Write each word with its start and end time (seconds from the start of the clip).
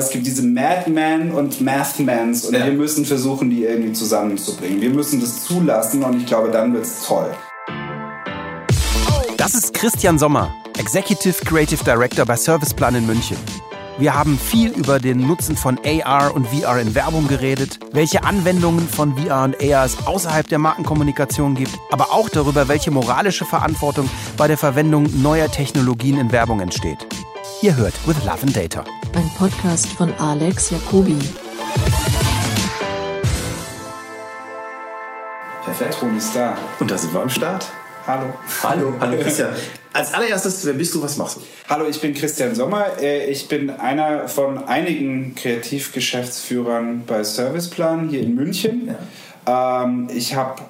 Es 0.00 0.08
gibt 0.08 0.26
diese 0.26 0.42
Madmen 0.42 1.30
und 1.30 1.60
Mathmans 1.60 2.46
und 2.46 2.54
Ja. 2.54 2.64
wir 2.64 2.72
müssen 2.72 3.04
versuchen, 3.04 3.50
die 3.50 3.64
irgendwie 3.64 3.92
zusammenzubringen. 3.92 4.80
Wir 4.80 4.88
müssen 4.88 5.20
das 5.20 5.44
zulassen 5.44 6.02
und 6.02 6.16
ich 6.16 6.24
glaube, 6.24 6.50
dann 6.50 6.72
wird 6.72 6.84
es 6.86 7.02
toll. 7.02 7.30
Das 9.36 9.52
ist 9.54 9.74
Christian 9.74 10.18
Sommer, 10.18 10.54
Executive 10.78 11.44
Creative 11.44 11.84
Director 11.84 12.24
bei 12.24 12.36
Serviceplan 12.36 12.94
in 12.94 13.06
München. 13.06 13.36
Wir 13.98 14.14
haben 14.14 14.38
viel 14.38 14.70
über 14.70 14.98
den 15.00 15.18
Nutzen 15.26 15.54
von 15.54 15.78
AR 15.84 16.34
und 16.34 16.46
VR 16.46 16.80
in 16.80 16.94
Werbung 16.94 17.28
geredet, 17.28 17.78
welche 17.92 18.24
Anwendungen 18.24 18.88
von 18.88 19.14
VR 19.18 19.44
und 19.44 19.62
AR 19.62 19.84
es 19.84 19.98
außerhalb 20.06 20.48
der 20.48 20.58
Markenkommunikation 20.58 21.54
gibt, 21.56 21.78
aber 21.90 22.10
auch 22.10 22.30
darüber, 22.30 22.68
welche 22.68 22.90
moralische 22.90 23.44
Verantwortung 23.44 24.08
bei 24.38 24.48
der 24.48 24.56
Verwendung 24.56 25.20
neuer 25.20 25.50
Technologien 25.50 26.18
in 26.18 26.32
Werbung 26.32 26.60
entsteht. 26.60 27.06
Ihr 27.62 27.76
hört 27.76 27.94
With 28.06 28.16
Love 28.24 28.42
and 28.42 28.56
Data. 28.56 28.84
Ein 29.14 29.30
Podcast 29.36 29.86
von 29.88 30.12
Alex 30.14 30.70
Jacobi. 30.70 31.16
Perfekt, 35.64 36.02
Roni 36.02 36.18
ist 36.18 36.34
da. 36.34 36.56
Und 36.78 36.90
da 36.90 36.96
sind 36.96 37.12
wir 37.12 37.20
am 37.20 37.28
Start. 37.30 37.66
Hallo. 38.06 38.32
Hallo, 38.62 38.94
hallo 38.98 39.16
Christian. 39.22 39.50
Als 39.92 40.14
allererstes, 40.14 40.64
wer 40.64 40.72
bist 40.74 40.94
du, 40.94 41.02
was 41.02 41.16
machst 41.16 41.36
du? 41.36 41.40
Hallo, 41.68 41.86
ich 41.86 42.00
bin 42.00 42.14
Christian 42.14 42.54
Sommer. 42.54 42.98
Äh, 43.00 43.30
Ich 43.30 43.48
bin 43.48 43.68
einer 43.70 44.28
von 44.28 44.64
einigen 44.66 45.34
Kreativgeschäftsführern 45.34 47.04
bei 47.06 47.22
Serviceplan 47.24 48.08
hier 48.08 48.20
in 48.22 48.34
München. 48.34 48.94
Ähm, 49.46 50.08
Ich 50.12 50.34
habe 50.34 50.62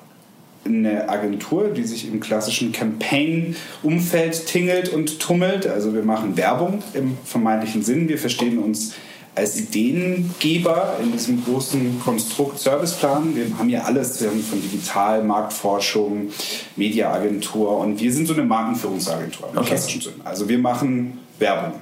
eine 0.64 1.09
Agentur, 1.09 1.69
die 1.69 1.84
sich 1.84 2.06
im 2.06 2.20
klassischen 2.20 2.73
Campaign-Umfeld 2.73 4.46
tingelt 4.46 4.91
und 4.91 5.19
tummelt. 5.19 5.66
Also 5.66 5.95
wir 5.95 6.02
machen 6.02 6.36
Werbung 6.36 6.83
im 6.95 7.16
vermeintlichen 7.24 7.83
Sinn. 7.83 8.09
Wir 8.09 8.19
verstehen 8.19 8.59
uns 8.59 8.95
als 9.34 9.59
Ideengeber 9.59 10.98
in 11.02 11.12
diesem 11.12 11.42
großen 11.45 12.00
Konstrukt 12.00 12.59
Serviceplan. 12.59 13.34
Wir 13.34 13.47
haben 13.58 13.69
ja 13.69 13.83
alles. 13.83 14.20
Wir 14.20 14.28
haben 14.28 14.42
von 14.42 14.61
Digital, 14.61 15.22
Marktforschung, 15.25 16.31
Mediaagentur 16.77 17.78
und 17.78 18.00
wir 18.00 18.12
sind 18.12 18.27
so 18.27 18.34
eine 18.34 18.42
Markenführungsagentur 18.42 19.48
im 19.53 19.58
Okay. 19.58 19.69
klassischen 19.69 20.00
Sinn. 20.00 20.14
Also 20.25 20.48
wir 20.48 20.58
machen 20.58 21.19
Werbung 21.38 21.75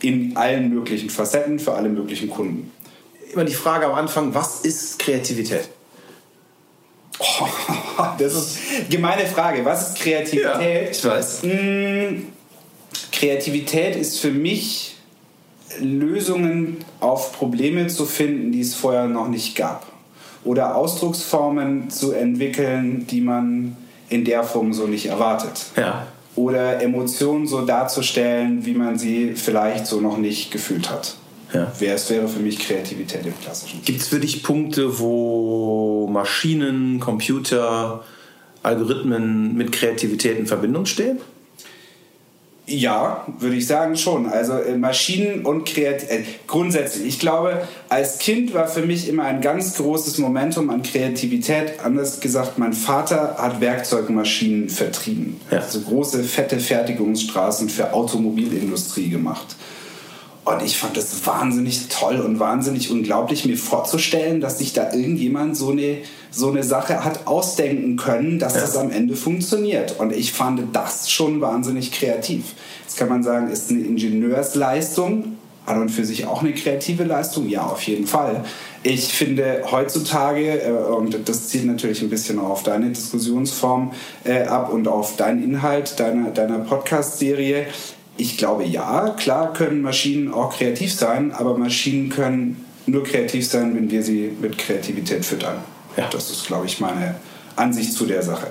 in 0.00 0.36
allen 0.36 0.72
möglichen 0.72 1.10
Facetten 1.10 1.58
für 1.58 1.74
alle 1.74 1.88
möglichen 1.88 2.30
Kunden. 2.30 2.70
Immer 3.32 3.44
die 3.44 3.54
Frage 3.54 3.86
am 3.86 3.94
Anfang, 3.94 4.34
was 4.34 4.60
ist 4.60 4.98
Kreativität? 4.98 5.68
Das 8.18 8.34
ist 8.34 8.58
eine 8.76 8.84
gemeine 8.88 9.26
Frage. 9.26 9.64
Was 9.64 9.90
ist 9.90 9.98
Kreativität? 9.98 10.90
ich 10.92 11.04
weiß. 11.04 11.42
Kreativität 13.12 13.96
ist 13.96 14.20
für 14.20 14.30
mich 14.30 14.96
Lösungen 15.80 16.78
auf 17.00 17.32
Probleme 17.32 17.86
zu 17.88 18.06
finden, 18.06 18.52
die 18.52 18.60
es 18.60 18.74
vorher 18.74 19.06
noch 19.06 19.28
nicht 19.28 19.56
gab. 19.56 19.86
Oder 20.44 20.76
Ausdrucksformen 20.76 21.90
zu 21.90 22.12
entwickeln, 22.12 23.06
die 23.06 23.20
man 23.20 23.76
in 24.08 24.24
der 24.24 24.44
Form 24.44 24.72
so 24.72 24.86
nicht 24.86 25.06
erwartet. 25.06 25.66
Ja. 25.76 26.06
Oder 26.36 26.80
Emotionen 26.80 27.46
so 27.46 27.62
darzustellen, 27.62 28.64
wie 28.64 28.74
man 28.74 28.98
sie 28.98 29.34
vielleicht 29.34 29.86
so 29.86 30.00
noch 30.00 30.16
nicht 30.16 30.52
gefühlt 30.52 30.88
hat. 30.88 31.16
Ja. 31.54 31.72
Wer- 31.78 31.94
Es 31.94 32.10
wäre 32.10 32.28
für 32.28 32.40
mich 32.40 32.58
Kreativität 32.58 33.24
im 33.24 33.38
klassischen. 33.40 33.82
Gibt 33.84 34.00
es 34.00 34.08
für 34.08 34.20
dich 34.20 34.42
Punkte, 34.42 34.98
wo 34.98 36.06
Maschinen, 36.12 37.00
Computer, 37.00 38.04
Algorithmen 38.62 39.56
mit 39.56 39.72
Kreativität 39.72 40.38
in 40.38 40.46
Verbindung 40.46 40.84
stehen? 40.86 41.18
Ja, 42.70 43.26
würde 43.38 43.56
ich 43.56 43.66
sagen 43.66 43.96
schon. 43.96 44.26
Also 44.26 44.52
äh, 44.52 44.76
Maschinen 44.76 45.46
und 45.46 45.64
Kreativität. 45.64 46.10
Äh, 46.20 46.24
grundsätzlich, 46.46 47.06
ich 47.06 47.18
glaube, 47.18 47.66
als 47.88 48.18
Kind 48.18 48.52
war 48.52 48.68
für 48.68 48.82
mich 48.82 49.08
immer 49.08 49.22
ein 49.24 49.40
ganz 49.40 49.76
großes 49.78 50.18
Momentum 50.18 50.68
an 50.68 50.82
Kreativität. 50.82 51.80
Anders 51.82 52.20
gesagt, 52.20 52.58
mein 52.58 52.74
Vater 52.74 53.36
hat 53.38 53.62
Werkzeugmaschinen 53.62 54.68
vertrieben. 54.68 55.40
Ja. 55.50 55.60
Also 55.60 55.80
große, 55.80 56.22
fette 56.24 56.60
Fertigungsstraßen 56.60 57.70
für 57.70 57.94
Automobilindustrie 57.94 59.08
gemacht. 59.08 59.56
Und 60.48 60.62
ich 60.62 60.78
fand 60.78 60.96
das 60.96 61.26
wahnsinnig 61.26 61.88
toll 61.88 62.20
und 62.20 62.40
wahnsinnig 62.40 62.90
unglaublich, 62.90 63.44
mir 63.44 63.58
vorzustellen, 63.58 64.40
dass 64.40 64.58
sich 64.58 64.72
da 64.72 64.92
irgendjemand 64.92 65.56
so 65.56 65.70
eine, 65.70 65.98
so 66.30 66.50
eine 66.50 66.62
Sache 66.62 67.04
hat 67.04 67.26
ausdenken 67.26 67.96
können, 67.96 68.38
dass 68.38 68.54
das 68.54 68.76
am 68.76 68.90
Ende 68.90 69.14
funktioniert. 69.14 69.98
Und 69.98 70.12
ich 70.12 70.32
fand 70.32 70.74
das 70.74 71.10
schon 71.10 71.42
wahnsinnig 71.42 71.92
kreativ. 71.92 72.54
Jetzt 72.82 72.96
kann 72.96 73.10
man 73.10 73.22
sagen, 73.22 73.50
ist 73.50 73.70
eine 73.70 73.80
Ingenieursleistung, 73.80 75.36
an 75.68 75.82
und 75.82 75.90
für 75.90 76.04
sich 76.04 76.26
auch 76.26 76.42
eine 76.42 76.54
kreative 76.54 77.04
Leistung? 77.04 77.48
Ja, 77.48 77.66
auf 77.66 77.82
jeden 77.82 78.06
Fall. 78.06 78.44
Ich 78.82 79.12
finde 79.12 79.64
heutzutage, 79.70 80.62
äh, 80.62 80.70
und 80.70 81.28
das 81.28 81.48
zielt 81.48 81.66
natürlich 81.66 82.00
ein 82.02 82.10
bisschen 82.10 82.38
auf 82.38 82.62
deine 82.62 82.88
Diskussionsform 82.90 83.92
äh, 84.24 84.44
ab 84.44 84.72
und 84.72 84.88
auf 84.88 85.16
deinen 85.16 85.42
Inhalt 85.42 86.00
deiner, 86.00 86.30
deiner 86.30 86.60
Podcast-Serie, 86.60 87.66
ich 88.18 88.36
glaube 88.36 88.64
ja, 88.64 89.10
klar 89.10 89.52
können 89.52 89.80
Maschinen 89.80 90.32
auch 90.32 90.54
kreativ 90.54 90.92
sein, 90.92 91.32
aber 91.32 91.56
Maschinen 91.56 92.10
können 92.10 92.64
nur 92.86 93.04
kreativ 93.04 93.46
sein, 93.46 93.74
wenn 93.74 93.90
wir 93.90 94.02
sie 94.02 94.32
mit 94.40 94.58
Kreativität 94.58 95.24
füttern. 95.24 95.58
Ja. 95.96 96.08
Das 96.10 96.30
ist, 96.30 96.46
glaube 96.46 96.66
ich, 96.66 96.80
meine 96.80 97.14
Ansicht 97.56 97.92
zu 97.92 98.06
der 98.06 98.22
Sache. 98.22 98.48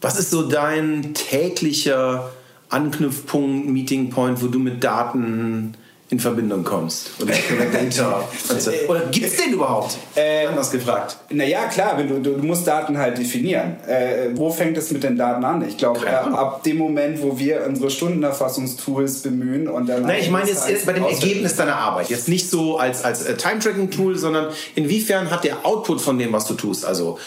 Was 0.00 0.18
ist 0.18 0.30
so 0.30 0.48
dein 0.48 1.14
täglicher 1.14 2.30
Anknüpfpunkt, 2.68 3.68
Meeting 3.68 4.10
Point, 4.10 4.42
wo 4.42 4.46
du 4.46 4.58
mit 4.58 4.82
Daten 4.84 5.74
in 6.08 6.20
Verbindung 6.20 6.62
kommst? 6.62 7.10
Oder, 7.20 7.34
oder 7.54 7.66
Data? 7.66 8.28
Also, 8.48 8.70
oder 8.88 9.00
gibt 9.06 9.26
es 9.26 9.36
den 9.36 9.54
überhaupt? 9.54 9.96
Äh, 10.14 10.46
Anders 10.46 10.70
gefragt. 10.70 11.16
Naja, 11.30 11.66
klar, 11.66 11.98
wenn 11.98 12.08
du, 12.08 12.20
du, 12.20 12.46
musst 12.46 12.66
Daten 12.66 12.96
halt 12.96 13.18
definieren. 13.18 13.76
Äh, 13.86 14.28
wo 14.34 14.50
fängt 14.50 14.76
es 14.78 14.92
mit 14.92 15.02
den 15.02 15.16
Daten 15.16 15.44
an? 15.44 15.66
Ich 15.66 15.76
glaube, 15.76 16.06
äh, 16.06 16.10
ab 16.10 16.62
dem 16.62 16.78
Moment, 16.78 17.20
wo 17.22 17.38
wir 17.38 17.64
unsere 17.66 17.90
Stundenerfassungstools 17.90 19.22
bemühen 19.22 19.66
und 19.66 19.88
dann. 19.88 20.02
Nein, 20.02 20.20
ich 20.20 20.30
meine 20.30 20.48
jetzt, 20.48 20.68
jetzt 20.68 20.86
bei 20.86 20.92
dem 20.92 21.04
Ergebnis 21.04 21.56
deiner 21.56 21.76
Arbeit. 21.76 22.08
Jetzt 22.08 22.28
nicht 22.28 22.48
so 22.48 22.78
als, 22.78 23.04
als 23.04 23.24
äh, 23.24 23.36
Time-Tracking-Tool, 23.36 24.16
sondern 24.16 24.52
inwiefern 24.76 25.30
hat 25.30 25.42
der 25.42 25.66
Output 25.66 26.00
von 26.00 26.18
dem, 26.18 26.32
was 26.32 26.46
du 26.46 26.54
tust? 26.54 26.84
Also, 26.84 27.18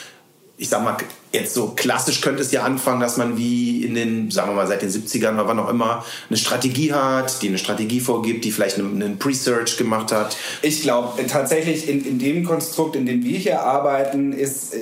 ich 0.62 0.68
sag 0.68 0.84
mal, 0.84 0.98
jetzt 1.32 1.54
so 1.54 1.72
klassisch 1.74 2.20
könnte 2.20 2.42
es 2.42 2.52
ja 2.52 2.64
anfangen, 2.64 3.00
dass 3.00 3.16
man 3.16 3.38
wie 3.38 3.86
in 3.86 3.96
den, 3.96 4.30
sagen 4.30 4.50
wir 4.50 4.56
mal, 4.56 4.68
seit 4.68 4.82
den 4.82 4.90
70ern 4.90 5.36
oder 5.36 5.48
wann 5.48 5.58
auch 5.58 5.70
immer, 5.70 6.04
eine 6.28 6.38
Strategie 6.38 6.92
hat, 6.92 7.42
die 7.42 7.48
eine 7.48 7.58
Strategie 7.58 8.02
vorgibt, 8.02 8.44
die 8.44 8.52
vielleicht 8.52 8.78
einen, 8.78 9.18
Pre-Search 9.18 9.78
gemacht 9.78 10.12
hat. 10.12 10.36
Ich 10.62 10.82
glaube, 10.82 11.26
tatsächlich 11.28 11.88
in, 11.88 12.06
in 12.06 12.20
dem 12.20 12.44
Konstrukt, 12.44 12.98
in 12.98 13.06
dem 13.06 13.24
wir 13.24 13.38
hier 13.38 13.62
arbeiten, 13.62 14.34
ist, 14.34 14.74
äh, 14.74 14.80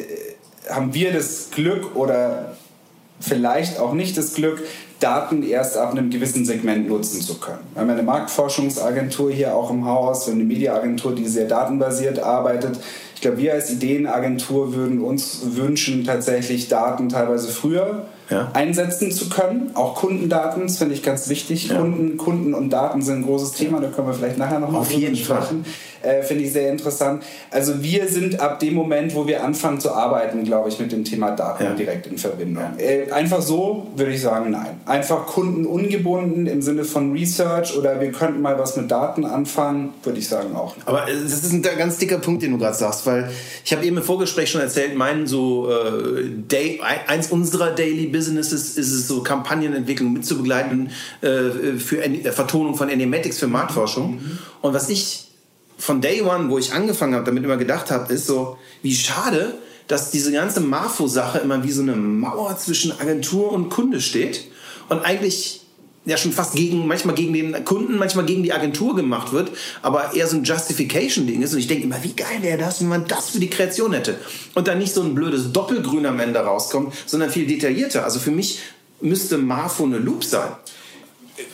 haben 0.67 0.95
wir 0.95 1.13
das 1.13 1.51
Glück 1.51 1.95
oder 1.95 2.57
vielleicht 3.19 3.79
auch 3.79 3.93
nicht 3.93 4.17
das 4.17 4.33
Glück, 4.33 4.63
Daten 4.99 5.43
erst 5.43 5.77
ab 5.77 5.91
einem 5.91 6.09
gewissen 6.09 6.43
Segment 6.43 6.87
nutzen 6.87 7.21
zu 7.21 7.39
können. 7.39 7.59
Wir 7.73 7.83
haben 7.83 7.89
eine 7.91 8.01
Marktforschungsagentur 8.01 9.31
hier 9.31 9.55
auch 9.55 9.69
im 9.69 9.85
Haus, 9.85 10.25
wir 10.25 10.33
haben 10.33 10.39
eine 10.39 10.47
Mediaagentur, 10.47 11.13
die 11.13 11.27
sehr 11.27 11.47
datenbasiert 11.47 12.17
arbeitet. 12.17 12.79
Ich 13.17 13.21
glaube, 13.21 13.39
wir 13.39 13.53
als 13.53 13.71
Ideenagentur 13.71 14.75
würden 14.75 15.01
uns 15.01 15.39
wünschen, 15.55 16.03
tatsächlich 16.03 16.67
Daten 16.67 17.09
teilweise 17.09 17.47
früher 17.47 18.05
Ja. 18.29 18.51
einsetzen 18.53 19.11
zu 19.11 19.29
können. 19.29 19.71
Auch 19.73 19.95
Kundendaten, 19.95 20.63
das 20.63 20.77
finde 20.77 20.95
ich 20.95 21.03
ganz 21.03 21.29
wichtig. 21.29 21.69
Ja. 21.69 21.79
Kunden, 21.79 22.17
Kunden 22.17 22.53
und 22.53 22.69
Daten 22.71 23.01
sind 23.01 23.17
ein 23.19 23.23
großes 23.25 23.53
Thema, 23.53 23.79
da 23.79 23.87
können 23.87 24.07
wir 24.07 24.13
vielleicht 24.13 24.37
nachher 24.37 24.59
noch 24.59 24.69
mal 24.71 24.79
Auf 24.79 24.87
drüber 24.89 24.99
jeden 25.01 25.15
Fall. 25.15 25.41
sprechen. 25.41 25.65
Äh, 26.03 26.21
Finde 26.23 26.43
ich 26.43 26.53
sehr 26.53 26.71
interessant. 26.71 27.23
Also 27.51 27.81
wir 27.81 28.07
sind 28.07 28.39
ab 28.39 28.59
dem 28.59 28.75
Moment, 28.75 29.15
wo 29.15 29.25
wir 29.27 29.43
anfangen 29.43 29.79
zu 29.79 29.91
arbeiten, 29.93 30.43
glaube 30.43 30.69
ich, 30.69 30.79
mit 30.79 30.91
dem 30.91 31.03
Thema 31.03 31.31
Daten 31.31 31.63
Ja. 31.63 31.73
direkt 31.73 32.05
in 32.07 32.17
Verbindung. 32.17 32.63
Äh, 32.77 33.11
einfach 33.11 33.41
so 33.41 33.87
würde 33.95 34.11
ich 34.11 34.21
sagen, 34.21 34.51
nein. 34.51 34.79
Einfach 34.85 35.25
kundenungebunden 35.25 36.47
im 36.47 36.61
Sinne 36.61 36.83
von 36.83 37.11
Research 37.13 37.75
oder 37.77 37.99
wir 37.99 38.11
könnten 38.11 38.41
mal 38.41 38.57
was 38.59 38.77
mit 38.77 38.89
Daten 38.91 39.25
anfangen, 39.25 39.93
würde 40.03 40.19
ich 40.19 40.27
sagen 40.27 40.55
auch. 40.55 40.75
nicht. 40.75 40.87
Aber 40.87 41.07
äh, 41.09 41.13
das 41.23 41.43
ist 41.43 41.51
ein 41.53 41.61
ganz 41.61 41.97
dicker 41.97 42.19
Punkt, 42.19 42.43
den 42.43 42.51
du 42.51 42.57
gerade 42.57 42.75
sagst, 42.77 43.05
weil 43.05 43.29
ich 43.65 43.73
habe 43.73 43.85
eben 43.85 43.97
im 43.97 44.03
Vorgespräch 44.03 44.49
schon 44.51 44.61
erzählt, 44.61 44.95
mein 44.95 45.27
so 45.27 45.69
äh, 45.69 46.23
Day, 46.49 46.79
eins 47.07 47.31
unserer 47.31 47.71
Daily 47.71 48.07
Businesses 48.17 48.77
ist 48.77 48.91
es 48.91 49.07
so 49.07 49.21
Kampagnenentwicklung 49.21 50.11
mitzubegleiten 50.11 50.89
äh, 51.21 51.77
für 51.77 52.03
äh, 52.03 52.31
Vertonung 52.31 52.75
von 52.75 52.89
Animatics 52.89 53.37
für 53.37 53.47
Marktforschung. 53.47 54.19
Und 54.61 54.73
was 54.73 54.89
ich 54.89 55.27
von 55.77 56.01
Day 56.01 56.23
One, 56.23 56.49
wo 56.49 56.57
ich 56.57 56.73
angefangen 56.73 57.13
habe, 57.13 57.25
damit 57.25 57.43
immer 57.43 57.57
gedacht 57.57 57.91
habe, 57.91 58.11
ist 58.11 58.25
so, 58.25 58.57
wie 58.81 58.95
schade, 58.95 59.53
dass 59.87 60.09
diese 60.09 60.31
ganze 60.31 60.61
Marfo-Sache 60.61 61.37
immer 61.37 61.63
wie 61.63 61.71
so 61.71 61.83
eine 61.83 61.95
Mauer 61.95 62.57
zwischen 62.57 62.99
Agentur 62.99 63.51
und 63.51 63.69
Kunde 63.69 64.01
steht 64.01 64.45
und 64.89 64.99
eigentlich 64.99 65.61
ja 66.07 66.17
schon 66.17 66.31
fast 66.31 66.55
gegen, 66.55 66.87
manchmal 66.87 67.15
gegen 67.15 67.33
den 67.33 67.65
Kunden, 67.65 67.97
manchmal 67.97 68.25
gegen 68.25 68.41
die 68.41 68.53
Agentur 68.53 68.95
gemacht 68.95 69.33
wird, 69.33 69.51
aber 69.81 70.13
eher 70.15 70.25
so 70.27 70.37
ein 70.37 70.43
Justification-Ding 70.43 71.41
ist. 71.41 71.53
Und 71.53 71.59
ich 71.59 71.67
denke 71.67 71.83
immer, 71.83 72.01
wie 72.01 72.13
geil 72.13 72.41
wäre 72.41 72.57
das, 72.57 72.79
wenn 72.79 72.87
man 72.87 73.05
das 73.07 73.31
für 73.31 73.39
die 73.39 73.49
Kreation 73.49 73.93
hätte. 73.93 74.15
Und 74.55 74.69
dann 74.69 74.77
nicht 74.79 74.93
so 74.93 75.03
ein 75.03 75.13
blödes 75.13 75.51
Doppelgrün 75.51 76.05
am 76.05 76.19
Ende 76.19 76.39
rauskommt, 76.39 76.93
sondern 77.05 77.29
viel 77.29 77.45
detaillierter. 77.45 78.05
Also 78.05 78.19
für 78.19 78.31
mich 78.31 78.59
müsste 79.01 79.37
Marfo 79.37 79.83
eine 79.83 79.97
Loop 79.97 80.23
sein. 80.23 80.49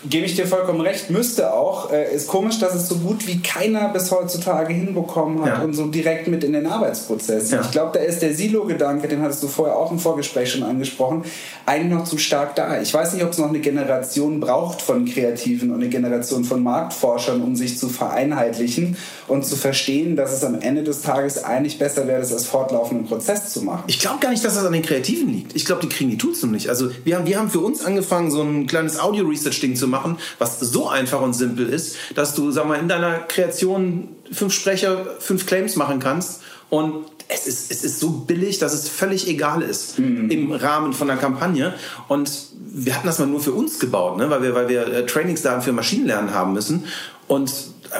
Gebe 0.10 0.26
ich 0.26 0.36
dir 0.36 0.48
vollkommen 0.48 0.82
recht, 0.82 1.10
müsste 1.10 1.54
auch. 1.54 1.92
Äh, 1.92 2.14
ist 2.16 2.28
komisch, 2.28 2.60
dass 2.60 2.74
es 2.74 2.88
so 2.88 2.96
gut 2.96 3.28
wie 3.28 3.42
keiner 3.42 3.90
bis 3.90 4.12
heutzutage 4.12 4.74
hinbekommen 4.74 5.42
hat 5.44 5.60
Ja. 5.60 5.64
und 5.64 5.74
so 5.74 5.88
direkt 5.88 6.28
mit 6.28 6.44
in 6.44 6.54
den 6.54 6.66
Arbeitsprozess. 6.68 7.52
Ja. 7.52 7.62
Ich 7.62 7.72
glaube, 7.72 7.98
da 7.98 8.04
ist 8.04 8.22
der 8.22 8.34
Silo-Gedanke, 8.34 9.08
den 9.08 9.22
hattest 9.22 9.44
du 9.44 9.48
vorher 9.48 9.76
auch 9.78 9.92
im 9.92 10.00
Vorgespräch 10.00 10.52
schon 10.52 10.64
angesprochen, 10.64 11.24
eigentlich 11.66 11.94
noch 11.94 12.06
zu 12.06 12.18
stark 12.18 12.56
da. 12.56 12.82
Ich 12.82 12.94
weiß 12.94 13.14
nicht, 13.14 13.24
ob 13.24 13.32
es 13.32 13.38
noch 13.38 13.50
eine 13.50 13.60
Generation 13.60 14.40
braucht 14.40 14.82
von 14.82 15.06
Kreativen 15.06 15.70
und 15.72 15.78
eine 15.82 15.90
Generation 15.90 16.44
von 16.46 16.64
Marktforschern, 16.64 17.42
um 17.42 17.56
sich 17.56 17.78
zu 17.78 17.90
vereinheitlichen 17.90 18.96
und 19.28 19.46
zu 19.46 19.56
verstehen, 19.56 20.16
dass 20.16 20.32
es 20.32 20.44
am 20.44 20.60
Ende 20.62 20.84
des 20.84 21.02
Tages 21.02 21.44
eigentlich 21.44 21.78
besser 21.80 22.08
wäre, 22.08 22.20
das 22.20 22.32
als 22.34 22.46
fortlaufenden 22.46 23.06
Prozess 23.08 23.52
zu 23.52 23.62
machen. 23.62 23.84
Ich 23.88 24.00
glaube 24.00 24.20
gar 24.20 24.32
nicht, 24.32 24.44
dass 24.46 24.56
das 24.56 24.66
an 24.66 24.74
den 24.74 24.82
Kreativen 24.82 25.30
liegt. 25.34 25.56
Ich 25.56 25.66
glaube, 25.66 25.82
die 25.82 25.90
kriegen 25.90 26.10
die 26.10 26.18
Tools 26.18 26.42
noch 26.44 26.50
nicht. 26.52 26.70
Also 26.70 26.90
wir 27.04 27.18
haben, 27.18 27.26
wir 27.28 27.38
haben 27.38 27.50
für 27.50 27.60
uns 27.60 27.84
angefangen, 27.84 28.32
so 28.32 28.42
ein 28.42 28.68
kleines 28.68 29.00
Audio-Research-Ding 29.00 29.73
zu 29.76 29.88
machen, 29.88 30.18
was 30.40 30.60
so 30.60 30.90
einfach 30.90 31.22
und 31.22 31.34
simpel 31.34 31.68
ist, 31.68 31.96
dass 32.16 32.36
du, 32.36 32.52
sag 32.52 32.68
mal, 32.68 32.80
in 32.80 32.88
deiner 32.88 33.20
Kreation 33.20 34.10
fünf 34.32 34.54
Sprecher, 34.54 35.06
fünf 35.20 35.46
Claims 35.46 35.76
machen 35.76 36.00
kannst 36.00 36.42
und 36.70 37.06
es 37.28 37.48
ist, 37.48 37.72
es 37.72 37.84
ist 37.84 38.00
so 38.00 38.10
billig, 38.10 38.60
dass 38.60 38.74
es 38.74 38.90
völlig 38.90 39.28
egal 39.28 39.62
ist 39.62 39.98
im 39.98 40.52
Rahmen 40.52 40.94
von 40.94 41.10
einer 41.10 41.20
Kampagne. 41.20 41.74
Und 42.08 42.32
wir 42.60 42.96
hatten 42.96 43.08
das 43.08 43.18
mal 43.18 43.28
nur 43.28 43.40
für 43.40 43.54
uns 43.54 43.80
gebaut, 43.80 44.18
ne? 44.18 44.30
weil 44.30 44.44
wir, 44.44 44.56
weil 44.56 44.70
wir 44.70 44.88
äh, 44.88 45.06
Trainingsdaten 45.06 45.62
für 45.62 45.72
Maschinenlernen 45.72 46.34
haben 46.34 46.54
müssen. 46.54 46.86
Und 47.28 47.52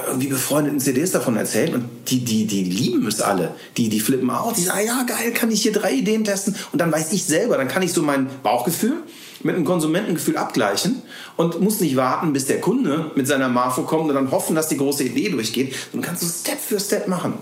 irgendwie 0.08 0.28
befreundeten 0.28 0.80
CDs 0.80 1.12
davon 1.12 1.38
erzählt 1.38 1.74
und 1.74 1.88
die, 2.08 2.26
die, 2.26 2.46
die 2.46 2.64
lieben 2.64 3.08
es 3.08 3.22
alle. 3.22 3.54
Die, 3.78 3.90
die 3.90 4.00
flippen 4.00 4.30
aus, 4.30 4.56
die 4.56 4.64
sagen, 4.64 4.86
ja 4.86 5.04
geil, 5.04 5.32
kann 5.34 5.52
ich 5.52 5.62
hier 5.62 5.72
drei 5.72 5.94
Ideen 5.94 6.24
testen 6.24 6.56
und 6.72 6.80
dann 6.80 6.92
weiß 6.92 7.14
ich 7.14 7.24
selber, 7.26 7.58
dann 7.58 7.68
kann 7.68 7.84
ich 7.84 7.94
so 7.94 8.02
mein 8.02 8.28
Bauchgefühl 8.42 9.04
mit 9.44 9.56
einem 9.56 9.66
Konsumentengefühl 9.66 10.38
abgleichen 10.38 11.02
und 11.38 11.60
muss 11.62 11.80
nicht 11.80 11.96
warten, 11.96 12.34
bis 12.34 12.46
der 12.46 12.62
Kunde 12.62 13.12
mit 13.16 13.28
seiner 13.28 13.50
Marfo 13.50 13.84
kommt 13.84 14.10
und 14.10 14.16
dann 14.16 14.32
hoffen, 14.32 14.56
dass 14.56 14.68
die 14.68 14.78
große 14.78 15.04
Idee 15.04 15.30
durchgeht, 15.30 15.76
sondern 15.92 16.10
kannst 16.10 16.24
du 16.24 16.28
Step 16.28 16.60
für 16.60 16.80
Step 16.80 17.08
machen. 17.08 17.34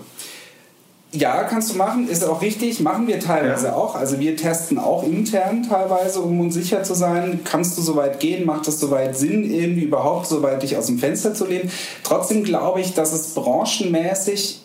Ja, 1.14 1.44
kannst 1.44 1.70
du 1.72 1.76
machen, 1.76 2.08
ist 2.08 2.24
auch 2.24 2.40
richtig, 2.40 2.80
machen 2.80 3.06
wir 3.06 3.20
teilweise 3.20 3.66
Ja. 3.66 3.74
auch. 3.74 3.94
Also 3.94 4.18
wir 4.18 4.34
testen 4.34 4.78
auch 4.78 5.02
intern 5.02 5.62
teilweise, 5.68 6.20
um 6.22 6.40
uns 6.40 6.54
sicher 6.54 6.84
zu 6.84 6.94
sein, 6.94 7.40
kannst 7.44 7.76
du 7.76 7.82
so 7.82 7.96
weit 7.96 8.18
gehen, 8.18 8.46
macht 8.46 8.66
es 8.66 8.80
soweit 8.80 9.14
Sinn, 9.14 9.44
irgendwie 9.44 9.82
überhaupt 9.82 10.26
so 10.26 10.42
weit 10.42 10.62
dich 10.62 10.74
aus 10.78 10.86
dem 10.86 10.98
Fenster 10.98 11.34
zu 11.34 11.46
lehnen. 11.46 11.70
Trotzdem 12.02 12.44
glaube 12.44 12.80
ich, 12.80 12.94
dass 12.94 13.12
es 13.12 13.34
branchenmäßig 13.34 14.62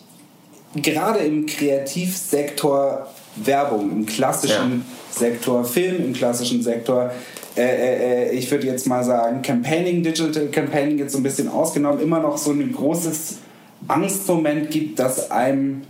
gerade 0.76 1.18
im 1.18 1.44
Kreativsektor 1.44 3.06
Werbung, 3.36 3.90
im 3.92 4.06
klassischen 4.06 4.86
Sektor 5.18 5.64
Film, 5.64 6.04
im 6.04 6.12
klassischen 6.12 6.62
Sektor, 6.62 7.12
äh, 7.56 7.62
äh, 7.62 8.28
äh, 8.28 8.30
ich 8.30 8.50
würde 8.50 8.66
jetzt 8.66 8.86
mal 8.86 9.02
sagen, 9.02 9.42
Campaigning, 9.42 10.02
Digital 10.02 10.46
Campaigning 10.46 10.98
jetzt 10.98 11.12
so 11.12 11.18
ein 11.18 11.24
bisschen 11.24 11.48
ausgenommen, 11.48 12.00
immer 12.00 12.20
noch 12.20 12.38
so 12.38 12.52
ein 12.52 12.72
großes 12.72 13.38
Angstmoment 13.88 14.70
gibt, 14.70 14.98
dass 14.98 15.30
einem 15.30 15.82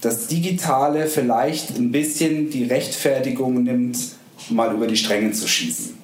das 0.00 0.26
Digitale 0.26 1.06
vielleicht 1.06 1.78
ein 1.78 1.90
bisschen 1.92 2.50
die 2.50 2.64
Rechtfertigung 2.64 3.62
nimmt, 3.62 3.98
mal 4.50 4.74
über 4.74 4.86
die 4.86 4.96
Stränge 4.96 5.32
zu 5.32 5.48
schießen. 5.48 5.94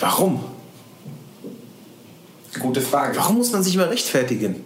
Warum? 0.00 0.40
Gute 2.58 2.80
Frage. 2.80 3.16
Warum 3.16 3.36
muss 3.36 3.52
man 3.52 3.62
sich 3.62 3.74
immer 3.74 3.90
rechtfertigen? 3.90 4.64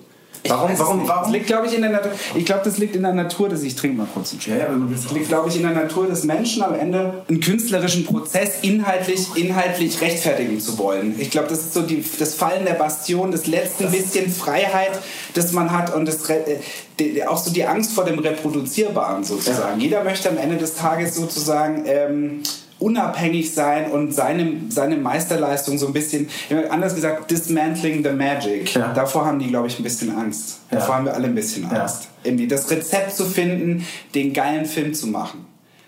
Warum, 0.49 0.79
warum. 0.79 1.01
Das 1.01 1.09
warum? 1.09 1.33
liegt, 1.33 1.47
glaube 1.47 1.67
ich, 1.67 1.75
in 1.75 1.83
der 1.83 1.91
Natur. 1.91 2.11
Ich 2.35 2.45
glaube, 2.45 2.63
das 2.65 2.79
liegt 2.79 2.97
in 2.97 3.03
der 3.03 3.13
Natur, 3.13 3.49
dass 3.49 3.63
ich 3.63 3.77
trinke 3.77 3.99
mal 3.99 4.09
kurz 4.13 4.33
einen 4.33 4.41
Schluck. 4.41 4.59
Ja, 4.59 4.65
ja. 4.65 4.87
Das 4.91 5.13
liegt, 5.13 5.29
glaube 5.29 5.49
ich, 5.49 5.57
in 5.57 5.63
der 5.63 5.73
Natur 5.73 6.09
des 6.09 6.25
Menschen 6.25 6.63
am 6.63 6.75
Ende 6.75 7.23
einen 7.29 7.41
künstlerischen 7.41 8.05
Prozess 8.05 8.61
inhaltlich, 8.63 9.29
inhaltlich 9.37 10.01
rechtfertigen 10.01 10.61
zu 10.61 10.79
wollen. 10.79 11.15
Ich 11.19 11.31
glaube, 11.31 11.49
das 11.49 11.61
ist 11.61 11.75
so 11.75 11.83
die, 11.83 12.05
das 12.19 12.35
Fallen 12.35 12.65
der 12.65 12.75
Bastion, 12.75 13.31
das 13.31 13.47
letzte 13.47 13.87
bisschen 13.87 14.31
Freiheit, 14.31 14.99
das 15.35 15.53
man 15.53 15.71
hat 15.71 15.95
und 15.95 16.07
das, 16.07 16.29
äh, 16.29 17.25
auch 17.27 17.39
so 17.39 17.53
die 17.53 17.65
Angst 17.65 17.93
vor 17.93 18.05
dem 18.05 18.19
Reproduzierbaren 18.19 19.25
sozusagen. 19.25 19.81
Jeder 19.81 20.03
möchte 20.03 20.29
am 20.29 20.39
Ende 20.39 20.57
des 20.57 20.75
Tages 20.75 21.15
sozusagen 21.15 21.85
ähm, 21.87 22.43
unabhängig 22.83 23.55
sein 23.55 23.91
und 23.91 24.13
seine, 24.13 24.55
seine 24.69 24.97
Meisterleistung 24.97 25.79
so 25.79 25.87
ein 25.87 25.93
bisschen, 25.93 26.29
anders 26.71 26.95
gesagt, 26.95 27.31
dismantling 27.31 28.03
the 28.03 28.11
magic. 28.11 28.75
Ja. 28.75 28.93
Davor 28.93 29.25
haben 29.25 29.39
die, 29.39 29.49
glaube 29.49 29.69
ich, 29.69 29.79
ein 29.79 29.83
bisschen 29.83 30.15
Angst. 30.15 30.61
Ja. 30.71 30.79
Davor 30.79 30.97
haben 30.97 31.05
wir 31.07 31.15
alle 31.15 31.27
ein 31.29 31.35
bisschen 31.35 31.63
Ja. 31.71 31.83
Angst. 31.83 32.09
Irgendwie 32.25 32.49
das 32.49 32.71
Rezept 32.71 33.13
zu 33.13 33.25
finden, 33.25 33.87
den 34.15 34.33
geilen 34.33 34.67
Film 34.67 34.95
zu 34.95 35.07
machen. 35.07 35.47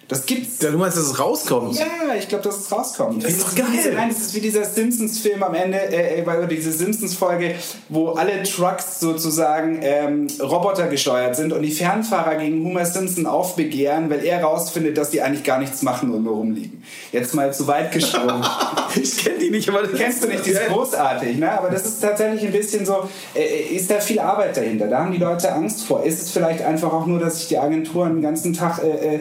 Das 0.08 0.26
gibt's. 0.26 0.60
Ja, 0.60 0.70
du 0.70 0.78
meinst, 0.78 0.96
dass 0.96 1.04
es 1.04 1.18
rauskommt? 1.18 1.78
Ja, 1.78 2.14
ich 2.18 2.28
glaube, 2.28 2.44
dass 2.44 2.58
es 2.58 2.70
rauskommt. 2.70 3.24
Das 3.24 3.32
ist 3.32 3.42
doch 3.42 3.54
geil. 3.54 3.66
Diese, 3.72 3.92
nein, 3.92 4.10
das 4.10 4.18
ist 4.18 4.34
wie 4.34 4.40
dieser 4.40 4.64
Simpsons-Film 4.64 5.42
am 5.42 5.54
Ende, 5.54 5.78
äh, 5.78 6.20
äh, 6.20 6.22
oder 6.22 6.46
diese 6.46 6.72
Simpsons-Folge, 6.72 7.54
wo 7.88 8.10
alle 8.10 8.42
Trucks 8.42 9.00
sozusagen 9.00 9.80
ähm, 9.82 10.26
Roboter 10.40 10.88
gesteuert 10.88 11.36
sind 11.36 11.52
und 11.52 11.62
die 11.62 11.70
Fernfahrer 11.70 12.36
gegen 12.36 12.64
Homer 12.64 12.84
Simpson 12.84 13.26
aufbegehren, 13.26 14.10
weil 14.10 14.24
er 14.24 14.42
rausfindet, 14.42 14.98
dass 14.98 15.10
die 15.10 15.22
eigentlich 15.22 15.44
gar 15.44 15.58
nichts 15.58 15.82
machen 15.82 16.12
und 16.12 16.24
nur 16.24 16.36
rumliegen. 16.36 16.82
Jetzt 17.12 17.34
mal 17.34 17.52
zu 17.54 17.66
weit 17.66 17.92
gesprungen. 17.92 18.44
Ich 18.96 19.24
kenne 19.24 19.38
die 19.38 19.50
nicht, 19.50 19.68
aber 19.68 19.82
das 19.82 19.98
Kennst 19.98 20.22
du 20.22 20.28
nicht, 20.28 20.46
die 20.46 20.50
ist 20.50 20.68
großartig, 20.68 21.38
ne? 21.38 21.50
aber 21.50 21.68
das 21.68 21.84
ist 21.84 22.00
tatsächlich 22.00 22.44
ein 22.44 22.52
bisschen 22.52 22.86
so, 22.86 23.08
äh, 23.34 23.74
ist 23.74 23.90
da 23.90 23.98
viel 23.98 24.20
Arbeit 24.20 24.56
dahinter, 24.56 24.86
da 24.86 25.00
haben 25.00 25.10
die 25.10 25.18
Leute 25.18 25.52
Angst 25.52 25.84
vor. 25.84 26.04
Ist 26.04 26.22
es 26.22 26.30
vielleicht 26.30 26.62
einfach 26.62 26.92
auch 26.92 27.04
nur, 27.06 27.18
dass 27.18 27.38
sich 27.38 27.48
die 27.48 27.58
Agenturen 27.58 28.14
den 28.14 28.22
ganzen 28.22 28.52
Tag, 28.52 28.80
äh, 28.84 29.16
äh, 29.16 29.20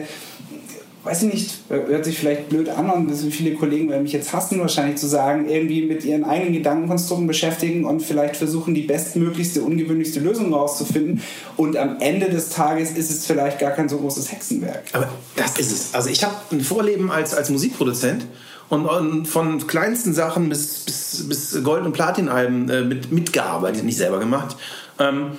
weiß 1.04 1.24
ich 1.24 1.32
nicht, 1.32 1.54
hört 1.68 2.04
sich 2.04 2.18
vielleicht 2.18 2.48
blöd 2.48 2.70
an 2.70 2.90
und 2.90 3.14
viele 3.14 3.54
Kollegen 3.54 3.90
werden 3.90 4.04
mich 4.04 4.12
jetzt 4.12 4.32
hassen 4.32 4.58
wahrscheinlich 4.58 4.96
zu 4.96 5.06
sagen, 5.06 5.48
irgendwie 5.48 5.82
mit 5.82 6.04
ihren 6.04 6.24
eigenen 6.24 6.54
Gedankenkonstrukten 6.54 7.26
beschäftigen 7.26 7.84
und 7.84 8.00
vielleicht 8.00 8.36
versuchen, 8.36 8.74
die 8.74 8.82
bestmöglichste, 8.82 9.62
ungewöhnlichste 9.62 10.20
Lösung 10.20 10.52
rauszufinden 10.54 11.22
und 11.56 11.76
am 11.76 12.00
Ende 12.00 12.30
des 12.30 12.48
Tages 12.48 12.92
ist 12.92 13.10
es 13.10 13.26
vielleicht 13.26 13.58
gar 13.58 13.72
kein 13.72 13.88
so 13.88 13.98
großes 13.98 14.32
Hexenwerk. 14.32 14.84
Aber 14.94 15.08
das 15.36 15.58
ist 15.58 15.72
es. 15.72 15.94
Also 15.94 16.08
ich 16.08 16.24
habe 16.24 16.34
ein 16.52 16.62
Vorleben 16.62 17.10
als, 17.10 17.34
als 17.34 17.50
Musikproduzent 17.50 18.24
und, 18.70 18.86
und 18.86 19.26
von 19.26 19.66
kleinsten 19.66 20.14
Sachen 20.14 20.48
bis, 20.48 20.84
bis, 20.84 21.28
bis 21.28 21.62
Gold- 21.62 21.84
und 21.84 21.92
Platin-Alben 21.92 22.70
äh, 22.70 22.80
mit, 22.80 23.12
mitgearbeitet, 23.12 23.84
nicht 23.84 23.98
selber 23.98 24.18
gemacht. 24.18 24.56
Ähm, 24.98 25.32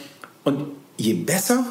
und 0.44 0.66
je 0.98 1.14
besser, 1.14 1.66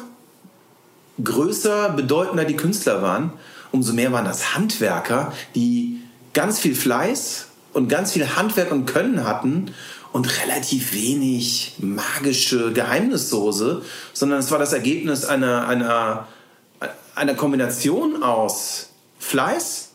größer, 1.23 1.89
bedeutender 1.89 2.43
die 2.43 2.57
Künstler 2.57 3.01
waren, 3.01 3.31
umso 3.75 3.93
mehr 3.93 4.11
waren 4.13 4.25
das 4.25 4.55
Handwerker, 4.55 5.33
die 5.53 6.01
ganz 6.33 6.59
viel 6.59 6.75
Fleiß 6.75 7.47
und 7.73 7.89
ganz 7.89 8.13
viel 8.13 8.35
Handwerk 8.35 8.71
und 8.71 8.85
Können 8.85 9.25
hatten 9.25 9.73
und 10.13 10.41
relativ 10.41 10.93
wenig 10.93 11.73
magische 11.79 12.71
Geheimnissoße, 12.71 13.81
sondern 14.13 14.39
es 14.39 14.49
war 14.49 14.59
das 14.59 14.71
Ergebnis 14.71 15.25
einer, 15.25 15.67
einer, 15.67 16.27
einer 17.15 17.33
Kombination 17.35 18.23
aus 18.23 18.91
Fleiß, 19.19 19.89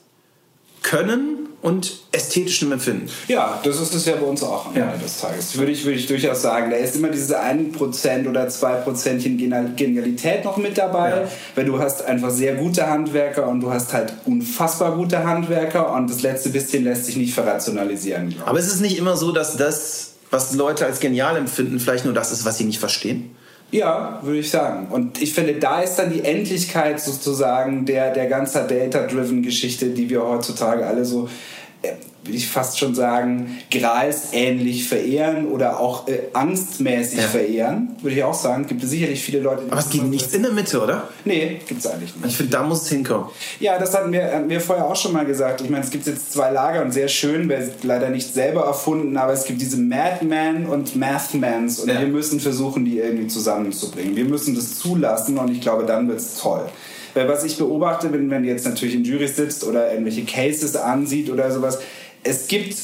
Können 0.82 1.39
und 1.62 1.98
ästhetischem 2.12 2.72
Empfinden. 2.72 3.08
Ja, 3.28 3.60
das 3.62 3.78
ist 3.80 3.94
es 3.94 4.06
ja 4.06 4.16
bei 4.16 4.24
uns 4.26 4.42
auch 4.42 4.66
am 4.66 4.76
Ja. 4.76 4.90
Ende 4.92 5.04
des 5.04 5.20
Tages. 5.20 5.56
Würde 5.58 5.72
ich, 5.72 5.84
würde 5.84 5.98
ich 5.98 6.06
durchaus 6.06 6.40
sagen. 6.42 6.70
Da 6.70 6.76
ist 6.78 6.96
immer 6.96 7.08
diese 7.08 7.38
1% 7.40 8.26
oder 8.28 8.48
2% 8.48 9.36
Genial- 9.36 9.72
Genialität 9.76 10.44
noch 10.44 10.56
mit 10.56 10.78
dabei, 10.78 11.10
Ja. 11.10 11.28
weil 11.54 11.64
du 11.66 11.78
hast 11.78 12.02
einfach 12.04 12.30
sehr 12.30 12.54
gute 12.54 12.86
Handwerker 12.88 13.46
und 13.46 13.60
du 13.60 13.70
hast 13.72 13.92
halt 13.92 14.12
unfassbar 14.24 14.96
gute 14.96 15.22
Handwerker 15.24 15.92
und 15.92 16.08
das 16.10 16.22
letzte 16.22 16.48
bisschen 16.48 16.84
lässt 16.84 17.04
sich 17.06 17.16
nicht 17.16 17.34
verrationalisieren. 17.34 18.34
Aber 18.46 18.58
es 18.58 18.66
ist 18.66 18.80
nicht 18.80 18.96
immer 18.96 19.16
so, 19.16 19.30
dass 19.32 19.56
das, 19.56 20.12
was 20.30 20.54
Leute 20.54 20.86
als 20.86 21.00
genial 21.00 21.36
empfinden, 21.36 21.78
vielleicht 21.78 22.04
nur 22.06 22.14
das 22.14 22.32
ist, 22.32 22.44
was 22.44 22.56
sie 22.58 22.64
nicht 22.64 22.78
verstehen. 22.78 23.34
Ja, 23.72 24.18
würde 24.22 24.40
ich 24.40 24.50
sagen. 24.50 24.88
Und 24.90 25.22
ich 25.22 25.32
finde, 25.32 25.54
da 25.54 25.80
ist 25.80 25.96
dann 25.96 26.12
die 26.12 26.24
Endlichkeit 26.24 27.00
sozusagen 27.00 27.86
der, 27.86 28.12
der 28.12 28.26
ganzen 28.26 28.66
Data-Driven-Geschichte, 28.66 29.90
die 29.90 30.10
wir 30.10 30.26
heutzutage 30.26 30.86
alle 30.86 31.04
so, 31.04 31.28
würde 31.82 32.36
ich 32.36 32.48
fast 32.48 32.78
schon 32.78 32.94
sagen, 32.94 33.58
gralsähnlich 33.70 34.86
verehren 34.86 35.48
oder 35.48 35.80
auch 35.80 36.06
äh, 36.08 36.18
angstmäßig 36.34 37.18
Ja. 37.20 37.26
verehren. 37.26 37.96
Würde 38.02 38.16
ich 38.16 38.22
auch 38.24 38.34
sagen. 38.34 38.66
Gibt 38.66 38.82
es 38.84 38.90
sicherlich 38.90 39.22
viele 39.22 39.40
Leute, 39.40 39.62
die 39.64 39.70
Aber 39.72 39.80
es 39.80 39.88
gibt 39.88 40.04
nichts 40.04 40.34
in 40.34 40.42
der 40.42 40.52
Mitte, 40.52 40.80
oder? 40.82 41.08
Nee, 41.24 41.60
gibt 41.66 41.80
es 41.80 41.86
eigentlich 41.86 42.14
nicht. 42.16 42.26
Ich 42.26 42.36
finde, 42.36 42.52
da 42.52 42.62
muss 42.62 42.82
es 42.82 42.88
hinkommen. 42.90 43.26
Ja, 43.58 43.78
das 43.78 43.94
hatten 43.94 44.12
wir, 44.12 44.24
hatten 44.34 44.48
wir 44.50 44.60
vorher 44.60 44.86
auch 44.86 44.96
schon 44.96 45.12
mal 45.12 45.24
gesagt. 45.24 45.62
Ich 45.62 45.70
meine, 45.70 45.82
es 45.84 45.90
gibt 45.90 46.06
jetzt 46.06 46.32
zwei 46.32 46.50
Lager 46.50 46.82
und 46.82 46.92
sehr 46.92 47.08
schön, 47.08 47.48
wer 47.48 47.66
leider 47.82 48.10
nicht 48.10 48.32
selber 48.34 48.64
erfunden, 48.64 49.16
aber 49.16 49.32
es 49.32 49.44
gibt 49.44 49.60
diese 49.62 49.78
Madmen 49.78 50.66
und 50.66 50.96
Mathmans 50.96 51.78
und 51.80 51.88
Ja. 51.88 52.00
wir 52.00 52.08
müssen 52.08 52.38
versuchen, 52.40 52.84
die 52.84 52.98
irgendwie 52.98 53.28
zusammenzubringen. 53.28 54.14
Wir 54.16 54.26
müssen 54.26 54.54
das 54.54 54.78
zulassen 54.78 55.38
und 55.38 55.50
ich 55.50 55.60
glaube, 55.62 55.84
dann 55.86 56.06
wird 56.08 56.20
es 56.20 56.36
toll. 56.36 56.66
Weil 57.14 57.28
was 57.28 57.44
ich 57.44 57.56
beobachte, 57.58 58.12
wenn 58.12 58.28
man 58.28 58.44
jetzt 58.44 58.64
natürlich 58.66 58.94
in 58.94 59.04
Jury 59.04 59.28
sitzt 59.28 59.64
oder 59.64 59.90
irgendwelche 59.90 60.24
Cases 60.24 60.76
ansieht 60.76 61.30
oder 61.30 61.50
sowas, 61.50 61.78
es 62.22 62.48
gibt 62.48 62.76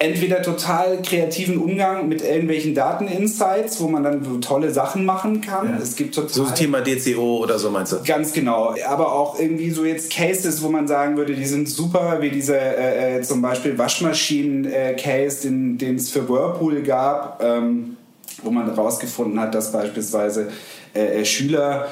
entweder 0.00 0.40
total 0.40 1.02
kreativen 1.02 1.58
Umgang 1.58 2.08
mit 2.08 2.22
irgendwelchen 2.22 2.74
Dateninsights, 2.74 3.80
wo 3.80 3.88
man 3.88 4.02
dann 4.02 4.40
tolle 4.40 4.70
Sachen 4.72 5.04
machen 5.04 5.42
kann. 5.42 5.68
Ja. 5.68 5.78
Es 5.80 5.94
gibt 5.94 6.14
total 6.14 6.30
so 6.30 6.46
Thema 6.46 6.80
DCO 6.80 7.42
oder 7.42 7.58
so 7.58 7.70
meinst 7.70 7.92
du? 7.92 7.96
Ganz 8.04 8.32
genau. 8.32 8.74
Aber 8.88 9.12
auch 9.12 9.38
irgendwie 9.38 9.70
so 9.70 9.84
jetzt 9.84 10.10
Cases, 10.10 10.62
wo 10.62 10.70
man 10.70 10.88
sagen 10.88 11.18
würde, 11.18 11.34
die 11.34 11.44
sind 11.44 11.68
super, 11.68 12.16
wie 12.22 12.30
dieser 12.30 12.58
äh, 12.58 13.18
äh, 13.18 13.22
zum 13.22 13.42
Beispiel 13.42 13.76
Waschmaschinen-Case, 13.76 15.40
äh, 15.40 15.50
den, 15.50 15.76
den 15.76 15.96
es 15.96 16.08
für 16.08 16.26
Whirlpool 16.26 16.82
gab, 16.82 17.42
ähm, 17.44 17.98
wo 18.42 18.50
man 18.50 18.74
herausgefunden 18.74 19.38
hat, 19.38 19.54
dass 19.54 19.70
beispielsweise 19.70 20.48
äh, 20.94 21.20
äh 21.20 21.24
Schüler 21.26 21.88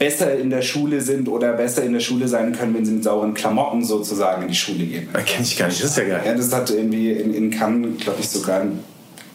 besser 0.00 0.34
in 0.38 0.48
der 0.48 0.62
Schule 0.62 1.02
sind 1.02 1.28
oder 1.28 1.52
besser 1.52 1.84
in 1.84 1.92
der 1.92 2.00
Schule 2.00 2.26
sein 2.26 2.56
können, 2.56 2.74
wenn 2.74 2.86
sie 2.86 2.92
mit 2.92 3.04
sauren 3.04 3.34
Klamotten 3.34 3.84
sozusagen 3.84 4.42
in 4.42 4.48
die 4.48 4.54
Schule 4.54 4.86
gehen. 4.86 5.08
Das 5.12 5.26
kenne 5.26 5.42
ich 5.44 5.58
gar 5.58 5.68
nicht, 5.68 5.78
das 5.84 5.90
ist 5.90 5.98
ja 5.98 6.04
geil. 6.04 6.22
Ja, 6.24 6.34
das 6.34 6.52
hat 6.54 6.70
irgendwie 6.70 7.12
in, 7.12 7.34
in 7.34 7.50
Cannes, 7.50 8.00
glaube 8.00 8.18
ich, 8.20 8.28
sogar 8.30 8.62
ein 8.62 8.80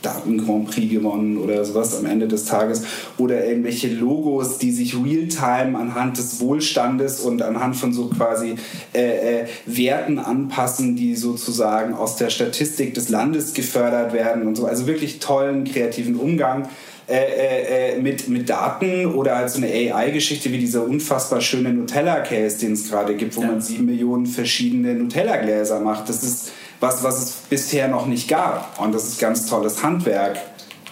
Daten-Grand 0.01 0.71
Prix 0.71 0.91
gewonnen 0.91 1.37
oder 1.37 1.63
sowas 1.65 1.95
am 1.95 2.07
Ende 2.07 2.27
des 2.27 2.45
Tages. 2.45 2.81
Oder 3.17 3.45
irgendwelche 3.45 3.89
Logos, 3.89 4.57
die 4.57 4.71
sich 4.71 4.95
real-time 4.95 5.77
anhand 5.77 6.17
des 6.17 6.39
Wohlstandes 6.39 7.19
und 7.19 7.43
anhand 7.43 7.75
von 7.75 7.93
so 7.93 8.07
quasi 8.07 8.55
äh, 8.93 9.41
äh, 9.41 9.45
Werten 9.67 10.17
anpassen, 10.17 10.95
die 10.95 11.15
sozusagen 11.15 11.93
aus 11.93 12.15
der 12.15 12.31
Statistik 12.31 12.95
des 12.95 13.09
Landes 13.09 13.53
gefördert 13.53 14.13
werden 14.13 14.47
und 14.47 14.55
so. 14.55 14.65
Also 14.65 14.87
wirklich 14.87 15.19
tollen, 15.19 15.63
kreativen 15.63 16.15
Umgang. 16.15 16.67
Äh, 17.07 17.17
äh, 17.17 17.97
äh, 17.97 18.01
mit, 18.01 18.27
mit 18.29 18.49
Daten 18.49 19.05
oder 19.05 19.35
halt 19.35 19.51
so 19.51 19.59
eine 19.59 19.67
AI-Geschichte 19.67 20.51
wie 20.51 20.57
dieser 20.57 20.83
unfassbar 20.83 21.39
schöne 21.39 21.71
Nutella-Case, 21.71 22.57
den 22.57 22.73
es 22.73 22.89
gerade 22.89 23.13
gibt, 23.13 23.35
wo 23.37 23.41
ja. 23.41 23.47
man 23.47 23.61
sieben 23.61 23.85
Millionen 23.85 24.25
verschiedene 24.25 24.95
Nutella-Gläser 24.95 25.81
macht. 25.81 26.09
Das 26.09 26.23
ist 26.23 26.51
was, 26.79 27.03
was 27.03 27.21
es 27.21 27.31
bisher 27.47 27.89
noch 27.89 28.07
nicht 28.07 28.27
gab. 28.27 28.79
Und 28.81 28.95
das 28.95 29.07
ist 29.07 29.19
ganz 29.19 29.45
tolles 29.45 29.83
Handwerk 29.83 30.39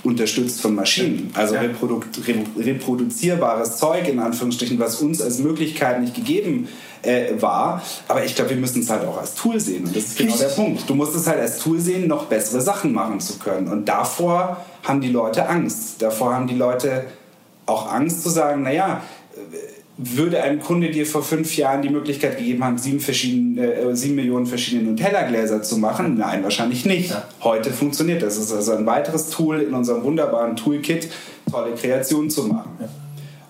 unterstützt 0.04 0.62
von 0.62 0.76
Maschinen. 0.76 1.32
Also 1.34 1.56
ja. 1.56 1.62
reprodu 1.62 2.02
reproduzierbares 2.60 3.78
Zeug 3.78 4.08
in 4.08 4.20
Anführungsstrichen, 4.20 4.78
was 4.78 5.02
uns 5.02 5.20
als 5.20 5.40
Möglichkeit 5.40 6.00
nicht 6.00 6.14
gegeben 6.14 6.68
äh, 7.04 7.42
war. 7.42 7.82
Aber 8.08 8.24
ich 8.24 8.36
glaube, 8.36 8.52
wir 8.52 8.58
müssen 8.58 8.82
es 8.82 8.90
halt 8.90 9.06
auch 9.06 9.18
als 9.18 9.36
Tool 9.36 9.60
sehen. 9.60 9.86
Und 9.86 9.96
das 9.96 10.04
ist 10.04 10.18
genau 10.18 10.36
der 10.36 10.48
Punkt. 10.48 10.90
Du 10.90 10.96
musst 10.96 11.16
es 11.16 11.28
halt 11.28 11.40
als 11.40 11.60
Tool 11.60 11.80
sehen, 11.80 12.08
noch 12.08 12.26
bessere 12.26 12.62
Sachen 12.62 12.94
machen 12.94 13.20
zu 13.20 13.38
können. 13.38 13.68
Und 13.68 13.86
davor 13.86 14.58
haben 14.84 15.02
die 15.02 15.10
Leute 15.10 15.48
Angst. 15.48 16.02
Davor 16.02 16.34
haben 16.34 16.48
die 16.48 16.56
Leute 16.56 17.06
auch 17.66 17.92
Angst 17.92 18.24
zu 18.24 18.30
sagen, 18.30 18.64
naja, 18.64 19.02
würde 19.98 20.42
ein 20.42 20.60
Kunde 20.60 20.90
dir 20.90 21.06
vor 21.06 21.22
fünf 21.22 21.56
Jahren 21.56 21.82
die 21.82 21.90
Möglichkeit 21.90 22.38
gegeben 22.38 22.64
haben, 22.64 22.78
sieben, 22.78 23.00
verschiedene, 23.00 23.74
äh, 23.74 23.96
sieben 23.96 24.16
Millionen 24.16 24.48
verschiedene 24.48 24.90
Nutella-Gläser 24.90 25.62
zu 25.62 25.78
machen? 25.78 26.18
Nein, 26.18 26.44
wahrscheinlich 26.44 26.86
nicht. 26.86 27.12
Ja. 27.12 27.28
Heute 27.44 27.72
funktioniert 27.72 28.24
das. 28.24 28.38
Es 28.38 28.46
ist 28.46 28.54
also 28.54 28.74
ein 28.74 28.86
weiteres 28.86 29.30
Tool 29.30 29.62
in 29.62 29.74
unserem 29.74 30.04
wunderbaren 30.04 30.56
Toolkit, 30.56 31.10
tolle 31.50 31.76
Kreationen 31.76 32.32
zu 32.32 32.46
machen. 32.46 32.72
Ja. 32.80 32.90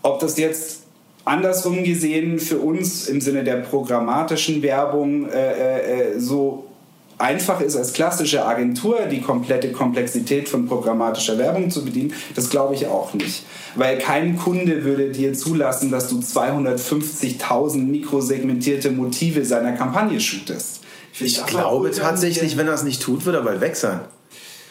Ob 0.02 0.20
das 0.20 0.38
jetzt 0.38 0.83
andersrum 1.26 1.84
gesehen 1.84 2.40
für 2.40 2.60
uns 2.60 3.08
im 3.08 3.22
Sinne 3.22 3.44
der 3.44 3.58
programmatischen 3.58 4.62
Werbung 4.62 5.30
äh, 5.30 5.54
äh, 5.54 6.12
äh 6.16 6.20
so 6.20 6.66
einfach 7.18 7.62
ist 7.62 7.76
als 7.76 7.94
klassische 7.94 8.46
Agentur 8.46 9.06
die 9.10 9.22
komplette 9.22 9.72
Komplexität 9.72 10.50
von 10.50 10.68
programmatischer 10.68 11.38
Werbung 11.38 11.70
zu 11.70 11.86
bedienen, 11.86 12.14
das 12.36 12.50
glaube 12.50 12.76
ich 12.76 12.88
auch 12.88 13.14
nicht. 13.14 13.44
Weil 13.76 13.98
kein 13.98 14.38
Kunde 14.38 14.84
würde 14.84 15.10
dir 15.10 15.34
zulassen, 15.34 15.92
dass 15.92 16.10
du 16.10 16.20
250.000 16.20 17.78
mikrosegmentierte 17.78 18.92
Motive 18.92 19.46
seiner 19.46 19.74
Kampagne 19.74 20.20
shootest. 20.20 20.82
Ich, 21.14 21.22
ich 21.22 21.46
glaube 21.46 21.92
tatsächlich, 21.92 22.58
wenn 22.58 22.68
er 22.68 22.74
es 22.74 22.84
nicht 22.84 23.02
tut, 23.02 23.26
wird 23.26 23.36
er 23.36 23.44
bald 23.44 23.62
weg 23.62 23.76
sein. 23.76 24.02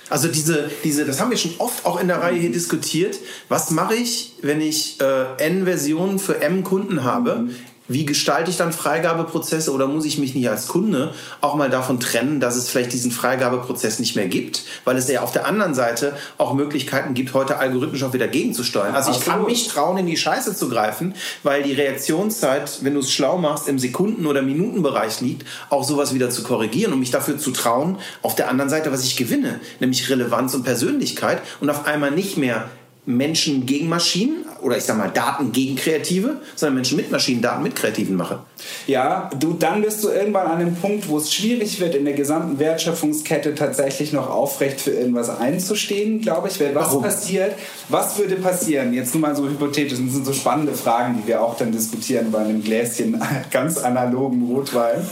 Also 0.09 0.29
diese, 0.29 0.71
diese, 0.85 1.05
das 1.05 1.21
haben 1.21 1.31
wir 1.31 1.39
schon 1.39 1.55
oft 1.59 1.87
auch 1.87 1.99
in 2.01 2.09
der 2.09 2.21
Reihe 2.21 2.39
hier 2.39 2.53
diskutiert. 2.53 3.19
Was 3.49 3.71
mache 3.71 3.95
ich, 3.95 4.35
wenn 4.43 4.61
ich 4.61 5.01
äh, 5.01 5.37
N-Versionen 5.39 6.19
für 6.19 6.43
M-Kunden 6.43 7.05
habe? 7.05 7.49
Wie 7.89 8.07
gestalte 8.07 8.51
ich 8.51 8.57
dann 8.57 8.73
Freigabeprozesse 8.73 9.73
oder 9.73 9.89
muss 9.89 10.05
ich 10.05 10.17
mich 10.19 10.35
nicht 10.35 10.49
als 10.49 10.69
Kunde 10.69 11.13
auch 11.41 11.57
mal 11.57 11.69
davon 11.69 11.99
trennen, 11.99 12.39
dass 12.39 12.57
es 12.57 12.69
vielleicht 12.69 12.93
diesen 12.93 13.11
Freigabeprozess 13.11 13.99
nicht 13.99 14.15
mehr 14.15 14.29
gibt, 14.29 14.63
weil 14.85 14.97
es 14.97 15.09
ja 15.09 15.23
auf 15.23 15.33
der 15.33 15.47
anderen 15.47 15.75
Seite 15.75 16.17
auch 16.39 16.55
Möglichkeiten 16.55 17.15
gibt, 17.15 17.35
heute 17.35 17.59
algorithmisch 17.59 18.05
auch 18.05 18.13
wieder 18.13 18.29
gegenzusteuern. 18.29 18.95
Also 18.95 19.11
ich 19.11 19.21
kann 19.21 19.45
mich 19.45 19.67
trauen, 19.67 19.99
in 19.99 20.07
die 20.07 20.17
Scheiße 20.17 20.55
zu 20.55 20.69
greifen, 20.69 21.15
weil 21.43 21.65
die 21.65 21.73
Reaktionszeit, 21.73 22.79
wenn 22.83 22.95
du 22.95 23.01
es 23.01 23.11
schlau 23.11 23.37
machst, 23.39 23.69
im 23.69 23.81
Sekunden- 23.81 24.27
oder 24.27 24.43
Minutenbereich 24.43 25.21
liegt, 25.21 25.47
auch 25.69 25.83
sowas 25.83 26.15
wieder 26.15 26.31
zu 26.31 26.45
korrigieren 26.45 26.93
und 26.93 27.01
mich 27.01 27.11
dafür 27.11 27.37
zu 27.37 27.51
trauen, 27.51 27.99
auf 28.23 28.37
der 28.37 28.49
anderen 28.49 28.71
Seite, 28.71 28.93
was 28.93 29.05
ich 29.05 29.17
gewinne, 29.17 29.61
nämlich 29.81 30.09
Relevanz 30.09 30.55
und 30.55 30.63
Persönlichkeit 30.63 31.43
und 31.61 31.69
auf 31.69 31.87
einmal 31.87 32.13
nicht 32.13 32.37
mehr 32.37 32.71
Menschen 33.05 33.67
gegen 33.67 33.89
Maschinen 33.89 34.45
oder 34.63 34.77
ich 34.77 34.85
sag 34.85 34.97
mal 34.97 35.11
Daten 35.11 35.53
gegen 35.53 35.77
Kreative, 35.77 36.37
sondern 36.55 36.77
Menschen 36.77 36.97
mit 36.97 37.11
Maschinen, 37.11 37.43
Daten 37.43 37.63
mit 37.63 37.77
Kreativen 37.77 38.17
mache. 38.17 38.41
Ja, 38.87 39.31
du, 39.39 39.55
dann 39.55 39.83
bist 39.83 40.03
du 40.05 40.09
irgendwann 40.09 40.47
an 40.47 40.61
dem 40.61 40.75
Punkt, 40.77 41.09
wo 41.09 41.19
es 41.19 41.33
schwierig 41.33 41.81
wird, 41.81 41.95
in 41.95 42.05
der 42.05 42.15
gesamten 42.15 42.59
Wertschöpfungskette 42.59 43.55
tatsächlich 43.55 44.13
noch 44.13 44.31
aufrecht 44.31 44.81
für 44.81 44.93
irgendwas 44.93 45.29
einzustehen, 45.29 46.21
glaube 46.21 46.49
ich. 46.49 46.61
Weil 46.61 46.75
was 46.75 46.89
Warum? 46.89 47.03
passiert, 47.03 47.55
was 47.89 48.19
würde 48.19 48.37
passieren? 48.37 48.93
Jetzt 48.93 49.15
nur 49.15 49.23
mal 49.23 49.37
so 49.37 49.45
hypothetisch, 49.45 49.99
das 49.99 50.13
sind 50.13 50.25
so 50.25 50.33
spannende 50.33 50.75
Fragen, 50.75 51.21
die 51.21 51.29
wir 51.29 51.43
auch 51.43 51.57
dann 51.57 51.73
diskutieren 51.73 52.31
bei 52.31 52.39
einem 52.39 52.63
Gläschen 52.63 53.21
ganz 53.51 53.79
analogen 53.79 54.47
Rotwein. 54.47 55.07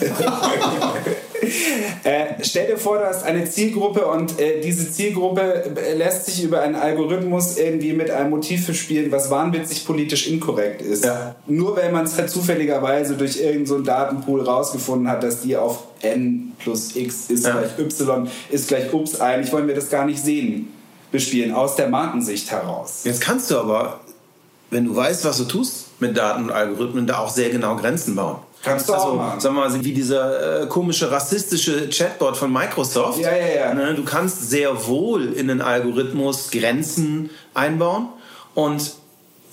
äh, 2.04 2.26
stell 2.42 2.66
dir 2.68 2.76
vor, 2.76 2.98
du 2.98 3.06
hast 3.06 3.24
eine 3.24 3.44
Zielgruppe 3.48 4.06
und 4.06 4.38
äh, 4.40 4.60
diese 4.60 4.90
Zielgruppe 4.90 5.72
lässt 5.96 6.26
sich 6.26 6.44
über 6.44 6.60
einen 6.60 6.74
Algorithmus 6.74 7.56
irgendwie 7.56 7.92
mit 7.92 8.10
einem 8.10 8.30
Motiv 8.30 8.66
bespielen, 8.66 9.10
was 9.10 9.30
wahnwitzig 9.40 9.86
politisch 9.86 10.28
inkorrekt 10.28 10.82
ist. 10.82 11.04
Ja. 11.04 11.34
Nur 11.46 11.76
weil 11.76 11.92
man 11.92 12.04
es 12.04 12.16
halt 12.16 12.30
zufälligerweise 12.30 13.14
durch 13.14 13.36
irgendeinen 13.36 13.66
so 13.66 13.78
Datenpool 13.80 14.42
rausgefunden 14.42 15.08
hat, 15.08 15.22
dass 15.22 15.40
die 15.42 15.56
auf 15.56 15.84
n 16.02 16.52
plus 16.58 16.96
x 16.96 17.30
ist 17.30 17.46
ja. 17.46 17.58
gleich 17.58 17.78
y 17.78 18.28
ist 18.50 18.68
gleich 18.68 18.92
ups 18.92 19.20
eigentlich 19.20 19.52
wollen 19.52 19.66
wir 19.66 19.74
das 19.74 19.90
gar 19.90 20.06
nicht 20.06 20.22
sehen 20.22 20.68
bespielen, 21.10 21.52
aus 21.52 21.76
der 21.76 21.88
Markensicht 21.88 22.50
heraus. 22.50 23.00
Jetzt 23.04 23.20
kannst 23.20 23.50
du 23.50 23.58
aber, 23.58 24.00
wenn 24.70 24.84
du 24.84 24.94
weißt, 24.94 25.24
was 25.24 25.38
du 25.38 25.44
tust 25.44 25.86
mit 26.00 26.16
Daten 26.16 26.44
und 26.44 26.52
Algorithmen, 26.52 27.06
da 27.06 27.18
auch 27.18 27.30
sehr 27.30 27.50
genau 27.50 27.76
Grenzen 27.76 28.14
bauen. 28.14 28.36
Kannst 28.62 28.88
du 28.88 28.92
also, 28.92 29.06
auch 29.06 29.16
machen. 29.16 29.40
Sagen 29.40 29.54
wir 29.54 29.68
mal, 29.68 29.84
wie 29.84 29.92
dieser 29.92 30.62
äh, 30.62 30.66
komische 30.66 31.10
rassistische 31.10 31.88
Chatbot 31.88 32.36
von 32.36 32.52
Microsoft. 32.52 33.18
Ja, 33.18 33.34
ja, 33.34 33.46
ja. 33.46 33.74
Ne, 33.74 33.94
du 33.94 34.04
kannst 34.04 34.50
sehr 34.50 34.86
wohl 34.86 35.32
in 35.32 35.48
den 35.48 35.62
Algorithmus 35.62 36.50
Grenzen 36.50 37.30
einbauen 37.54 38.08
und 38.54 38.92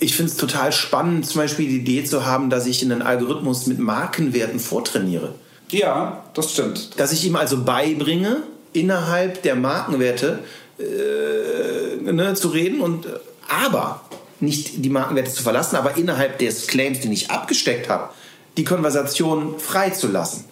ich 0.00 0.14
finde 0.14 0.30
es 0.30 0.36
total 0.36 0.72
spannend, 0.72 1.26
zum 1.26 1.40
Beispiel 1.40 1.68
die 1.68 1.76
Idee 1.78 2.04
zu 2.04 2.24
haben, 2.24 2.50
dass 2.50 2.66
ich 2.66 2.82
in 2.82 2.90
den 2.90 3.02
Algorithmus 3.02 3.66
mit 3.66 3.78
Markenwerten 3.78 4.60
vortrainiere. 4.60 5.34
Ja, 5.70 6.24
das 6.34 6.52
stimmt. 6.52 6.98
Dass 6.98 7.12
ich 7.12 7.24
ihm 7.26 7.36
also 7.36 7.64
beibringe, 7.64 8.42
innerhalb 8.72 9.42
der 9.42 9.56
Markenwerte 9.56 10.40
äh, 10.78 12.12
ne, 12.12 12.34
zu 12.34 12.48
reden 12.48 12.80
und 12.80 13.06
aber 13.48 14.02
nicht 14.40 14.84
die 14.84 14.90
Markenwerte 14.90 15.32
zu 15.32 15.42
verlassen, 15.42 15.76
aber 15.76 15.96
innerhalb 15.96 16.38
des 16.38 16.68
Claims, 16.68 17.00
den 17.00 17.12
ich 17.12 17.30
abgesteckt 17.30 17.88
habe, 17.88 18.10
die 18.56 18.64
Konversation 18.64 19.58
freizulassen. 19.58 20.44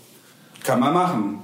Kann 0.64 0.80
man 0.80 0.92
machen 0.92 1.42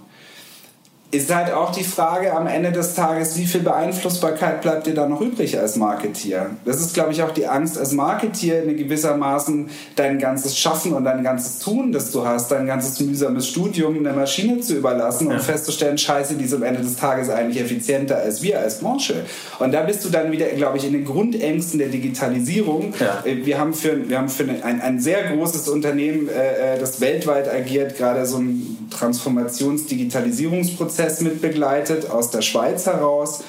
ist 1.12 1.32
halt 1.32 1.52
auch 1.52 1.70
die 1.72 1.84
Frage 1.84 2.32
am 2.32 2.46
Ende 2.46 2.72
des 2.72 2.94
Tages, 2.94 3.36
wie 3.36 3.44
viel 3.44 3.60
Beeinflussbarkeit 3.60 4.62
bleibt 4.62 4.86
dir 4.86 4.94
da 4.94 5.06
noch 5.06 5.20
übrig 5.20 5.58
als 5.58 5.76
Marketier? 5.76 6.52
Das 6.64 6.80
ist, 6.80 6.94
glaube 6.94 7.12
ich, 7.12 7.22
auch 7.22 7.32
die 7.32 7.46
Angst 7.46 7.76
als 7.78 7.92
Marketier 7.92 8.62
in 8.62 8.78
gewissermaßen 8.78 9.68
dein 9.94 10.18
ganzes 10.18 10.56
Schaffen 10.56 10.94
und 10.94 11.04
dein 11.04 11.22
ganzes 11.22 11.58
Tun, 11.58 11.92
das 11.92 12.12
du 12.12 12.26
hast, 12.26 12.50
dein 12.50 12.66
ganzes 12.66 12.98
mühsames 13.00 13.46
Studium 13.46 14.02
der 14.02 14.14
Maschine 14.14 14.60
zu 14.60 14.74
überlassen 14.74 15.28
ja. 15.28 15.34
und 15.34 15.42
festzustellen, 15.42 15.98
scheiße, 15.98 16.34
die 16.34 16.46
ist 16.46 16.54
am 16.54 16.62
Ende 16.62 16.80
des 16.80 16.96
Tages 16.96 17.28
eigentlich 17.28 17.62
effizienter 17.62 18.16
als 18.16 18.42
wir 18.42 18.58
als 18.58 18.78
Branche. 18.78 19.26
Und 19.58 19.72
da 19.72 19.82
bist 19.82 20.02
du 20.06 20.08
dann 20.08 20.32
wieder, 20.32 20.46
glaube 20.46 20.78
ich, 20.78 20.86
in 20.86 20.94
den 20.94 21.04
Grundängsten 21.04 21.78
der 21.78 21.88
Digitalisierung. 21.88 22.94
Ja. 22.98 23.22
Äh, 23.26 23.44
wir 23.44 23.58
haben 23.58 23.74
für, 23.74 24.08
wir 24.08 24.16
haben 24.16 24.30
für 24.30 24.44
ein, 24.44 24.80
ein 24.80 24.98
sehr 24.98 25.24
großes 25.24 25.68
Unternehmen, 25.68 26.30
äh, 26.30 26.76
äh, 26.76 26.78
das 26.78 27.02
weltweit 27.02 27.52
agiert, 27.52 27.98
gerade 27.98 28.24
so 28.24 28.38
ein 28.38 28.81
Transformations-Digitalisierungsprozess 28.92 30.92
Prozess 30.92 31.20
mit 31.20 31.40
begleitet, 31.40 32.10
aus 32.10 32.30
der 32.30 32.42
Schweiz 32.42 32.86
heraus. 32.86 33.44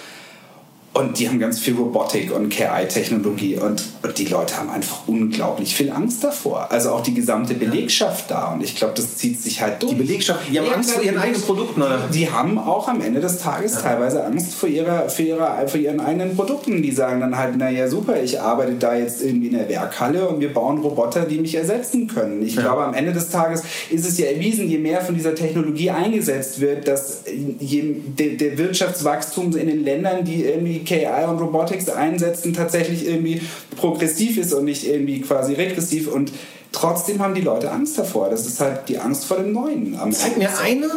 Und 0.93 1.17
die 1.17 1.27
haben 1.27 1.39
ganz 1.39 1.57
viel 1.57 1.73
Robotik 1.73 2.31
und 2.31 2.49
KI-Technologie 2.49 3.57
und, 3.57 3.83
und, 4.03 4.17
die 4.19 4.25
Leute 4.25 4.55
haben 4.57 4.69
einfach 4.69 5.07
unglaublich 5.07 5.73
viel 5.73 5.91
Angst 5.91 6.23
davor. 6.23 6.71
Also 6.71 6.91
auch 6.91 7.01
die 7.01 7.15
gesamte 7.15 7.55
Belegschaft 7.55 8.29
da. 8.29 8.53
Und 8.53 8.63
ich 8.63 8.75
glaube, 8.75 8.93
das 8.95 9.15
zieht 9.17 9.41
sich 9.41 9.59
halt 9.59 9.81
durch. 9.81 9.93
Die 9.93 9.97
Belegschaft, 9.97 10.41
die 10.51 10.59
haben 10.59 10.71
Angst 10.71 10.91
vor 10.91 11.01
ihren 11.01 11.17
eigenen 11.17 11.41
Produkten, 11.41 11.81
oder? 11.81 12.07
Die 12.13 12.29
haben 12.29 12.59
auch 12.59 12.87
am 12.87 13.01
Ende 13.01 13.21
des 13.21 13.39
Tages 13.39 13.73
ja. 13.73 13.81
teilweise 13.81 14.23
Angst 14.23 14.53
vor, 14.53 14.69
ihrer, 14.69 15.09
vor, 15.09 15.25
ihrer, 15.25 15.67
vor 15.67 15.79
ihren 15.79 15.99
eigenen 15.99 16.35
Produkten. 16.35 16.83
Die 16.83 16.91
sagen 16.91 17.21
dann 17.21 17.35
halt, 17.35 17.57
naja, 17.57 17.87
super, 17.87 18.21
ich 18.21 18.39
arbeite 18.39 18.73
da 18.73 18.95
jetzt 18.95 19.23
irgendwie 19.23 19.47
in 19.47 19.57
der 19.57 19.69
Werkhalle 19.69 20.27
und 20.27 20.41
wir 20.41 20.53
bauen 20.53 20.77
Roboter, 20.77 21.21
die 21.21 21.39
mich 21.39 21.55
ersetzen 21.55 22.05
können. 22.05 22.45
Ich 22.45 22.53
ja. 22.53 22.61
glaube, 22.61 22.83
am 22.83 22.93
Ende 22.93 23.13
des 23.13 23.29
Tages 23.29 23.63
ist 23.89 24.07
es 24.07 24.19
ja 24.19 24.27
erwiesen, 24.27 24.69
je 24.69 24.77
mehr 24.77 25.01
von 25.01 25.15
dieser 25.15 25.33
Technologie 25.33 25.89
eingesetzt 25.89 26.61
wird, 26.61 26.87
dass 26.87 27.23
je, 27.59 27.95
der, 28.19 28.37
der 28.37 28.59
Wirtschaftswachstum 28.59 29.57
in 29.57 29.65
den 29.65 29.83
Ländern, 29.83 30.23
die 30.23 30.43
irgendwie 30.43 30.82
KI 30.83 31.25
und 31.27 31.39
Robotics 31.39 31.89
einsetzen, 31.89 32.53
tatsächlich 32.53 33.07
irgendwie 33.07 33.41
progressiv 33.77 34.37
ist 34.37 34.53
und 34.53 34.65
nicht 34.65 34.87
irgendwie 34.87 35.21
quasi 35.21 35.53
regressiv. 35.53 36.07
Und 36.07 36.31
trotzdem 36.71 37.19
haben 37.19 37.35
die 37.35 37.41
Leute 37.41 37.71
Angst 37.71 37.97
davor. 37.97 38.29
Das 38.29 38.45
ist 38.45 38.59
halt 38.59 38.89
die 38.89 38.97
Angst 38.97 39.25
vor 39.25 39.37
dem 39.37 39.53
Neuen. 39.53 39.97
Zeig 40.11 40.37
mir 40.37 40.57
eine 40.59 40.89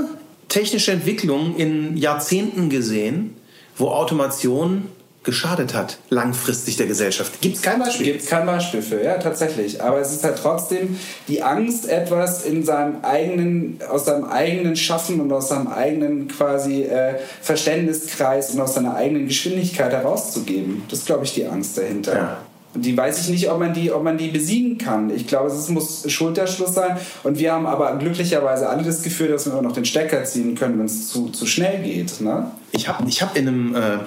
technische 0.48 0.92
Entwicklung 0.92 1.56
in 1.56 1.96
Jahrzehnten 1.96 2.68
gesehen, 2.70 3.34
wo 3.76 3.88
Automation 3.88 4.84
geschadet 5.26 5.75
hat, 5.75 5.99
langfristig 6.09 6.76
der 6.76 6.87
Gesellschaft. 6.87 7.42
Gibt 7.42 7.56
es 7.56 7.62
kein 7.62 7.78
Beispiel? 7.78 8.06
Gibt 8.06 8.23
es 8.23 8.28
kein 8.28 8.47
Beispiel 8.47 8.80
für, 8.80 9.02
ja, 9.02 9.18
tatsächlich. 9.18 9.83
Aber 9.83 10.00
es 10.00 10.12
ist 10.12 10.25
halt 10.25 10.38
trotzdem 10.40 10.99
die 11.28 11.42
Angst, 11.42 11.87
etwas 11.88 12.47
in 12.47 12.64
seinem 12.64 13.04
eigenen, 13.04 13.78
aus 13.90 14.06
seinem 14.06 14.25
eigenen 14.25 14.76
Schaffen 14.76 15.21
und 15.21 15.30
aus 15.33 15.50
seinem 15.50 15.66
eigenen 15.66 16.28
quasi 16.28 16.85
äh, 16.85 17.16
Verständniskreis 17.42 18.52
und 18.52 18.61
aus 18.61 18.75
seiner 18.75 18.95
eigenen 18.95 19.26
Geschwindigkeit 19.26 19.92
herauszugeben. 19.92 20.85
Das 20.88 21.00
ist, 21.00 21.06
glaube 21.06 21.25
ich, 21.25 21.35
die 21.35 21.45
Angst 21.45 21.76
dahinter. 21.76 22.14
Ja. 22.14 22.38
Die 22.75 22.97
weiß 22.97 23.23
ich 23.23 23.28
nicht, 23.30 23.50
ob 23.50 23.59
man 23.59 23.75
die, 23.75 23.90
ob 23.90 24.04
man 24.04 24.18
die 24.18 24.28
besiegen 24.28 24.78
kann. 24.78 25.11
Ich 25.11 25.26
glaube, 25.26 25.49
es 25.49 25.68
muss 25.68 26.11
Schulterschluss 26.11 26.75
sein. 26.75 26.99
Und 27.25 27.38
wir 27.38 27.52
haben 27.52 27.66
aber 27.66 27.97
glücklicherweise 27.97 28.68
alle 28.68 28.83
das 28.83 29.02
Gefühl, 29.02 29.28
dass 29.28 29.47
wir 29.47 29.52
immer 29.52 29.62
noch 29.62 29.73
den 29.73 29.85
Stecker 29.85 30.25
ziehen 30.25 30.54
können, 30.54 30.78
wenn 30.78 30.87
es 30.87 31.09
zu, 31.09 31.30
zu 31.30 31.47
schnell 31.47 31.83
geht. 31.83 32.21
Ne? 32.21 32.50
Ich 32.73 32.87
habe 32.87 33.09
ich 33.09 33.23
hab 33.23 33.37
in 33.37 33.49
einem 33.49 33.75
äh, 33.75 33.99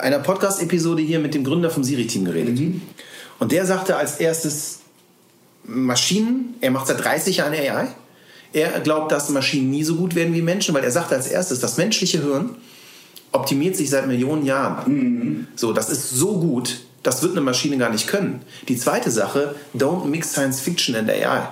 einer 0.00 0.18
Podcast-Episode 0.18 1.02
hier 1.02 1.18
mit 1.18 1.34
dem 1.34 1.44
Gründer 1.44 1.70
vom 1.70 1.84
Siri-Team 1.84 2.24
geredet. 2.24 2.58
Mhm. 2.58 2.82
Und 3.38 3.52
der 3.52 3.66
sagte 3.66 3.96
als 3.96 4.16
erstes, 4.16 4.80
Maschinen, 5.64 6.54
er 6.60 6.70
macht 6.70 6.86
seit 6.86 7.02
30 7.02 7.38
Jahren 7.38 7.52
AI. 7.52 7.88
Er 8.52 8.80
glaubt, 8.80 9.10
dass 9.10 9.30
Maschinen 9.30 9.70
nie 9.70 9.82
so 9.82 9.96
gut 9.96 10.14
werden 10.14 10.34
wie 10.34 10.42
Menschen, 10.42 10.74
weil 10.74 10.84
er 10.84 10.90
sagte 10.90 11.14
als 11.14 11.26
erstes, 11.26 11.60
das 11.60 11.76
menschliche 11.76 12.22
Hirn 12.22 12.56
optimiert 13.32 13.76
sich 13.76 13.90
seit 13.90 14.06
Millionen 14.06 14.46
Jahren. 14.46 14.92
Mhm. 14.92 15.46
So, 15.56 15.72
das 15.72 15.90
ist 15.90 16.10
so 16.10 16.38
gut, 16.38 16.82
das 17.02 17.22
wird 17.22 17.32
eine 17.32 17.40
Maschine 17.40 17.78
gar 17.78 17.90
nicht 17.90 18.06
können. 18.06 18.42
Die 18.68 18.76
zweite 18.76 19.10
Sache, 19.10 19.54
don't 19.76 20.06
mix 20.06 20.32
Science 20.32 20.60
Fiction 20.60 20.94
and 20.94 21.10
AI. 21.10 21.48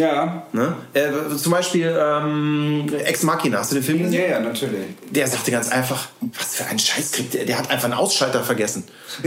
Ja. 0.00 0.42
Ne? 0.52 0.74
Äh, 0.94 1.36
zum 1.36 1.52
Beispiel 1.52 1.94
ähm, 1.98 2.90
Ex 3.04 3.22
Machina, 3.22 3.58
hast 3.58 3.70
du 3.70 3.74
den 3.74 3.84
Film 3.84 4.02
gesehen? 4.02 4.22
Ja, 4.22 4.28
ja, 4.30 4.40
natürlich. 4.40 4.86
Der 5.10 5.26
sagte 5.26 5.50
ganz 5.50 5.70
einfach, 5.70 6.08
was 6.38 6.56
für 6.56 6.64
ein 6.66 6.78
Scheiß 6.78 7.12
kriegt 7.12 7.34
der, 7.34 7.44
der 7.44 7.58
hat 7.58 7.70
einfach 7.70 7.84
einen 7.84 7.94
Ausschalter 7.94 8.42
vergessen. 8.42 8.84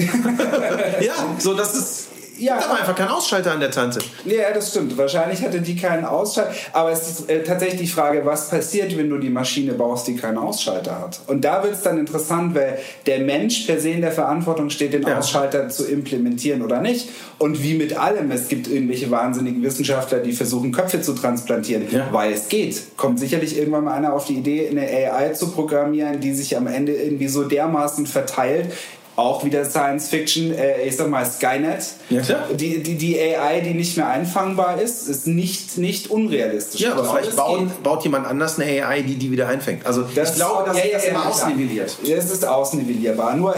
ja, 1.00 1.13
so 1.38 1.53
das 1.53 1.75
ist 1.75 2.08
ja. 2.38 2.60
Da 2.60 2.70
war 2.70 2.80
einfach 2.80 2.96
kein 2.96 3.08
Ausschalter 3.08 3.52
an 3.52 3.60
der 3.60 3.72
Tante. 3.72 4.00
Ja, 4.25 4.52
das 4.54 4.72
stimmt. 4.72 4.98
Wahrscheinlich 4.98 5.42
hatte 5.42 5.62
die 5.62 5.75
keinen 5.75 6.06
Ausschalter. 6.06 6.54
Aber 6.72 6.92
es 6.92 7.08
ist 7.08 7.30
äh, 7.30 7.44
tatsächlich 7.44 7.82
die 7.82 7.88
Frage, 7.88 8.25
was 8.25 8.50
passiert, 8.50 8.98
wenn 8.98 9.10
du 9.10 9.18
die 9.18 9.30
Maschine 9.30 9.74
baust, 9.74 10.08
die 10.08 10.16
keinen 10.16 10.38
Ausschalter 10.38 11.00
hat. 11.00 11.22
Und 11.28 11.46
da 11.46 11.63
wird 11.63 11.74
es 11.74 11.82
dann 11.82 11.98
interessant, 11.98 12.56
weil 12.56 12.80
der 13.06 13.20
Mensch 13.20 13.66
per 13.66 13.80
se 13.80 13.90
in 13.90 14.02
der 14.02 14.12
Verantwortung 14.12 14.70
steht, 14.70 14.94
den 14.94 15.04
ja. 15.04 15.20
Ausschalter 15.20 15.70
zu 15.70 15.86
implementieren 15.86 16.62
oder 16.62 16.82
nicht. 16.82 17.10
Und 17.40 17.62
wie 17.62 17.75
mit 17.75 17.98
allem, 17.98 18.32
es 18.32 18.48
gibt 18.48 18.68
irgendwelche 18.68 19.12
wahnsinnigen 19.12 19.62
Wissenschaftler, 19.63 20.20
die 20.20 20.34
versuchen, 20.34 20.72
Köpfe 20.72 21.02
zu 21.02 21.13
transplantieren, 21.13 21.88
ja. 21.92 22.08
weil 22.12 22.34
es 22.34 22.48
geht. 22.48 22.98
Kommt 22.98 23.20
sicherlich 23.20 23.58
irgendwann 23.58 23.86
mal 23.86 23.94
einer 23.94 24.13
auf 24.13 24.25
die 24.25 24.36
Idee, 24.36 24.70
eine 24.70 24.82
AI 24.82 25.34
zu 25.34 25.52
programmieren, 25.52 26.20
die 26.20 26.34
sich 26.34 26.56
am 26.58 26.68
Ende 26.68 26.94
irgendwie 26.94 27.28
so 27.28 27.44
dermaßen 27.44 28.06
verteilt, 28.08 28.72
auch 29.15 29.43
wieder 29.43 29.63
Science 29.65 30.10
Fiction, 30.10 30.53
äh, 30.53 30.84
ich 30.84 30.96
sag 30.96 31.08
mal 31.08 31.25
Skynet. 31.25 31.86
Ja, 32.10 32.22
klar. 32.22 32.48
Die, 32.53 32.82
die, 32.82 32.96
die 32.96 33.20
AI, 33.20 33.62
die 33.62 33.74
nicht 33.74 33.96
mehr 33.96 34.08
einfangbar 34.08 34.82
ist, 34.82 35.08
ist 35.08 35.27
nicht, 35.27 35.77
nicht 35.77 36.10
unrealistisch. 36.10 36.82
Ja, 36.82 36.93
aber 36.93 37.05
vielleicht 37.05 37.36
bauen, 37.36 37.72
baut 37.84 38.03
jemand 38.03 38.25
anders 38.25 38.60
eine 38.60 38.86
AI, 38.86 39.03
die 39.03 39.15
die 39.15 39.32
wieder 39.32 39.48
einfängt. 39.48 39.86
Also 39.86 40.03
das, 40.15 40.32
ich 40.32 40.36
glaube, 40.36 40.65
dass 40.65 40.77
ja, 40.77 40.84
das 40.93 41.05
ja, 41.05 41.12
immer 41.12 41.27
ausnivelliert. 41.27 41.98
Das 42.08 42.32
ist 42.32 42.46
ausnivellierbar. 42.46 43.36
Nur 43.36 43.55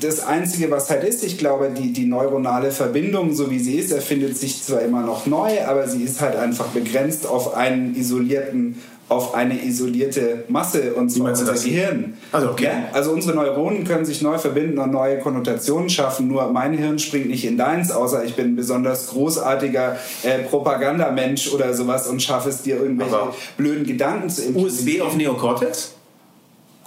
das 0.00 0.26
Einzige, 0.26 0.70
was 0.70 0.88
halt 0.88 1.04
ist, 1.04 1.22
ich 1.22 1.36
glaube, 1.36 1.70
die, 1.70 1.92
die 1.92 2.06
neuronale 2.06 2.70
Verbindung, 2.70 3.34
so 3.34 3.50
wie 3.50 3.58
sie 3.58 3.74
ist, 3.74 3.92
erfindet 3.92 4.38
sich 4.38 4.62
zwar 4.62 4.80
immer 4.80 5.02
noch 5.02 5.26
neu, 5.26 5.64
aber 5.66 5.86
sie 5.86 6.02
ist 6.02 6.20
halt 6.20 6.36
einfach 6.36 6.66
begrenzt 6.68 7.26
auf 7.26 7.54
einen 7.54 7.94
isolierten 7.94 8.80
auf 9.08 9.34
eine 9.34 9.64
isolierte 9.64 10.44
Masse 10.48 10.94
und 10.94 11.10
zwar 11.10 11.30
unser 11.30 11.52
Gehirn. 11.52 12.14
Also, 12.32 12.50
okay. 12.50 12.64
Ja? 12.64 12.88
also 12.92 13.12
unsere 13.12 13.34
Neuronen 13.34 13.84
können 13.84 14.04
sich 14.04 14.22
neu 14.22 14.38
verbinden 14.38 14.78
und 14.78 14.90
neue 14.90 15.18
Konnotationen 15.18 15.88
schaffen, 15.88 16.28
nur 16.28 16.52
mein 16.52 16.74
Hirn 16.74 16.98
springt 16.98 17.28
nicht 17.28 17.44
in 17.44 17.56
deins, 17.56 17.90
außer 17.90 18.24
ich 18.24 18.34
bin 18.34 18.52
ein 18.52 18.56
besonders 18.56 19.08
großartiger 19.08 19.96
äh, 20.22 20.40
Propagandamensch 20.40 21.52
oder 21.52 21.72
sowas 21.74 22.06
und 22.06 22.22
schaffe 22.22 22.50
es 22.50 22.62
dir 22.62 22.76
irgendwelche 22.76 23.16
Aber 23.16 23.34
blöden 23.56 23.86
Gedanken 23.86 24.28
zu 24.28 24.54
USB 24.54 25.00
auf 25.00 25.16
Neocortex? 25.16 25.97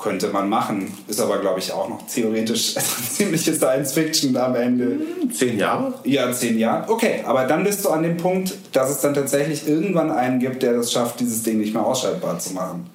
Könnte 0.02 0.30
man 0.30 0.50
machen. 0.50 0.92
Ist 1.08 1.22
aber, 1.22 1.38
glaube 1.38 1.60
ich, 1.60 1.72
auch 1.72 1.88
noch 1.88 2.06
theoretisch 2.08 2.76
ziemliche 3.10 3.54
Science 3.54 3.94
Fiction 3.94 4.36
am 4.36 4.56
Ende. 4.56 4.86
Hm, 4.86 5.32
zehn 5.32 5.58
Jahre? 5.58 5.94
Ja, 6.04 6.32
zehn 6.32 6.58
Jahre. 6.58 6.92
Okay, 6.92 7.22
aber 7.26 7.46
dann 7.46 7.64
bist 7.64 7.86
du 7.86 7.90
an 7.90 8.04
dem 8.04 8.18
Punkt, 8.18 8.54
dass 8.74 8.90
es 8.90 9.00
dann 9.02 9.14
tatsächlich 9.14 9.68
irgendwann 9.68 10.12
einen 10.12 10.40
gibt, 10.40 10.64
der 10.64 10.74
das 10.74 10.92
schafft, 10.92 11.20
dieses 11.20 11.44
Ding 11.44 11.60
nicht 11.60 11.74
mehr 11.74 11.86
ausschaltbar 11.86 12.40
zu 12.40 12.54
machen. 12.54 12.90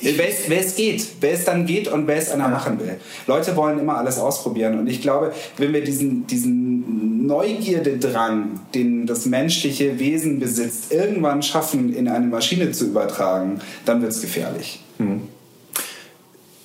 Wer 0.00 0.60
es 0.60 0.76
geht, 0.76 1.06
wer 1.20 1.32
es 1.32 1.44
dann 1.44 1.66
geht 1.66 1.88
und 1.88 2.06
wer 2.06 2.16
es 2.16 2.30
einer 2.30 2.46
machen 2.48 2.78
will. 2.78 3.00
Leute 3.26 3.56
wollen 3.56 3.80
immer 3.80 3.96
alles 3.96 4.18
ausprobieren 4.18 4.78
und 4.78 4.86
ich 4.86 5.02
glaube, 5.02 5.32
wenn 5.56 5.72
wir 5.72 5.82
diesen, 5.82 6.24
diesen 6.26 7.26
Neugierdedrang, 7.26 8.60
den 8.74 9.06
das 9.06 9.26
menschliche 9.26 9.98
Wesen 9.98 10.38
besitzt, 10.38 10.92
irgendwann 10.92 11.42
schaffen, 11.42 11.92
in 11.92 12.06
eine 12.06 12.26
Maschine 12.26 12.70
zu 12.70 12.84
übertragen, 12.84 13.60
dann 13.86 14.00
wird 14.00 14.12
es 14.12 14.20
gefährlich. 14.20 14.80
Hm 14.98 15.22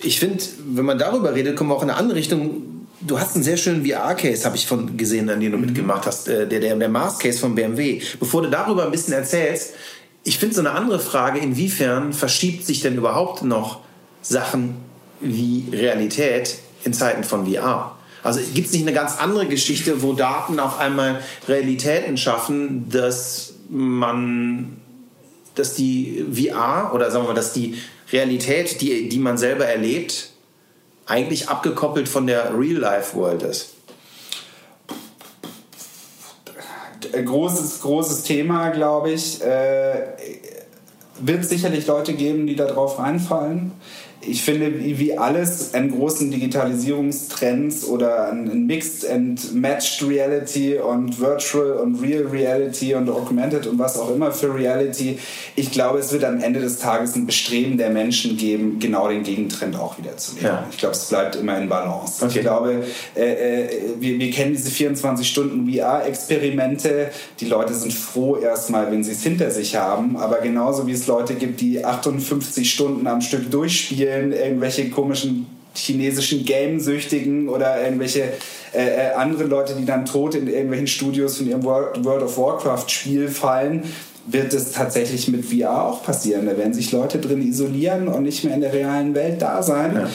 ich 0.04 0.20
finde, 0.20 0.44
wenn 0.68 0.86
man 0.86 0.98
darüber 0.98 1.34
redet, 1.34 1.56
kommen 1.56 1.70
wir 1.70 1.76
auch 1.76 1.84
in 1.84 1.90
eine 1.90 1.98
andere 1.98 2.18
Richtung. 2.18 2.86
Du 3.02 3.20
hast 3.20 3.36
einen 3.36 3.44
sehr 3.44 3.58
schönen 3.58 3.86
VR-Case, 3.86 4.46
habe 4.46 4.56
ich 4.56 4.68
von 4.68 4.96
gesehen, 4.98 5.30
an 5.30 5.40
dem 5.40 5.52
du 5.52 5.58
mhm. 5.58 5.66
mitgemacht 5.66 6.06
hast, 6.06 6.28
äh, 6.28 6.48
der, 6.48 6.60
der, 6.60 6.76
der 6.76 6.90
Mars-Case 6.90 7.40
von 7.40 7.56
BMW. 7.56 8.02
Bevor 8.20 8.44
du 8.44 8.50
darüber 8.50 8.86
ein 8.86 8.92
bisschen 8.92 9.14
erzählst, 9.14 9.74
ich 10.24 10.38
finde 10.38 10.56
so 10.56 10.62
eine 10.62 10.72
andere 10.72 11.00
Frage, 11.00 11.40
inwiefern 11.40 12.14
verschiebt 12.14 12.66
sich 12.66 12.82
denn 12.82 12.96
überhaupt 12.96 13.44
noch 13.44 13.82
Sachen 14.22 14.76
wie 15.20 15.66
Realität 15.72 16.60
in 16.86 16.94
Zeiten 16.94 17.24
von 17.24 17.46
VR? 17.46 17.98
Also 18.24 18.40
gibt 18.54 18.68
es 18.68 18.74
nicht 18.74 18.84
eine 18.84 18.94
ganz 18.94 19.18
andere 19.18 19.48
Geschichte, 19.48 20.02
wo 20.02 20.14
Daten 20.14 20.60
auf 20.60 20.80
einmal 20.80 21.20
Realitäten 21.48 22.18
schaffen, 22.18 22.90
dass 22.90 23.56
man, 23.70 24.78
dass 25.56 25.76
die 25.76 26.26
VR 26.32 26.92
oder 26.94 27.12
sagen 27.12 27.26
wir 27.26 27.30
mal, 27.30 27.36
dass 27.36 27.52
die 27.52 27.76
Realität, 28.14 28.80
die, 28.80 29.10
die 29.10 29.18
man 29.18 29.38
selber 29.38 29.66
erlebt, 29.66 30.30
eigentlich 31.06 31.50
abgekoppelt 31.50 32.08
von 32.08 32.28
der 32.28 32.58
Real-Life-World 32.58 33.44
ist? 33.44 33.70
Großes, 37.12 37.82
großes 37.82 38.24
Thema, 38.24 38.70
glaube 38.70 39.12
ich. 39.12 39.42
Äh, 39.42 40.04
wird 41.20 41.46
sicherlich 41.46 41.86
Leute 41.88 42.14
geben, 42.14 42.48
die 42.48 42.56
darauf 42.56 42.98
reinfallen 42.98 43.74
ich 44.28 44.44
finde, 44.44 44.72
wie 44.80 45.18
alles 45.18 45.74
an 45.74 45.92
großen 45.92 46.32
Digitalisierungstrends 46.32 47.86
oder 47.86 48.30
an 48.30 48.66
Mixed 48.66 49.10
and 49.10 49.54
Matched 49.54 50.08
Reality 50.08 50.78
und 50.78 51.20
Virtual 51.20 51.74
und 51.74 52.02
Real 52.02 52.24
Reality 52.24 52.96
und 52.96 53.10
Augmented 53.10 53.68
und 53.68 53.80
was 53.80 53.98
auch 53.98 54.14
immer 54.14 54.32
für 54.32 54.54
Reality, 54.54 55.20
ich 55.56 55.72
glaube, 55.72 56.00
es 56.00 56.12
wird 56.12 56.24
am 56.24 56.42
Ende 56.42 56.60
des 56.60 56.80
Tages 56.80 57.16
ein 57.16 57.26
Bestreben 57.26 57.78
der 57.78 57.90
Menschen 57.90 58.38
geben, 58.38 58.80
genau 58.80 59.10
den 59.10 59.24
Gegentrend 59.24 59.76
auch 59.76 59.98
wieder 59.98 60.16
zu 60.18 60.36
nehmen. 60.36 60.46
Ja. 60.46 60.68
Ich 60.72 60.78
glaube, 60.78 60.96
es 60.96 61.06
bleibt 61.06 61.36
immer 61.36 61.58
in 61.58 61.70
Balance. 61.70 62.24
Okay. 62.24 62.40
Ich 62.40 62.42
glaube, 62.42 62.84
äh, 63.16 63.64
äh, 63.64 63.70
wir, 64.00 64.20
wir 64.20 64.32
kennen 64.32 64.54
diese 64.54 64.72
24 64.72 65.28
Stunden 65.28 65.72
VR-Experimente. 65.72 67.10
Die 67.40 67.46
Leute 67.46 67.74
sind 67.74 67.94
froh 67.94 68.38
erstmal, 68.38 68.92
wenn 68.92 69.04
sie 69.04 69.12
es 69.12 69.24
hinter 69.24 69.52
sich 69.52 69.76
haben, 69.76 70.18
aber 70.18 70.38
genauso 70.38 70.88
wie 70.88 70.94
es 70.94 71.08
Leute 71.08 71.36
gibt, 71.36 71.62
die 71.62 71.84
58 71.84 72.72
Stunden 72.72 73.08
am 73.08 73.22
Stück 73.22 73.52
durchspielen, 73.52 74.13
spielen, 74.14 74.32
irgendwelche 74.32 74.90
komischen 74.90 75.48
chinesischen 75.76 76.46
Game-Süchtigen 76.46 77.50
oder 77.50 77.84
irgendwelche 77.84 78.34
äh, 78.74 79.10
äh, 79.10 79.14
andere 79.16 79.46
Leute, 79.46 79.74
die 79.76 79.86
dann 79.86 80.06
tot 80.06 80.36
in 80.36 80.48
irgendwelchen 80.48 80.88
Studios 80.88 81.38
von 81.38 81.48
ihrem 81.48 81.64
World, 81.64 82.04
World 82.06 82.24
of 82.24 82.38
Warcraft-Spiel 82.38 83.28
fallen, 83.28 83.84
wird 84.28 84.54
es 84.54 84.72
tatsächlich 84.72 85.28
mit 85.28 85.44
VR 85.46 85.84
auch 85.86 86.04
passieren. 86.04 86.46
Da 86.46 86.58
werden 86.58 86.74
sich 86.74 86.92
Leute 86.92 87.18
drin 87.18 87.42
isolieren 87.42 88.08
und 88.08 88.24
nicht 88.24 88.44
mehr 88.44 88.54
in 88.54 88.62
der 88.62 88.72
realen 88.72 89.16
Welt 89.16 89.42
da 89.42 89.64
sein. 89.64 89.96
Ja 89.96 90.10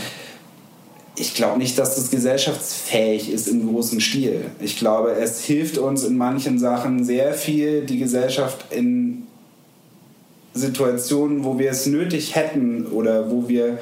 ich 1.21 1.35
glaube 1.35 1.59
nicht, 1.59 1.79
dass 1.79 1.97
das 1.97 2.11
gesellschaftsfähig 2.11 3.33
ist 3.33 3.49
im 3.49 3.69
großen 3.69 4.01
Stil. 4.01 4.47
Ich 4.61 4.79
glaube, 4.79 5.13
es 5.13 5.41
hilft 5.41 5.79
uns 5.79 6.05
in 6.05 6.17
manchen 6.17 6.59
Sachen 6.59 7.05
sehr 7.05 7.35
viel, 7.35 7.83
die 7.83 7.99
Gesellschaft 7.99 8.73
in 8.73 9.27
Situationen, 10.59 11.45
wo 11.45 11.59
wir 11.59 11.71
es 11.71 11.87
nötig 11.87 12.35
hätten 12.35 12.87
oder 12.87 13.31
wo 13.31 13.49
wir 13.49 13.79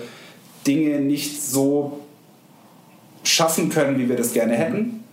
Dinge 0.67 1.01
nicht 1.01 1.43
so 1.43 2.01
schaffen 3.25 3.69
können, 3.69 3.99
wie 3.99 4.09
wir 4.09 4.17
das 4.17 4.33
gerne 4.33 4.55
hätten, 4.55 5.05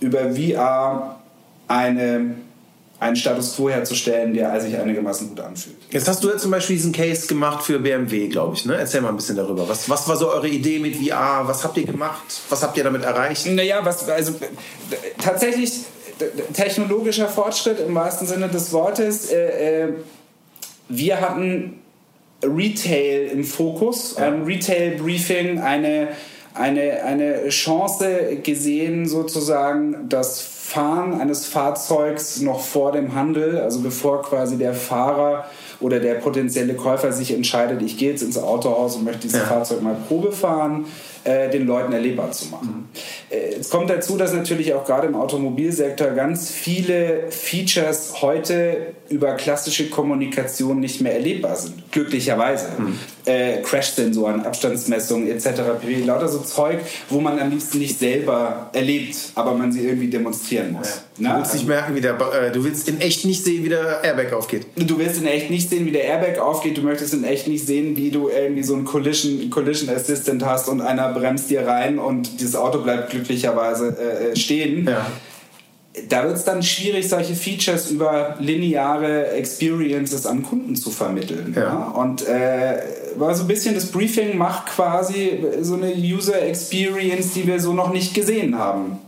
über 0.00 0.34
VR 0.34 1.20
eine 1.68 2.34
einen 3.00 3.16
Status 3.16 3.56
quo 3.56 3.68
herzustellen, 3.68 4.32
der 4.32 4.58
sich 4.60 4.76
einigermaßen 4.76 5.28
gut 5.28 5.40
anfühlt. 5.40 5.76
Jetzt 5.90 6.08
hast 6.08 6.22
du 6.24 6.30
ja 6.30 6.36
zum 6.36 6.50
Beispiel 6.50 6.76
diesen 6.76 6.92
Case 6.92 7.26
gemacht 7.26 7.62
für 7.62 7.78
BMW, 7.78 8.28
glaube 8.28 8.56
ich. 8.56 8.64
Ne? 8.64 8.76
Erzähl 8.76 9.00
mal 9.00 9.10
ein 9.10 9.16
bisschen 9.16 9.36
darüber. 9.36 9.68
Was, 9.68 9.90
was 9.90 10.08
war 10.08 10.16
so 10.16 10.30
eure 10.30 10.48
Idee 10.48 10.78
mit 10.78 10.96
VR? 10.96 11.42
Was 11.44 11.64
habt 11.64 11.76
ihr 11.76 11.84
gemacht? 11.84 12.22
Was 12.48 12.62
habt 12.62 12.76
ihr 12.78 12.84
damit 12.84 13.02
erreicht? 13.02 13.46
Naja, 13.46 13.80
was, 13.82 14.08
also 14.08 14.34
tatsächlich 15.18 15.80
technologischer 16.52 17.28
Fortschritt 17.28 17.80
im 17.80 17.94
wahrsten 17.94 18.26
Sinne 18.26 18.48
des 18.48 18.72
Wortes. 18.72 19.30
Äh, 19.30 19.86
äh, 19.86 19.92
wir 20.88 21.20
hatten 21.20 21.80
Retail 22.42 23.30
im 23.32 23.44
Fokus, 23.44 24.16
ja. 24.18 24.26
ein 24.26 24.42
Retail-Briefing, 24.44 25.60
eine, 25.60 26.08
eine, 26.54 27.02
eine 27.02 27.48
Chance 27.48 28.38
gesehen, 28.42 29.06
sozusagen 29.06 30.08
das 30.08 30.40
Fahren 30.40 31.20
eines 31.20 31.46
Fahrzeugs 31.46 32.40
noch 32.40 32.60
vor 32.60 32.92
dem 32.92 33.14
Handel, 33.14 33.60
also 33.60 33.80
bevor 33.80 34.22
quasi 34.22 34.56
der 34.56 34.74
Fahrer 34.74 35.44
oder 35.80 36.00
der 36.00 36.14
potenzielle 36.14 36.74
Käufer 36.74 37.12
sich 37.12 37.32
entscheidet, 37.32 37.82
ich 37.82 37.98
gehe 37.98 38.10
jetzt 38.10 38.22
ins 38.22 38.38
Autohaus 38.38 38.96
und 38.96 39.04
möchte 39.04 39.20
dieses 39.20 39.40
ja. 39.40 39.46
Fahrzeug 39.46 39.82
mal 39.82 39.96
Probe 40.08 40.32
fahren, 40.32 40.86
äh, 41.24 41.50
den 41.50 41.66
Leuten 41.66 41.92
erlebbar 41.92 42.30
zu 42.32 42.48
machen. 42.48 42.88
Mhm. 42.92 43.36
Äh, 43.36 43.54
es 43.60 43.70
kommt 43.70 43.90
dazu, 43.90 44.16
dass 44.16 44.32
natürlich 44.32 44.74
auch 44.74 44.84
gerade 44.84 45.06
im 45.06 45.16
Automobilsektor 45.16 46.08
ganz 46.08 46.50
viele 46.50 47.30
Features 47.30 48.22
heute 48.22 48.94
über 49.08 49.34
klassische 49.34 49.90
Kommunikation 49.90 50.80
nicht 50.80 51.00
mehr 51.00 51.14
erlebbar 51.14 51.56
sind. 51.56 51.90
Glücklicherweise. 51.90 52.68
Mhm. 52.78 52.98
Äh, 53.26 53.62
Crash-Sensoren, 53.62 54.42
Abstandsmessungen 54.42 55.28
etc. 55.28 55.46
pp. 55.80 56.04
Lauter 56.04 56.28
so 56.28 56.40
Zeug, 56.40 56.80
wo 57.08 57.20
man 57.20 57.38
am 57.38 57.50
liebsten 57.50 57.78
nicht 57.78 57.98
selber 57.98 58.70
erlebt, 58.72 59.16
aber 59.34 59.54
man 59.54 59.72
sie 59.72 59.80
irgendwie 59.80 60.08
demonstrieren 60.08 60.72
muss. 60.72 60.88
Ja. 60.88 60.94
Na, 61.16 61.32
du 61.32 61.38
willst 61.38 61.54
nicht 61.54 61.68
merken, 61.68 61.94
wie 61.94 62.00
der, 62.00 62.14
äh, 62.14 62.50
du 62.50 62.64
willst 62.64 62.88
in 62.88 63.00
echt 63.00 63.24
nicht 63.24 63.44
sehen, 63.44 63.64
wie 63.64 63.68
der 63.68 64.02
Airbag 64.02 64.32
aufgeht. 64.32 64.66
Du 64.76 64.98
willst 64.98 65.20
in 65.20 65.26
echt 65.26 65.48
nicht 65.48 65.70
sehen, 65.70 65.86
wie 65.86 65.92
der 65.92 66.04
Airbag 66.04 66.40
aufgeht. 66.40 66.76
Du 66.76 66.82
möchtest 66.82 67.14
in 67.14 67.24
echt 67.24 67.46
nicht 67.46 67.66
sehen, 67.66 67.96
wie 67.96 68.10
du 68.10 68.28
irgendwie 68.28 68.62
so 68.62 68.74
einen 68.74 68.84
Collision, 68.84 69.48
Collision 69.48 69.94
Assistant 69.94 70.44
hast 70.44 70.68
und 70.68 70.80
einer 70.80 71.13
bremst 71.14 71.50
dir 71.50 71.66
rein 71.66 71.98
und 71.98 72.40
dieses 72.40 72.56
Auto 72.56 72.82
bleibt 72.82 73.10
glücklicherweise 73.10 73.96
äh, 73.98 74.32
äh 74.32 74.36
stehen. 74.36 74.86
Ja 74.86 75.06
da 76.08 76.24
wird 76.24 76.36
es 76.36 76.44
dann 76.44 76.62
schwierig, 76.62 77.08
solche 77.08 77.34
Features 77.34 77.90
über 77.90 78.36
lineare 78.40 79.28
Experiences 79.30 80.26
an 80.26 80.42
Kunden 80.42 80.74
zu 80.74 80.90
vermitteln. 80.90 81.52
Ja. 81.56 81.62
ja? 81.62 81.74
Und 81.94 82.26
äh, 82.26 82.82
war 83.16 83.34
so 83.34 83.44
ein 83.44 83.48
bisschen 83.48 83.74
das 83.74 83.86
Briefing 83.86 84.36
macht 84.36 84.66
quasi 84.66 85.38
so 85.60 85.74
eine 85.74 85.94
User 85.94 86.42
Experience, 86.42 87.34
die 87.34 87.46
wir 87.46 87.60
so 87.60 87.72
noch 87.72 87.92
nicht 87.92 88.12
gesehen 88.12 88.58
haben. 88.58 88.98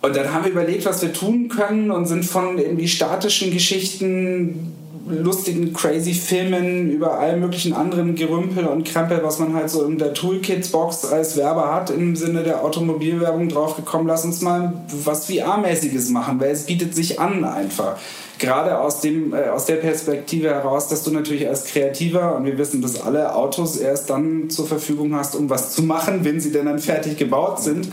Und 0.00 0.16
dann 0.16 0.32
haben 0.32 0.44
wir 0.44 0.52
überlegt, 0.52 0.84
was 0.86 1.02
wir 1.02 1.12
tun 1.12 1.48
können 1.48 1.90
und 1.90 2.06
sind 2.06 2.24
von 2.24 2.58
irgendwie 2.58 2.88
statischen 2.88 3.52
Geschichten 3.52 4.74
lustigen, 5.08 5.72
crazy 5.72 6.14
Filmen, 6.14 6.90
über 6.90 7.18
all 7.18 7.36
möglichen 7.36 7.72
anderen 7.72 8.14
Gerümpel 8.14 8.66
und 8.66 8.84
Krempel, 8.84 9.20
was 9.22 9.38
man 9.38 9.54
halt 9.54 9.70
so 9.70 9.84
in 9.84 9.98
der 9.98 10.14
Toolkits-Box 10.14 11.06
als 11.06 11.36
Werber 11.36 11.74
hat, 11.74 11.90
im 11.90 12.16
Sinne 12.16 12.42
der 12.42 12.64
Automobilwerbung 12.64 13.48
draufgekommen, 13.48 14.06
lass 14.06 14.24
uns 14.24 14.40
mal 14.40 14.72
was 15.04 15.26
VR-mäßiges 15.26 16.10
machen, 16.10 16.40
weil 16.40 16.50
es 16.50 16.66
bietet 16.66 16.94
sich 16.94 17.20
an 17.20 17.44
einfach. 17.44 17.96
Gerade 18.38 18.78
aus, 18.78 19.00
dem, 19.00 19.34
äh, 19.34 19.48
aus 19.48 19.66
der 19.66 19.76
Perspektive 19.76 20.48
heraus, 20.48 20.88
dass 20.88 21.04
du 21.04 21.10
natürlich 21.10 21.48
als 21.48 21.64
Kreativer, 21.64 22.36
und 22.36 22.44
wir 22.44 22.58
wissen, 22.58 22.82
dass 22.82 23.00
alle 23.00 23.34
Autos 23.34 23.76
erst 23.76 24.10
dann 24.10 24.50
zur 24.50 24.66
Verfügung 24.66 25.14
hast, 25.14 25.36
um 25.36 25.48
was 25.48 25.74
zu 25.74 25.82
machen, 25.82 26.24
wenn 26.24 26.40
sie 26.40 26.50
denn 26.50 26.66
dann 26.66 26.78
fertig 26.78 27.16
gebaut 27.16 27.62
sind 27.62 27.88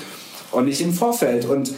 und 0.52 0.66
nicht 0.66 0.82
im 0.82 0.94
Vorfeld. 0.94 1.46
Und 1.46 1.74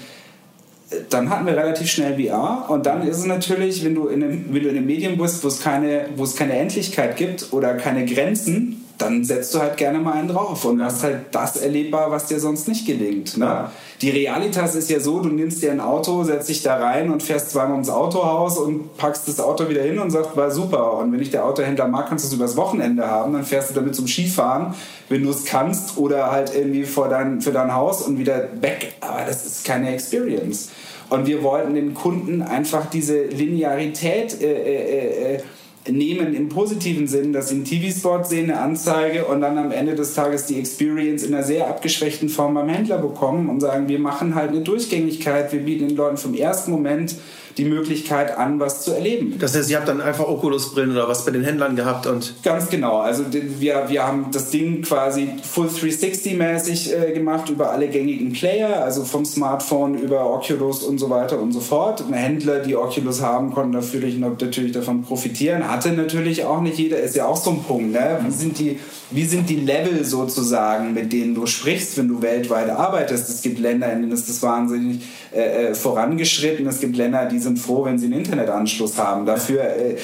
dann 1.10 1.30
hatten 1.30 1.46
wir 1.46 1.56
relativ 1.56 1.90
schnell 1.90 2.22
VR 2.22 2.70
und 2.70 2.86
dann 2.86 3.08
ist 3.08 3.20
es 3.20 3.26
natürlich, 3.26 3.84
wenn 3.84 3.96
du 3.96 4.08
in 4.08 4.24
einem, 4.24 4.46
wenn 4.50 4.64
du 4.64 4.70
in 4.70 4.78
einem 4.78 4.86
Medium 4.86 5.18
bist, 5.18 5.44
wo 5.44 5.48
es 5.48 5.62
keine, 5.62 6.08
wo 6.16 6.24
es 6.24 6.36
keine 6.36 6.54
Endlichkeit 6.54 7.16
gibt 7.16 7.54
oder 7.54 7.76
keine 7.76 8.06
Grenzen, 8.06 8.81
dann 9.02 9.24
setzt 9.24 9.54
du 9.54 9.60
halt 9.60 9.78
gerne 9.78 10.00
mal 10.00 10.14
einen 10.14 10.28
drauf 10.28 10.66
und 10.66 10.84
hast 10.84 11.04
halt 11.04 11.26
das 11.32 11.58
erlebbar, 11.58 12.12
was 12.12 12.28
dir 12.28 12.40
sonst 12.40 12.68
nicht 12.68 12.86
gelingt. 12.86 13.38
Ne? 13.38 13.46
Ja. 13.46 13.72
Die 14.02 14.10
Realitas 14.10 14.76
ist 14.76 14.90
ja 14.90 15.00
so, 15.00 15.20
du 15.20 15.30
nimmst 15.30 15.62
dir 15.62 15.72
ein 15.72 15.80
Auto, 15.80 16.24
setzt 16.24 16.50
dich 16.50 16.64
da 16.64 16.78
rein 16.78 17.12
und 17.12 17.22
fährst 17.22 17.52
zweimal 17.52 17.74
ums 17.74 17.90
Autohaus 17.90 18.58
und 18.58 18.98
packst 18.98 19.28
das 19.28 19.40
Auto 19.40 19.70
wieder 19.70 19.84
hin 19.84 20.00
und 20.00 20.12
sagst, 20.12 20.36
war 20.36 20.52
super. 20.52 20.98
Und 20.98 21.12
wenn 21.12 21.22
ich 21.22 21.32
der 21.32 21.46
Autohändler 21.46 21.88
mag, 21.88 22.10
kannst 22.10 22.26
du 22.26 22.28
es 22.28 22.34
übers 22.34 22.58
Wochenende 22.58 23.08
haben, 23.08 23.34
dann 23.34 23.44
fährst 23.44 23.72
du 23.72 23.74
damit 23.74 23.96
zum 23.96 24.08
Skifahren, 24.08 24.74
wenn 25.10 25.24
du 25.24 25.30
es 25.30 25.46
kannst 25.46 25.98
oder 25.98 26.32
halt 26.32 26.56
irgendwie 26.56 26.84
vor 26.84 27.10
dein, 27.10 27.42
für 27.42 27.52
dein 27.52 27.74
Haus 27.74 28.02
und 28.02 28.18
wieder 28.18 28.50
weg. 28.62 28.94
Aber 29.02 29.26
das 29.28 29.46
ist 29.46 29.66
keine 29.66 29.94
Experience. 29.94 30.70
Und 31.10 31.28
wir 31.28 31.44
wollten 31.44 31.76
den 31.76 31.94
Kunden 31.94 32.42
einfach 32.42 32.86
diese 32.86 33.24
Linearität 33.24 34.42
äh, 34.42 34.46
äh, 34.46 35.36
äh, 35.36 35.42
nehmen 35.90 36.36
im 36.36 36.50
positiven 36.50 37.08
Sinn, 37.08 37.34
dass 37.34 37.50
sie 37.50 37.56
einen 37.56 37.66
TV-Spot 37.66 38.24
sehen, 38.24 38.52
eine 38.52 38.60
Anzeige 38.60 39.26
und 39.26 39.42
dann 39.42 39.58
am 39.58 39.72
Ende 39.72 39.96
des 39.96 40.14
Tages 40.14 40.46
die 40.46 40.60
Experience 40.60 41.24
in 41.24 41.34
einer 41.34 41.44
sehr 41.44 41.68
abgeschwächten 41.68 42.30
Form 42.30 42.54
beim 42.54 42.70
Händler 42.70 43.00
bekommen 43.00 43.50
und 43.50 43.62
sagen, 43.62 43.88
wir 43.88 44.00
machen 44.00 44.36
halt 44.36 44.52
eine 44.52 44.62
Durchgängigkeit, 44.62 45.52
wir 45.52 45.62
bieten 45.62 45.88
den 45.88 45.98
Leuten 45.98 46.18
vom 46.18 46.36
ersten 46.36 46.72
Moment 46.72 47.16
die 47.58 47.66
Möglichkeit 47.66 48.38
an, 48.38 48.60
was 48.60 48.82
zu 48.82 48.92
erleben. 48.92 49.36
Das 49.40 49.56
heißt, 49.56 49.70
ihr 49.70 49.78
habt 49.78 49.88
dann 49.88 50.02
einfach 50.02 50.28
Oculus-Brillen 50.28 50.92
oder 50.92 51.08
was 51.08 51.26
bei 51.26 51.32
den 51.32 51.44
Händlern 51.44 51.76
gehabt 51.76 52.08
und. 52.08 52.34
Ganz 52.44 52.70
genau. 52.70 53.00
Also 53.00 53.26
wir, 53.32 53.86
wir 53.88 54.06
haben 54.06 54.28
das 54.32 54.50
Ding 54.50 54.82
quasi 54.82 55.30
full 55.44 55.68
360-mäßig 55.68 56.94
äh, 56.94 57.12
gemacht 57.14 57.50
über 57.50 57.72
alle 57.72 57.88
gängigen 57.88 58.34
Player, 58.34 58.84
also 58.84 59.04
vom 59.04 59.26
Smartphone 59.26 59.96
über 59.96 60.34
Oculus 60.34 60.84
und 60.84 60.98
so 60.98 61.10
weiter 61.10 61.40
und 61.40 61.52
so 61.52 61.60
fort. 61.60 62.04
Händler, 62.12 62.60
die 62.60 62.76
Oculus 62.76 63.22
haben, 63.22 63.54
konnten 63.54 63.72
natürlich, 63.72 64.18
natürlich 64.18 64.72
davon 64.72 65.04
profitieren. 65.04 65.68
Hatte 65.70 65.92
natürlich 65.92 66.46
auch 66.46 66.62
nicht 66.62 66.78
jeder, 66.78 67.00
ist 67.00 67.16
ja 67.16 67.26
auch 67.26 67.38
so 67.38 67.52
ein 67.52 67.64
Punkt. 67.64 67.92
Ne? 67.92 68.20
Wie, 68.26 68.32
sind 68.32 68.60
die, 68.60 68.80
wie 69.12 69.26
sind 69.26 69.50
die 69.50 69.58
Level 69.58 70.04
sozusagen, 70.06 70.94
mit 70.94 71.12
denen 71.12 71.36
du 71.36 71.46
sprichst, 71.46 71.98
wenn 71.98 72.08
du 72.08 72.22
weltweit 72.22 72.70
arbeitest? 72.70 73.30
Es 73.30 73.42
gibt 73.42 73.60
Länder, 73.60 73.92
in 73.92 74.02
denen 74.02 74.12
ist 74.12 74.30
das 74.30 74.42
wahnsinnig 74.42 75.02
äh, 75.34 75.70
äh 75.70 75.76
vorangeschritten. 75.76 76.66
Es 76.68 76.80
gibt 76.80 76.96
Länder, 76.96 77.26
die 77.26 77.40
sind 77.42 77.58
froh, 77.58 77.86
wenn 77.86 77.98
sie 77.98 78.06
einen 78.06 78.20
Internetanschluss 78.20 78.98
haben. 78.98 79.26
Dafür 79.26 79.64
äh, 79.64 79.98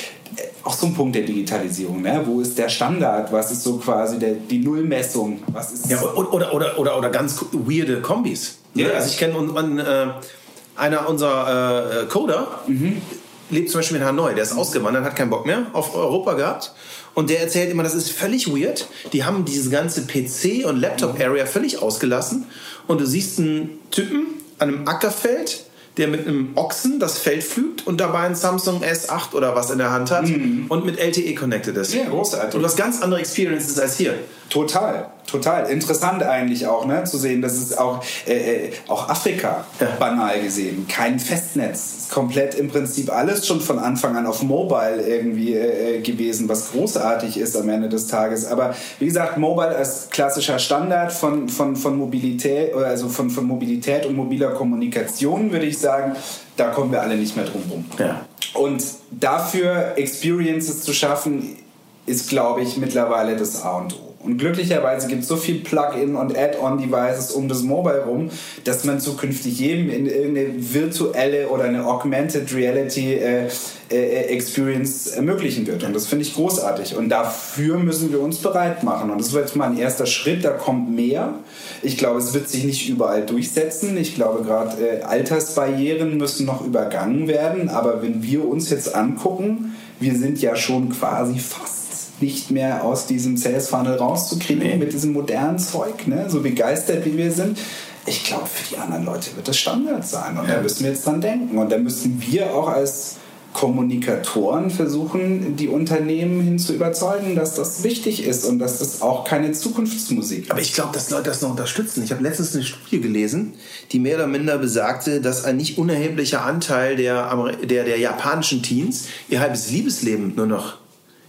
auch 0.63 0.73
so 0.73 0.87
ein 0.87 0.93
Punkt 0.93 1.15
der 1.15 1.23
Digitalisierung. 1.23 2.01
Ne? 2.01 2.21
Wo 2.25 2.41
ist 2.41 2.57
der 2.57 2.69
Standard? 2.69 3.31
Was 3.31 3.51
ist 3.51 3.63
so 3.63 3.77
quasi 3.77 4.19
der, 4.19 4.33
die 4.33 4.59
Nullmessung? 4.59 5.39
Was 5.51 5.71
ist 5.71 5.89
ja, 5.89 6.01
oder, 6.01 6.53
oder, 6.53 6.79
oder, 6.79 6.97
oder 6.97 7.09
ganz 7.09 7.43
weirde 7.51 8.01
Kombis. 8.01 8.59
Ne? 8.73 8.83
Ja. 8.83 8.89
Also 8.89 9.09
ich 9.09 9.17
kenne 9.17 9.33
äh, 9.35 10.79
einer 10.79 11.09
unserer 11.09 12.03
äh, 12.03 12.05
Coder, 12.05 12.47
mhm. 12.67 13.01
lebt 13.49 13.69
zum 13.69 13.79
Beispiel 13.79 13.97
in 13.97 14.05
Hanoi, 14.05 14.33
der 14.33 14.43
ist 14.43 14.55
ausgewandert, 14.55 15.05
hat 15.05 15.15
keinen 15.15 15.29
Bock 15.29 15.45
mehr 15.45 15.67
auf 15.73 15.95
Europa 15.95 16.33
gehabt. 16.33 16.73
Und 17.13 17.31
der 17.31 17.41
erzählt 17.41 17.71
immer, 17.71 17.81
das 17.81 17.95
ist 17.95 18.11
völlig 18.11 18.47
weird. 18.47 18.87
Die 19.11 19.23
haben 19.23 19.43
diese 19.43 19.71
ganze 19.71 20.01
PC- 20.01 20.65
und 20.65 20.79
Laptop-Area 20.79 21.47
völlig 21.47 21.81
ausgelassen. 21.81 22.45
Und 22.85 23.01
du 23.01 23.07
siehst 23.07 23.39
einen 23.39 23.79
Typen 23.89 24.27
an 24.59 24.69
einem 24.69 24.87
Ackerfeld, 24.87 25.65
der 25.97 26.07
mit 26.07 26.27
einem 26.27 26.51
Ochsen 26.55 26.99
das 26.99 27.17
Feld 27.17 27.43
pflügt 27.43 27.87
und 27.87 27.99
dabei 27.99 28.19
ein 28.19 28.35
Samsung 28.35 28.83
S8 28.83 29.33
oder 29.33 29.55
was 29.55 29.71
in 29.71 29.77
der 29.77 29.91
Hand 29.91 30.11
hat 30.11 30.27
mhm. 30.27 30.65
und 30.69 30.85
mit 30.85 30.99
LTE 30.99 31.33
connected 31.35 31.75
ist. 31.77 31.93
Ja, 31.93 32.05
großartig. 32.05 32.55
Und 32.55 32.63
was 32.63 32.75
ganz 32.75 33.01
andere 33.01 33.19
Experiences 33.19 33.79
als 33.79 33.97
hier. 33.97 34.13
Total, 34.49 35.09
total. 35.25 35.69
Interessant 35.69 36.23
eigentlich 36.23 36.67
auch, 36.67 36.85
ne, 36.85 37.03
zu 37.03 37.17
sehen, 37.17 37.41
dass 37.41 37.53
es 37.53 37.77
auch, 37.77 38.03
äh, 38.25 38.67
äh, 38.67 38.71
auch 38.87 39.09
Afrika 39.09 39.65
ja. 39.79 39.87
banal 39.99 40.41
gesehen, 40.41 40.87
kein 40.87 41.19
Festnetz, 41.19 41.96
komplett 42.09 42.55
im 42.55 42.69
Prinzip 42.69 43.11
alles 43.11 43.45
schon 43.45 43.61
von 43.61 43.79
Anfang 43.79 44.15
an 44.15 44.25
auf 44.25 44.43
Mobile 44.43 45.01
irgendwie 45.01 45.53
äh, 45.53 45.97
äh, 45.97 46.01
gewesen, 46.01 46.47
was 46.49 46.71
großartig 46.71 47.37
ist 47.37 47.55
am 47.55 47.69
Ende 47.69 47.89
des 47.89 48.07
Tages. 48.07 48.45
Aber 48.45 48.75
wie 48.99 49.05
gesagt, 49.05 49.37
Mobile 49.37 49.75
als 49.75 50.09
klassischer 50.09 50.59
Standard 50.59 51.11
von, 51.11 51.49
von, 51.49 51.75
von 51.75 51.97
Mobilität, 51.97 52.73
also 52.73 53.09
von, 53.09 53.29
von 53.29 53.45
Mobilität 53.45 54.05
und 54.05 54.15
mobiler 54.15 54.51
Kommunikation, 54.51 55.51
würde 55.51 55.65
ich 55.65 55.77
sagen, 55.77 56.15
da 56.55 56.69
kommen 56.69 56.91
wir 56.91 57.01
alle 57.01 57.15
nicht 57.15 57.35
mehr 57.35 57.45
drum 57.45 57.63
rum. 57.69 57.85
Ja. 57.99 58.25
Und 58.53 58.83
dafür 59.11 59.93
Experiences 59.95 60.81
zu 60.81 60.93
schaffen, 60.93 61.57
ist, 62.05 62.29
glaube 62.29 62.61
ich, 62.61 62.77
mittlerweile 62.77 63.35
das 63.35 63.61
A 63.61 63.77
und 63.79 63.93
O. 63.93 64.06
Und 64.19 64.39
glücklicherweise 64.39 65.07
gibt 65.07 65.21
es 65.21 65.27
so 65.27 65.37
viel 65.37 65.59
Plug-in 65.59 66.15
und 66.15 66.35
Add-on-Devices 66.35 67.31
um 67.31 67.47
das 67.47 67.61
Mobile 67.61 68.03
rum, 68.03 68.29
dass 68.63 68.83
man 68.83 68.99
zukünftig 68.99 69.59
jedem 69.59 69.89
in 69.89 70.07
irgendeine 70.07 70.53
virtuelle 70.57 71.47
oder 71.49 71.65
eine 71.65 71.85
Augmented 71.85 72.53
Reality 72.53 73.13
äh, 73.13 73.47
äh, 73.89 74.23
Experience 74.33 75.07
ermöglichen 75.07 75.67
wird. 75.67 75.83
Und 75.83 75.93
das 75.93 76.07
finde 76.07 76.25
ich 76.25 76.33
großartig. 76.33 76.97
Und 76.97 77.09
dafür 77.09 77.77
müssen 77.77 78.11
wir 78.11 78.19
uns 78.19 78.39
bereit 78.39 78.83
machen. 78.83 79.11
Und 79.11 79.21
das 79.21 79.33
wird 79.33 79.55
mal 79.55 79.69
ein 79.69 79.77
erster 79.77 80.05
Schritt, 80.05 80.43
da 80.43 80.49
kommt 80.49 80.93
mehr. 80.93 81.35
Ich 81.83 81.97
glaube, 81.97 82.19
es 82.19 82.33
wird 82.33 82.49
sich 82.49 82.63
nicht 82.65 82.89
überall 82.89 83.25
durchsetzen. 83.25 83.95
Ich 83.97 84.15
glaube, 84.15 84.43
gerade 84.43 84.75
äh, 84.85 85.01
Altersbarrieren 85.03 86.17
müssen 86.17 86.45
noch 86.45 86.65
übergangen 86.65 87.27
werden. 87.27 87.69
Aber 87.69 88.01
wenn 88.01 88.23
wir 88.23 88.45
uns 88.45 88.69
jetzt 88.71 88.93
angucken, 88.95 89.75
wir 89.99 90.15
sind 90.15 90.41
ja 90.41 90.55
schon 90.55 90.89
quasi 90.89 91.39
fast 91.39 91.86
nicht 92.21 92.51
mehr 92.51 92.83
aus 92.83 93.07
diesem 93.07 93.37
Sales 93.37 93.69
Funnel 93.69 93.95
rauszukriegen 93.95 94.79
mit 94.79 94.93
diesem 94.93 95.13
modernen 95.13 95.59
Zeug, 95.59 96.07
ne? 96.07 96.25
so 96.29 96.41
begeistert 96.41 97.05
wie 97.05 97.17
wir 97.17 97.31
sind. 97.31 97.57
Ich 98.05 98.23
glaube, 98.23 98.45
für 98.45 98.73
die 98.73 98.77
anderen 98.77 99.05
Leute 99.05 99.35
wird 99.35 99.47
das 99.47 99.57
Standard 99.57 100.07
sein 100.07 100.37
und 100.37 100.47
ja. 100.47 100.55
da 100.55 100.61
müssen 100.61 100.83
wir 100.83 100.91
jetzt 100.91 101.05
dran 101.05 101.19
denken 101.19 101.57
und 101.57 101.71
da 101.71 101.77
müssen 101.77 102.21
wir 102.25 102.55
auch 102.55 102.69
als 102.69 103.17
Kommunikatoren 103.57 104.69
versuchen, 104.69 105.55
die 105.55 105.67
Unternehmen 105.67 106.41
hin 106.41 106.59
zu 106.59 106.73
überzeugen, 106.73 107.35
dass 107.35 107.55
das 107.55 107.83
wichtig 107.83 108.23
ist 108.23 108.45
und 108.45 108.59
dass 108.59 108.77
das 108.77 109.01
auch 109.01 109.23
keine 109.23 109.51
Zukunftsmusik 109.51 110.43
ist. 110.43 110.51
Aber 110.51 110.61
ich 110.61 110.73
glaube, 110.73 110.93
dass 110.93 111.09
Leute 111.09 111.23
das 111.23 111.41
noch 111.41 111.49
unterstützen. 111.49 112.03
Ich 112.03 112.11
habe 112.11 112.21
letztens 112.21 112.53
eine 112.53 112.63
Studie 112.63 113.01
gelesen, 113.01 113.53
die 113.91 113.99
mehr 113.99 114.17
oder 114.17 114.27
minder 114.27 114.59
besagte, 114.59 115.21
dass 115.21 115.43
ein 115.43 115.57
nicht 115.57 115.79
unerheblicher 115.79 116.45
Anteil 116.45 116.97
der, 116.97 117.35
der, 117.63 117.83
der 117.83 117.97
japanischen 117.97 118.61
Teens 118.61 119.07
ihr 119.27 119.39
halbes 119.39 119.71
Liebesleben 119.71 120.35
nur 120.35 120.45
noch 120.45 120.77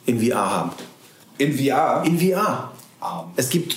in 0.09 0.21
VR 0.21 0.51
haben. 0.51 0.71
In 1.37 1.57
VR? 1.57 2.03
In 2.05 2.19
VR. 2.19 2.73
Arm. 3.01 3.33
Es 3.37 3.49
gibt. 3.49 3.77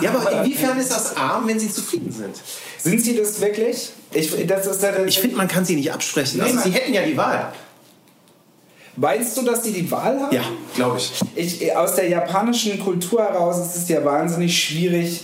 Ja, 0.00 0.10
aber 0.10 0.42
inwiefern 0.42 0.78
ist 0.78 0.90
das 0.90 1.16
arm, 1.16 1.46
wenn 1.46 1.58
sie 1.58 1.70
zufrieden 1.70 2.10
sind? 2.10 2.34
Sind 2.78 3.00
sie 3.00 3.16
das 3.16 3.40
wirklich? 3.40 3.90
Ich, 4.12 4.46
das 4.46 4.66
ist 4.66 4.82
ja, 4.82 5.04
ich 5.04 5.18
finde, 5.18 5.36
man 5.36 5.48
kann 5.48 5.64
sie 5.64 5.76
nicht 5.76 5.90
absprechen. 5.90 6.40
Nee, 6.40 6.50
also, 6.50 6.60
sie 6.60 6.70
hätten 6.70 6.92
ja 6.92 7.02
die 7.02 7.16
Wahl. 7.16 7.52
Meinst 8.96 9.36
du, 9.36 9.42
dass 9.42 9.64
sie 9.64 9.72
die 9.72 9.90
Wahl 9.90 10.20
haben? 10.20 10.34
Ja, 10.34 10.42
glaube 10.76 10.98
ich. 10.98 11.12
ich. 11.34 11.76
Aus 11.76 11.96
der 11.96 12.08
japanischen 12.08 12.78
Kultur 12.78 13.22
heraus 13.22 13.58
ist 13.58 13.76
es 13.76 13.88
ja 13.88 14.04
wahnsinnig 14.04 14.56
schwierig, 14.56 15.22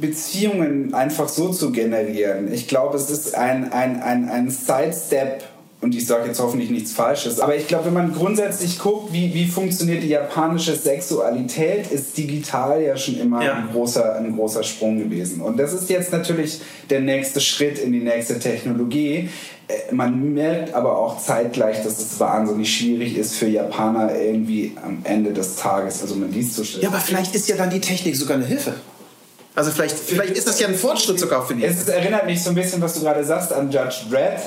Beziehungen 0.00 0.94
einfach 0.94 1.28
so 1.28 1.50
zu 1.50 1.70
generieren. 1.70 2.52
Ich 2.52 2.66
glaube, 2.66 2.96
es 2.96 3.10
ist 3.10 3.34
ein, 3.34 3.72
ein, 3.72 4.02
ein, 4.02 4.28
ein 4.28 4.50
Sidestep 4.50 5.44
und 5.82 5.96
ich 5.96 6.06
sage 6.06 6.28
jetzt 6.28 6.38
hoffentlich 6.38 6.70
nichts 6.70 6.92
Falsches, 6.92 7.40
aber 7.40 7.56
ich 7.56 7.66
glaube, 7.66 7.86
wenn 7.86 7.94
man 7.94 8.14
grundsätzlich 8.14 8.78
guckt, 8.78 9.12
wie, 9.12 9.34
wie 9.34 9.48
funktioniert 9.48 10.04
die 10.04 10.08
japanische 10.08 10.76
Sexualität, 10.76 11.90
ist 11.90 12.16
digital 12.16 12.80
ja 12.80 12.96
schon 12.96 13.18
immer 13.18 13.44
ja. 13.44 13.54
Ein, 13.54 13.68
großer, 13.72 14.14
ein 14.14 14.36
großer 14.36 14.62
Sprung 14.62 14.98
gewesen. 14.98 15.40
Und 15.40 15.58
das 15.58 15.72
ist 15.72 15.90
jetzt 15.90 16.12
natürlich 16.12 16.60
der 16.88 17.00
nächste 17.00 17.40
Schritt 17.40 17.80
in 17.80 17.92
die 17.92 17.98
nächste 17.98 18.38
Technologie. 18.38 19.28
Äh, 19.66 19.92
man 19.92 20.32
merkt 20.32 20.72
aber 20.72 20.96
auch 20.96 21.20
zeitgleich, 21.20 21.82
dass 21.82 21.98
es 21.98 22.20
wahnsinnig 22.20 22.72
schwierig 22.72 23.18
ist 23.18 23.34
für 23.34 23.48
Japaner 23.48 24.14
irgendwie 24.14 24.76
am 24.84 24.98
Ende 25.02 25.32
des 25.32 25.56
Tages. 25.56 26.00
Also 26.00 26.14
man 26.14 26.32
liest 26.32 26.54
so 26.54 26.62
schnell. 26.62 26.84
Ja, 26.84 26.90
aber 26.90 27.00
vielleicht 27.00 27.34
ist 27.34 27.48
ja 27.48 27.56
dann 27.56 27.70
die 27.70 27.80
Technik 27.80 28.14
sogar 28.14 28.36
eine 28.36 28.46
Hilfe. 28.46 28.74
Also 29.56 29.72
vielleicht, 29.72 29.98
vielleicht 29.98 30.36
ist 30.36 30.46
das 30.46 30.60
ja 30.60 30.68
ein 30.68 30.76
Fortschritt 30.76 31.18
sogar 31.18 31.44
für 31.44 31.56
die. 31.56 31.64
Es 31.64 31.88
erinnert 31.88 32.24
mich 32.24 32.40
so 32.40 32.50
ein 32.50 32.54
bisschen, 32.54 32.80
was 32.80 32.94
du 32.94 33.00
gerade 33.00 33.24
sagst, 33.24 33.52
an 33.52 33.68
Judge 33.70 33.96
Dredd 34.08 34.40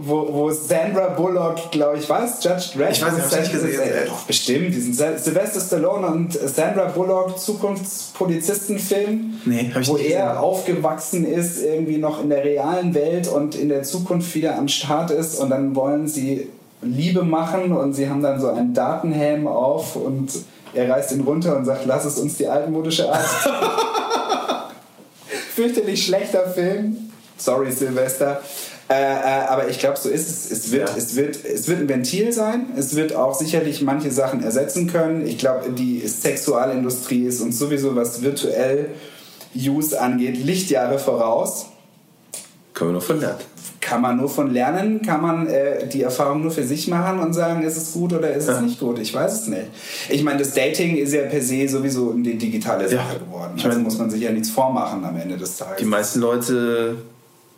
wo, 0.00 0.32
wo 0.32 0.50
Sandra 0.50 1.08
Bullock, 1.08 1.70
glaube 1.70 1.98
ich, 1.98 2.08
was? 2.08 2.42
Judge 2.42 2.70
Dredd? 2.76 2.92
Ich 2.92 3.04
weiß 3.04 3.14
nicht, 3.14 3.46
ich 3.46 3.52
gesehen 3.52 3.80
äh, 3.80 4.06
Doch, 4.06 4.22
bestimmt. 4.22 4.74
Diesen 4.74 4.94
Sylvester 4.94 5.60
Stallone 5.60 6.06
und 6.06 6.32
Sandra 6.32 6.86
Bullock 6.86 7.38
Zukunftspolizistenfilm, 7.38 9.40
nee, 9.44 9.70
wo 9.84 9.96
er 9.96 10.40
aufgewachsen 10.40 11.24
ist, 11.24 11.62
irgendwie 11.62 11.98
noch 11.98 12.22
in 12.22 12.30
der 12.30 12.44
realen 12.44 12.94
Welt 12.94 13.28
und 13.28 13.54
in 13.54 13.68
der 13.68 13.82
Zukunft 13.82 14.34
wieder 14.34 14.56
am 14.56 14.68
Start 14.68 15.10
ist 15.10 15.38
und 15.38 15.50
dann 15.50 15.74
wollen 15.74 16.08
sie 16.08 16.48
Liebe 16.82 17.24
machen 17.24 17.72
und 17.72 17.94
sie 17.94 18.08
haben 18.08 18.22
dann 18.22 18.40
so 18.40 18.48
einen 18.48 18.74
Datenhelm 18.74 19.46
auf 19.46 19.96
und 19.96 20.30
er 20.74 20.90
reißt 20.90 21.12
ihn 21.12 21.22
runter 21.22 21.56
und 21.56 21.64
sagt, 21.64 21.86
lass 21.86 22.04
es 22.04 22.18
uns 22.18 22.36
die 22.36 22.46
altmodische 22.46 23.10
Art. 23.10 23.24
Fürchterlich 25.54 26.04
schlechter 26.04 26.46
Film. 26.48 27.10
Sorry, 27.36 27.72
Sylvester. 27.72 28.40
Äh, 28.90 28.94
äh, 28.94 29.46
aber 29.48 29.68
ich 29.68 29.78
glaube, 29.78 29.98
so 29.98 30.08
ist 30.08 30.28
es. 30.28 30.50
Es 30.50 30.72
wird, 30.72 30.88
ja. 30.88 30.96
es, 30.96 31.14
wird, 31.14 31.44
es 31.44 31.68
wird 31.68 31.80
ein 31.80 31.88
Ventil 31.88 32.32
sein. 32.32 32.66
Es 32.76 32.96
wird 32.96 33.14
auch 33.14 33.34
sicherlich 33.34 33.82
manche 33.82 34.10
Sachen 34.10 34.42
ersetzen 34.42 34.90
können. 34.90 35.26
Ich 35.26 35.38
glaube, 35.38 35.70
die 35.70 36.06
Sexualindustrie 36.06 37.26
ist 37.26 37.40
uns 37.42 37.58
sowieso, 37.58 37.94
was 37.96 38.22
virtuell 38.22 38.90
Use 39.54 39.98
angeht, 40.00 40.42
Lichtjahre 40.42 40.98
voraus. 40.98 41.66
Können 42.72 42.90
wir 42.90 42.92
nur 42.92 43.02
von 43.02 43.20
lernen. 43.20 43.38
Kann 43.80 44.02
man 44.02 44.16
nur 44.18 44.28
von 44.28 44.52
lernen, 44.52 45.00
kann 45.02 45.22
man 45.22 45.46
äh, 45.46 45.86
die 45.86 46.02
Erfahrung 46.02 46.42
nur 46.42 46.50
für 46.50 46.64
sich 46.64 46.88
machen 46.88 47.20
und 47.20 47.32
sagen, 47.32 47.62
ist 47.62 47.76
es 47.76 47.92
gut 47.92 48.12
oder 48.12 48.34
ist 48.34 48.46
ja. 48.46 48.56
es 48.56 48.60
nicht 48.60 48.78
gut? 48.80 48.98
Ich 48.98 49.14
weiß 49.14 49.32
es 49.32 49.46
nicht. 49.46 49.64
Ich 50.10 50.22
meine, 50.22 50.40
das 50.40 50.52
Dating 50.52 50.96
ist 50.96 51.14
ja 51.14 51.22
per 51.22 51.40
se 51.40 51.66
sowieso 51.68 52.12
eine 52.12 52.34
digitale 52.34 52.86
Sache 52.86 53.14
ja. 53.14 53.18
geworden. 53.18 53.52
Also 53.54 53.68
meine, 53.68 53.80
muss 53.80 53.96
man 53.96 54.10
sich 54.10 54.20
ja 54.20 54.30
nichts 54.30 54.50
vormachen 54.50 55.04
am 55.04 55.16
Ende 55.16 55.38
des 55.38 55.56
Tages. 55.56 55.78
Die 55.78 55.86
meisten 55.86 56.20
Leute 56.20 56.96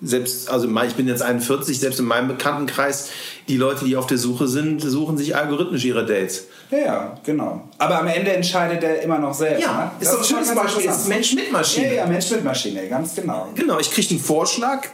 selbst, 0.02 0.50
also 0.50 0.68
ich 0.68 0.94
bin 0.94 1.06
jetzt 1.08 1.22
41, 1.22 1.78
selbst 1.78 2.00
in 2.00 2.06
meinem 2.06 2.28
Bekanntenkreis, 2.28 3.10
die 3.48 3.56
Leute, 3.56 3.84
die 3.84 3.96
auf 3.96 4.06
der 4.06 4.18
Suche 4.18 4.48
sind, 4.48 4.80
suchen 4.80 5.18
sich 5.18 5.36
algorithmisch 5.36 5.84
ihre 5.84 6.06
Dates. 6.06 6.46
Ja, 6.70 6.78
ja, 6.78 7.18
genau. 7.24 7.68
Aber 7.78 7.98
am 7.98 8.06
Ende 8.06 8.32
entscheidet 8.32 8.82
er 8.82 9.02
immer 9.02 9.18
noch 9.18 9.34
selbst. 9.34 9.62
Ja, 9.62 9.92
ne? 9.98 10.00
ist 10.00 10.12
doch 10.12 10.20
ein 10.20 10.24
schönes 10.24 10.54
Beispiel. 10.54 10.86
Ist 10.86 11.08
Mensch 11.08 11.34
mit 11.34 11.52
Maschine. 11.52 11.88
Ja, 11.88 11.92
ja, 11.94 12.06
Mensch 12.06 12.30
mit 12.30 12.44
Maschine, 12.44 12.86
ganz 12.88 13.14
genau. 13.14 13.48
Genau, 13.54 13.78
ich 13.78 13.90
kriege 13.90 14.08
einen 14.10 14.20
Vorschlag, 14.20 14.86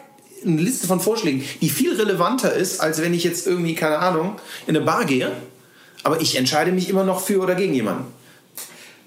eine 0.44 0.60
Liste 0.60 0.86
von 0.86 1.00
Vorschlägen, 1.00 1.44
die 1.60 1.68
viel 1.68 1.94
relevanter 1.94 2.52
ist, 2.52 2.80
als 2.80 3.00
wenn 3.00 3.14
ich 3.14 3.24
jetzt 3.24 3.46
irgendwie, 3.46 3.74
keine 3.74 3.98
Ahnung, 3.98 4.36
in 4.66 4.76
eine 4.76 4.84
Bar 4.84 5.04
gehe. 5.04 5.30
Aber 6.02 6.20
ich 6.20 6.36
entscheide 6.36 6.72
mich 6.72 6.88
immer 6.88 7.04
noch 7.04 7.20
für 7.20 7.40
oder 7.40 7.54
gegen 7.54 7.74
jemanden. 7.74 8.04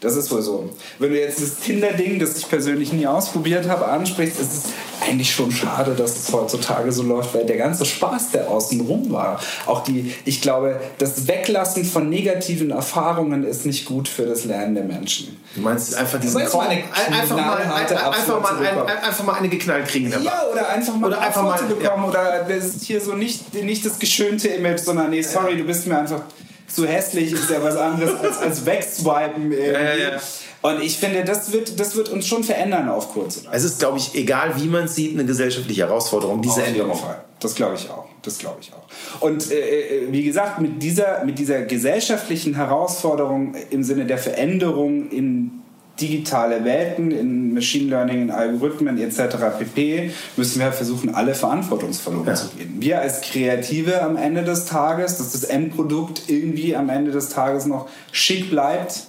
Das 0.01 0.15
ist 0.15 0.31
wohl 0.31 0.41
so. 0.41 0.69
Wenn 0.97 1.11
du 1.11 1.19
jetzt 1.19 1.41
das 1.41 1.57
Tinder-Ding, 1.57 2.19
das 2.19 2.37
ich 2.37 2.47
persönlich 2.47 2.93
nie 2.93 3.05
ausprobiert 3.05 3.67
habe, 3.67 3.85
ansprichst, 3.85 4.39
ist 4.39 4.53
es 4.53 4.63
eigentlich 5.05 5.33
schon 5.33 5.51
schade, 5.51 5.93
dass 5.93 6.15
es 6.15 6.31
heutzutage 6.31 6.91
so 6.91 7.03
läuft, 7.03 7.33
weil 7.33 7.45
der 7.45 7.57
ganze 7.57 7.85
Spaß, 7.85 8.31
der 8.31 8.49
außen 8.49 8.79
rum 8.81 9.11
war, 9.11 9.41
auch 9.65 9.83
die, 9.83 10.13
ich 10.23 10.41
glaube, 10.41 10.79
das 10.99 11.27
Weglassen 11.27 11.83
von 11.83 12.09
negativen 12.09 12.71
Erfahrungen 12.71 13.43
ist 13.43 13.65
nicht 13.65 13.85
gut 13.85 14.07
für 14.07 14.25
das 14.25 14.45
Lernen 14.45 14.75
der 14.75 14.85
Menschen. 14.85 15.37
Du 15.55 15.61
meinst 15.61 15.93
einfach 15.95 16.19
diesen 16.19 16.41
also 16.41 16.59
eine 16.59 16.83
einfach, 16.93 17.35
mal, 17.35 17.57
einfach, 17.57 18.41
mal, 18.41 18.57
ein, 18.57 18.87
einfach 19.03 19.23
mal 19.23 19.33
eine 19.33 19.49
geknallt 19.49 19.87
kriegen. 19.87 20.11
Ja, 20.23 20.43
oder 20.51 20.69
einfach 20.69 20.95
mal 20.95 21.07
oder 21.07 21.21
einfach 21.21 21.43
mal, 21.43 21.61
bekommen 21.63 22.03
ja. 22.03 22.09
oder 22.09 22.45
das 22.47 22.65
ist 22.65 22.83
hier 22.83 23.01
so 23.01 23.15
nicht, 23.15 23.53
nicht 23.53 23.85
das 23.85 23.99
geschönte 23.99 24.47
Image, 24.47 24.79
sondern 24.79 25.09
nee, 25.09 25.21
sorry, 25.21 25.57
du 25.57 25.65
bist 25.65 25.87
mir 25.87 25.99
einfach 25.99 26.21
zu 26.69 26.87
hässlich, 26.87 27.33
ist 27.33 27.49
ja 27.49 27.63
was 27.63 27.75
anderes 27.75 28.19
als, 28.19 28.37
als 28.37 28.65
wegswipen. 28.65 29.51
Ja, 29.51 29.57
ja, 29.57 29.95
ja. 29.95 30.21
Und 30.61 30.81
ich 30.81 30.97
finde, 30.97 31.23
das 31.23 31.51
wird, 31.51 31.79
das 31.79 31.95
wird 31.95 32.09
uns 32.09 32.27
schon 32.27 32.43
verändern 32.43 32.89
auf 32.89 33.13
kurz. 33.13 33.43
Es 33.51 33.63
ist, 33.63 33.79
glaube 33.79 33.97
ich, 33.97 34.13
egal 34.15 34.53
wie 34.57 34.67
man 34.67 34.85
es 34.85 34.95
sieht, 34.95 35.13
eine 35.13 35.25
gesellschaftliche 35.25 35.83
Herausforderung, 35.83 36.41
diese 36.41 36.63
Änderung. 36.63 36.95
Fall. 36.95 37.23
Das 37.39 37.55
glaube 37.55 37.75
ich 37.75 37.89
auch. 37.89 38.05
Das 38.21 38.37
glaube 38.37 38.57
ich 38.59 38.71
auch. 38.73 39.21
Und 39.21 39.49
äh, 39.49 39.55
äh, 39.55 40.11
wie 40.11 40.23
gesagt, 40.23 40.59
mit 40.59 40.83
dieser, 40.83 41.23
mit 41.23 41.39
dieser 41.39 41.61
gesellschaftlichen 41.61 42.55
Herausforderung 42.55 43.55
im 43.69 43.83
Sinne 43.83 44.05
der 44.05 44.17
Veränderung 44.17 45.09
in 45.09 45.58
digitale 46.01 46.63
Welten, 46.63 47.11
in 47.11 47.53
Machine 47.53 47.89
Learning, 47.89 48.21
in 48.23 48.31
Algorithmen 48.31 48.97
etc. 48.97 49.35
pp. 49.57 50.11
müssen 50.37 50.59
wir 50.59 50.71
versuchen, 50.71 51.13
alle 51.13 51.35
verantwortungsvoll 51.35 52.15
umzugehen. 52.15 52.75
Ja. 52.75 52.81
Wir 52.81 53.01
als 53.01 53.21
Kreative 53.21 54.01
am 54.01 54.15
Ende 54.17 54.43
des 54.43 54.65
Tages, 54.65 55.17
dass 55.17 55.31
das 55.31 55.43
Endprodukt 55.43 56.23
irgendwie 56.27 56.75
am 56.75 56.89
Ende 56.89 57.11
des 57.11 57.29
Tages 57.29 57.65
noch 57.65 57.87
schick 58.11 58.49
bleibt, 58.49 59.07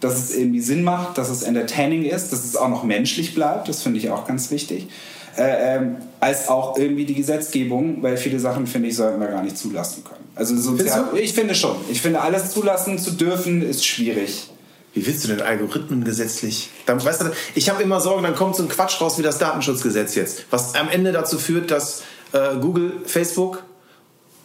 dass 0.00 0.18
es 0.18 0.34
irgendwie 0.34 0.60
Sinn 0.60 0.82
macht, 0.82 1.18
dass 1.18 1.28
es 1.28 1.42
entertaining 1.42 2.04
ist, 2.04 2.32
dass 2.32 2.44
es 2.44 2.56
auch 2.56 2.68
noch 2.68 2.84
menschlich 2.84 3.34
bleibt, 3.34 3.68
das 3.68 3.82
finde 3.82 3.98
ich 3.98 4.10
auch 4.10 4.26
ganz 4.26 4.50
wichtig. 4.50 4.88
Äh, 5.36 5.76
ähm, 5.76 5.96
als 6.18 6.48
auch 6.48 6.76
irgendwie 6.76 7.04
die 7.04 7.14
Gesetzgebung, 7.14 8.02
weil 8.02 8.16
viele 8.16 8.40
Sachen, 8.40 8.66
finde 8.66 8.88
ich, 8.88 8.96
sollten 8.96 9.20
wir 9.20 9.28
gar 9.28 9.42
nicht 9.42 9.56
zulassen 9.56 10.02
können. 10.02 10.24
Also 10.34 10.56
sozial, 10.56 11.06
ich 11.16 11.32
finde 11.32 11.54
schon. 11.54 11.76
Ich 11.90 12.02
finde, 12.02 12.20
alles 12.20 12.50
zulassen 12.50 12.98
zu 12.98 13.12
dürfen, 13.12 13.62
ist 13.62 13.86
schwierig. 13.86 14.50
Wie 14.92 15.06
willst 15.06 15.24
du 15.24 15.28
denn 15.28 15.40
Algorithmen 15.40 16.02
gesetzlich? 16.04 16.70
Dann, 16.86 17.02
weißt 17.04 17.22
du, 17.22 17.26
ich 17.54 17.70
habe 17.70 17.82
immer 17.82 18.00
Sorge, 18.00 18.22
dann 18.22 18.34
kommt 18.34 18.56
so 18.56 18.62
ein 18.62 18.68
Quatsch 18.68 19.00
raus 19.00 19.18
wie 19.18 19.22
das 19.22 19.38
Datenschutzgesetz 19.38 20.14
jetzt, 20.16 20.46
was 20.50 20.74
am 20.74 20.88
Ende 20.88 21.12
dazu 21.12 21.38
führt, 21.38 21.70
dass 21.70 22.02
äh, 22.32 22.56
Google, 22.60 22.92
Facebook 23.04 23.62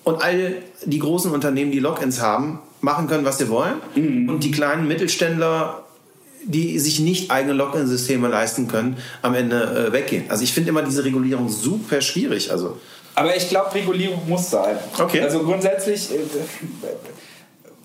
und 0.04 0.22
all 0.22 0.58
die 0.86 1.00
großen 1.00 1.32
Unternehmen, 1.32 1.72
die 1.72 1.80
Logins 1.80 2.22
haben, 2.22 2.60
machen 2.82 3.08
können, 3.08 3.26
was 3.26 3.40
sie 3.40 3.50
wollen. 3.50 3.82
Mhm. 3.96 4.30
Und 4.30 4.44
die 4.44 4.52
kleinen 4.52 4.88
Mittelständler, 4.88 5.84
die 6.46 6.78
sich 6.78 7.00
nicht 7.00 7.32
eigene 7.32 7.54
Login-Systeme 7.54 8.28
leisten 8.28 8.68
können, 8.68 8.98
am 9.24 9.34
Ende 9.34 9.88
äh, 9.88 9.92
weggehen. 9.92 10.26
Also 10.30 10.44
ich 10.44 10.54
finde 10.54 10.70
immer 10.70 10.84
diese 10.84 11.04
Regulierung 11.04 11.50
super 11.50 12.02
schwierig. 12.02 12.52
Also. 12.52 12.78
Aber 13.16 13.36
ich 13.36 13.50
glaube, 13.50 13.74
Regulierung 13.74 14.30
muss 14.30 14.52
sein. 14.52 14.78
Okay. 14.98 15.22
Also 15.22 15.40
grundsätzlich. 15.40 16.10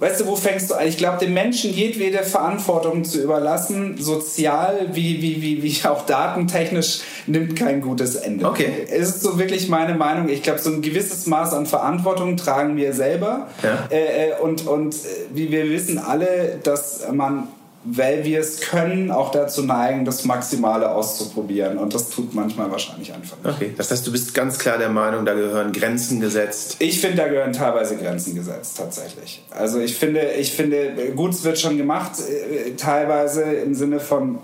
Weißt 0.00 0.18
du, 0.18 0.26
wo 0.26 0.34
fängst 0.34 0.70
du 0.70 0.74
an? 0.74 0.88
Ich 0.88 0.96
glaube, 0.96 1.18
den 1.18 1.34
Menschen 1.34 1.74
jedwede 1.74 2.22
Verantwortung 2.22 3.04
zu 3.04 3.22
überlassen, 3.22 3.96
sozial 3.98 4.88
wie, 4.92 5.20
wie, 5.20 5.42
wie, 5.42 5.62
wie 5.62 5.84
auch 5.88 6.06
datentechnisch, 6.06 7.00
nimmt 7.26 7.54
kein 7.54 7.82
gutes 7.82 8.16
Ende. 8.16 8.46
Okay. 8.46 8.86
Es 8.90 9.10
ist 9.10 9.20
so 9.20 9.38
wirklich 9.38 9.68
meine 9.68 9.94
Meinung. 9.94 10.30
Ich 10.30 10.42
glaube, 10.42 10.58
so 10.58 10.70
ein 10.70 10.80
gewisses 10.80 11.26
Maß 11.26 11.52
an 11.52 11.66
Verantwortung 11.66 12.38
tragen 12.38 12.78
wir 12.78 12.94
selber. 12.94 13.48
Ja. 13.62 13.88
Äh, 13.90 14.30
äh, 14.30 14.34
und, 14.40 14.66
und 14.66 14.94
äh, 14.94 14.98
wie 15.34 15.50
wir 15.50 15.68
wissen 15.68 15.98
alle, 15.98 16.58
dass 16.62 17.06
man 17.12 17.48
weil 17.82 18.24
wir 18.24 18.40
es 18.40 18.60
können, 18.60 19.10
auch 19.10 19.30
dazu 19.30 19.62
neigen, 19.62 20.04
das 20.04 20.24
Maximale 20.24 20.90
auszuprobieren. 20.90 21.78
Und 21.78 21.94
das 21.94 22.10
tut 22.10 22.34
manchmal 22.34 22.70
wahrscheinlich 22.70 23.12
einfach 23.12 23.38
nicht. 23.42 23.54
Okay, 23.54 23.74
das 23.76 23.90
heißt, 23.90 24.06
du 24.06 24.12
bist 24.12 24.34
ganz 24.34 24.58
klar 24.58 24.76
der 24.76 24.90
Meinung, 24.90 25.24
da 25.24 25.32
gehören 25.32 25.72
Grenzen 25.72 26.20
gesetzt. 26.20 26.76
Ich 26.78 27.00
finde, 27.00 27.16
da 27.16 27.28
gehören 27.28 27.54
teilweise 27.54 27.96
Grenzen 27.96 28.34
gesetzt, 28.34 28.76
tatsächlich. 28.76 29.42
Also 29.50 29.80
ich 29.80 29.96
finde, 29.96 30.32
ich 30.32 30.52
finde, 30.52 31.12
gut, 31.16 31.32
es 31.32 31.42
wird 31.42 31.58
schon 31.58 31.78
gemacht, 31.78 32.12
äh, 32.20 32.72
teilweise 32.72 33.44
im 33.44 33.74
Sinne 33.74 33.98
von, 33.98 34.40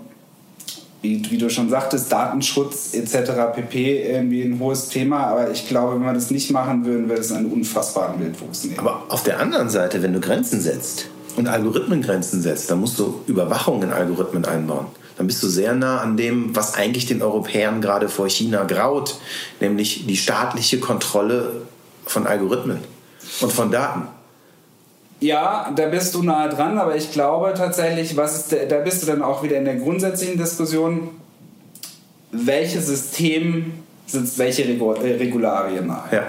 wie, 1.03 1.23
wie 1.29 1.37
du 1.37 1.47
schon 1.51 1.69
sagtest, 1.69 2.11
Datenschutz 2.11 2.95
etc. 2.95 3.53
pp. 3.53 4.01
irgendwie 4.13 4.41
ein 4.41 4.59
hohes 4.59 4.89
Thema. 4.89 5.27
Aber 5.27 5.51
ich 5.51 5.67
glaube, 5.67 5.93
wenn 5.93 6.05
wir 6.07 6.13
das 6.13 6.31
nicht 6.31 6.49
machen 6.49 6.83
würden, 6.85 7.07
würde 7.07 7.21
es 7.21 7.31
einen 7.31 7.51
unfassbaren 7.51 8.19
Wildwuchs 8.19 8.63
nehmen. 8.63 8.79
Aber 8.79 9.03
auf 9.09 9.21
der 9.21 9.39
anderen 9.39 9.69
Seite, 9.69 10.01
wenn 10.01 10.13
du 10.13 10.19
Grenzen 10.19 10.59
setzt 10.59 11.09
und 11.37 11.47
Algorithmengrenzen 11.47 12.41
setzt, 12.41 12.69
dann 12.69 12.79
musst 12.79 12.99
du 12.99 13.21
Überwachung 13.27 13.81
in 13.83 13.91
Algorithmen 13.91 14.43
einbauen. 14.45 14.87
Dann 15.17 15.27
bist 15.27 15.41
du 15.41 15.47
sehr 15.47 15.73
nah 15.73 16.01
an 16.01 16.17
dem, 16.17 16.55
was 16.55 16.75
eigentlich 16.75 17.05
den 17.05 17.21
Europäern 17.21 17.81
gerade 17.81 18.09
vor 18.09 18.29
China 18.29 18.65
graut, 18.65 19.15
nämlich 19.59 20.05
die 20.05 20.17
staatliche 20.17 20.79
Kontrolle 20.79 21.61
von 22.05 22.27
Algorithmen 22.27 22.79
und 23.41 23.51
von 23.51 23.71
Daten. 23.71 24.07
Ja, 25.19 25.71
da 25.75 25.87
bist 25.87 26.13
du 26.13 26.21
nahe 26.21 26.49
dran, 26.49 26.77
aber 26.77 26.95
ich 26.95 27.11
glaube 27.11 27.53
tatsächlich, 27.55 28.15
was 28.15 28.37
ist 28.37 28.71
da 28.71 28.77
bist 28.79 29.01
du 29.01 29.07
dann 29.07 29.23
auch 29.23 29.41
wieder 29.41 29.57
in 29.57 29.65
der 29.65 29.77
grundsätzlichen 29.77 30.37
Diskussion, 30.37 31.09
welches 32.31 32.85
System 32.85 33.73
sitzt 34.05 34.37
welche 34.37 34.63
äh, 34.63 35.15
Regularien 35.15 35.87
nahe. 35.87 36.07
Ja. 36.11 36.23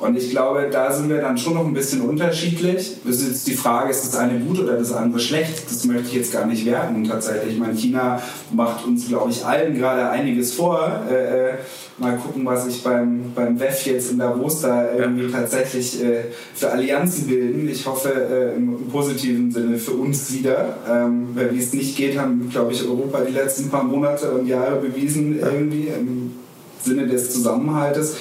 Und 0.00 0.16
ich 0.16 0.30
glaube, 0.30 0.68
da 0.72 0.90
sind 0.90 1.10
wir 1.10 1.20
dann 1.20 1.36
schon 1.36 1.54
noch 1.54 1.66
ein 1.66 1.74
bisschen 1.74 2.00
unterschiedlich. 2.00 2.96
Es 3.06 3.20
ist 3.20 3.28
jetzt 3.28 3.46
die 3.46 3.54
Frage, 3.54 3.90
ist 3.90 4.06
das 4.06 4.16
eine 4.16 4.40
gut 4.40 4.58
oder 4.58 4.78
das 4.78 4.92
andere 4.92 5.20
schlecht? 5.20 5.70
Das 5.70 5.84
möchte 5.84 6.08
ich 6.08 6.14
jetzt 6.14 6.32
gar 6.32 6.46
nicht 6.46 6.64
werten. 6.64 7.04
Tatsächlich, 7.04 7.54
ich 7.54 7.58
meine, 7.58 7.74
China 7.74 8.20
macht 8.50 8.86
uns, 8.86 9.08
glaube 9.08 9.30
ich, 9.30 9.44
allen 9.44 9.76
gerade 9.76 10.08
einiges 10.08 10.54
vor. 10.54 11.02
Äh, 11.10 11.50
äh, 11.50 11.54
mal 11.98 12.16
gucken, 12.16 12.46
was 12.46 12.64
sich 12.64 12.82
beim, 12.82 13.32
beim 13.34 13.60
WEF 13.60 13.84
jetzt 13.84 14.10
in 14.10 14.18
Davos 14.18 14.62
da 14.62 14.90
irgendwie 14.94 15.30
tatsächlich 15.30 16.02
äh, 16.02 16.24
für 16.54 16.70
Allianzen 16.70 17.26
bilden. 17.26 17.68
Ich 17.68 17.86
hoffe 17.86 18.08
äh, 18.10 18.56
im 18.56 18.88
positiven 18.88 19.50
Sinne 19.50 19.76
für 19.76 19.92
uns 19.92 20.32
wieder. 20.32 20.78
Ähm, 20.90 21.28
weil 21.34 21.54
wie 21.54 21.58
es 21.58 21.74
nicht 21.74 21.96
geht, 21.98 22.18
haben, 22.18 22.48
glaube 22.50 22.72
ich, 22.72 22.82
Europa 22.82 23.20
die 23.20 23.34
letzten 23.34 23.68
paar 23.68 23.84
Monate 23.84 24.30
und 24.30 24.46
Jahre 24.46 24.76
bewiesen, 24.76 25.38
irgendwie 25.38 25.88
im 25.88 26.32
Sinne 26.82 27.06
des 27.06 27.34
Zusammenhaltes. 27.34 28.16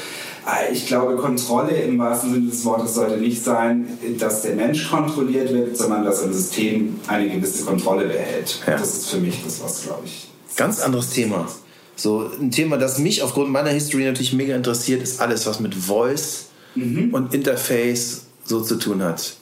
Äh, 0.45 0.73
ich 0.73 0.85
glaube, 0.87 1.15
Kontrolle 1.15 1.71
im 1.71 1.97
wahrsten 1.99 2.33
Sinne 2.33 2.49
des 2.49 2.63
Wortes 2.65 2.95
sollte 2.95 3.17
nicht 3.17 3.43
sein, 3.43 3.87
dass 4.17 4.41
der 4.41 4.55
Mensch 4.55 4.89
kontrolliert 4.89 5.53
wird, 5.53 5.77
sondern 5.77 6.03
dass 6.03 6.23
ein 6.23 6.33
System 6.33 6.99
eine 7.07 7.29
gewisse 7.29 7.65
Kontrolle 7.65 8.05
behält. 8.05 8.59
Ja. 8.67 8.77
Das 8.77 8.95
ist 8.95 9.09
für 9.09 9.17
mich 9.17 9.43
das, 9.43 9.63
was, 9.63 9.83
glaube 9.83 10.03
ich. 10.05 10.27
Ganz 10.55 10.79
anderes 10.81 11.09
Thema. 11.11 11.47
So 11.95 12.29
ein 12.39 12.51
Thema, 12.51 12.77
das 12.77 12.97
mich 12.99 13.21
aufgrund 13.23 13.49
meiner 13.49 13.69
History 13.69 14.05
natürlich 14.05 14.33
mega 14.33 14.55
interessiert, 14.55 15.03
ist 15.03 15.19
alles, 15.19 15.45
was 15.45 15.59
mit 15.59 15.75
Voice 15.75 16.47
mhm. 16.75 17.13
und 17.13 17.33
Interface 17.33 18.25
so 18.45 18.61
zu 18.61 18.75
tun 18.75 19.03
hat. 19.03 19.35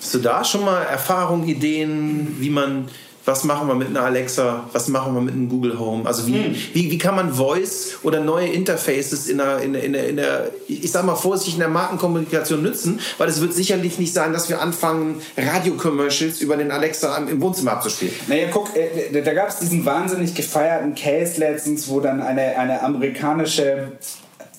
Hast 0.00 0.14
du 0.14 0.18
da 0.18 0.44
schon 0.44 0.64
mal 0.64 0.82
Erfahrungen, 0.82 1.48
Ideen, 1.48 2.36
wie 2.38 2.50
man 2.50 2.88
was 3.24 3.44
machen 3.44 3.68
wir 3.68 3.74
mit 3.74 3.88
einer 3.88 4.02
Alexa, 4.02 4.68
was 4.72 4.88
machen 4.88 5.14
wir 5.14 5.20
mit 5.20 5.34
einem 5.34 5.48
Google 5.48 5.78
Home. 5.78 6.06
Also 6.06 6.26
wie, 6.26 6.44
hm. 6.44 6.54
wie, 6.72 6.90
wie 6.90 6.98
kann 6.98 7.16
man 7.16 7.32
Voice 7.32 7.98
oder 8.02 8.20
neue 8.20 8.48
Interfaces 8.48 9.28
in 9.28 9.38
der, 9.38 9.60
in, 9.60 9.72
der, 9.72 9.82
in, 9.82 9.92
der, 9.92 10.08
in 10.08 10.16
der, 10.16 10.50
ich 10.68 10.90
sag 10.90 11.04
mal 11.04 11.16
vorsichtig, 11.16 11.54
in 11.54 11.60
der 11.60 11.68
Markenkommunikation 11.68 12.62
nützen, 12.62 13.00
weil 13.18 13.28
es 13.28 13.40
wird 13.40 13.54
sicherlich 13.54 13.98
nicht 13.98 14.12
sein, 14.12 14.32
dass 14.32 14.48
wir 14.48 14.60
anfangen, 14.60 15.22
Radio-Commercials 15.36 16.40
über 16.40 16.56
den 16.56 16.70
Alexa 16.70 17.16
im 17.16 17.40
Wohnzimmer 17.40 17.72
abzuspielen. 17.72 18.14
Naja, 18.26 18.48
guck, 18.52 18.76
äh, 18.76 19.22
da 19.22 19.32
gab 19.32 19.48
es 19.48 19.58
diesen 19.58 19.84
wahnsinnig 19.84 20.34
gefeierten 20.34 20.94
Case 20.94 21.38
letztens, 21.40 21.88
wo 21.88 22.00
dann 22.00 22.20
eine, 22.20 22.58
eine 22.58 22.82
amerikanische 22.82 23.92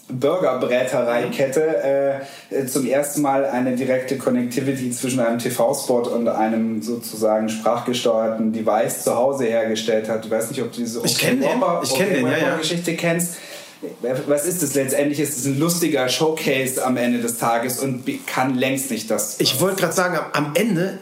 Burgerbrätereikette 0.07 2.21
äh, 2.51 2.65
zum 2.67 2.85
ersten 2.85 3.21
Mal 3.21 3.45
eine 3.45 3.75
direkte 3.75 4.17
Connectivity 4.17 4.91
zwischen 4.91 5.19
einem 5.19 5.39
TV-Spot 5.39 6.09
und 6.09 6.27
einem 6.27 6.81
sozusagen 6.81 7.49
sprachgesteuerten 7.49 8.53
Device 8.53 9.03
zu 9.03 9.15
Hause 9.15 9.45
hergestellt 9.45 10.07
hat. 10.07 10.25
Du 10.25 10.29
weißt 10.29 10.51
nicht, 10.51 10.61
ob 10.61 10.71
du 10.71 10.79
diese 10.79 11.01
ich 11.03 11.17
kenne 11.17 11.41
den, 11.41 11.63
ich 11.83 11.95
kenne 11.95 12.13
den, 12.13 12.27
ja, 12.27 12.37
ja. 12.37 12.57
Geschichte 12.57 12.95
kennst. 12.95 13.37
Was 14.27 14.45
ist 14.45 14.63
das 14.63 14.73
letztendlich? 14.75 15.19
Ist 15.19 15.37
es 15.37 15.45
ein 15.45 15.59
lustiger 15.59 16.07
Showcase 16.07 16.83
am 16.83 16.97
Ende 16.97 17.19
des 17.19 17.37
Tages 17.37 17.79
und 17.79 18.03
kann 18.25 18.55
längst 18.55 18.91
nicht 18.91 19.11
das. 19.11 19.39
Ich 19.39 19.59
wollte 19.59 19.81
gerade 19.81 19.93
sagen, 19.93 20.19
am 20.33 20.53
Ende 20.55 20.99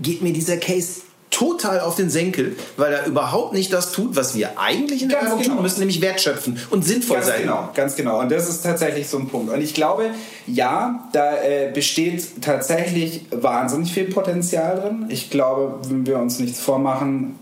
geht 0.00 0.22
mir 0.22 0.32
dieser 0.32 0.56
Case 0.56 1.02
total 1.32 1.80
auf 1.80 1.96
den 1.96 2.10
Senkel, 2.10 2.56
weil 2.76 2.92
er 2.92 3.06
überhaupt 3.06 3.52
nicht 3.54 3.72
das 3.72 3.90
tut, 3.90 4.14
was 4.14 4.36
wir 4.36 4.60
eigentlich 4.60 5.02
in 5.02 5.08
der 5.08 5.22
Werbung 5.22 5.42
genau. 5.42 5.54
tun 5.54 5.62
müssen, 5.62 5.80
nämlich 5.80 6.00
wertschöpfen 6.00 6.58
und 6.70 6.84
sinnvoll 6.84 7.16
ganz 7.16 7.26
sein. 7.26 7.40
Genau, 7.42 7.70
ganz 7.74 7.96
genau. 7.96 8.20
Und 8.20 8.30
das 8.30 8.48
ist 8.48 8.62
tatsächlich 8.62 9.08
so 9.08 9.18
ein 9.18 9.28
Punkt. 9.28 9.52
Und 9.52 9.60
ich 9.60 9.74
glaube, 9.74 10.10
ja, 10.46 11.08
da 11.12 11.42
äh, 11.42 11.70
besteht 11.72 12.42
tatsächlich 12.42 13.22
wahnsinnig 13.30 13.92
viel 13.92 14.04
Potenzial 14.04 14.78
drin. 14.78 15.06
Ich 15.08 15.30
glaube, 15.30 15.80
wenn 15.88 16.06
wir 16.06 16.18
uns 16.18 16.38
nichts 16.38 16.60
vormachen, 16.60 17.38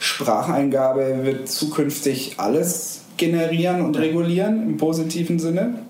Spracheingabe 0.00 1.20
wird 1.22 1.48
zukünftig 1.48 2.34
alles 2.38 3.02
generieren 3.16 3.82
und 3.82 3.96
regulieren 3.96 4.62
im 4.62 4.76
positiven 4.78 5.38
Sinne. 5.38 5.80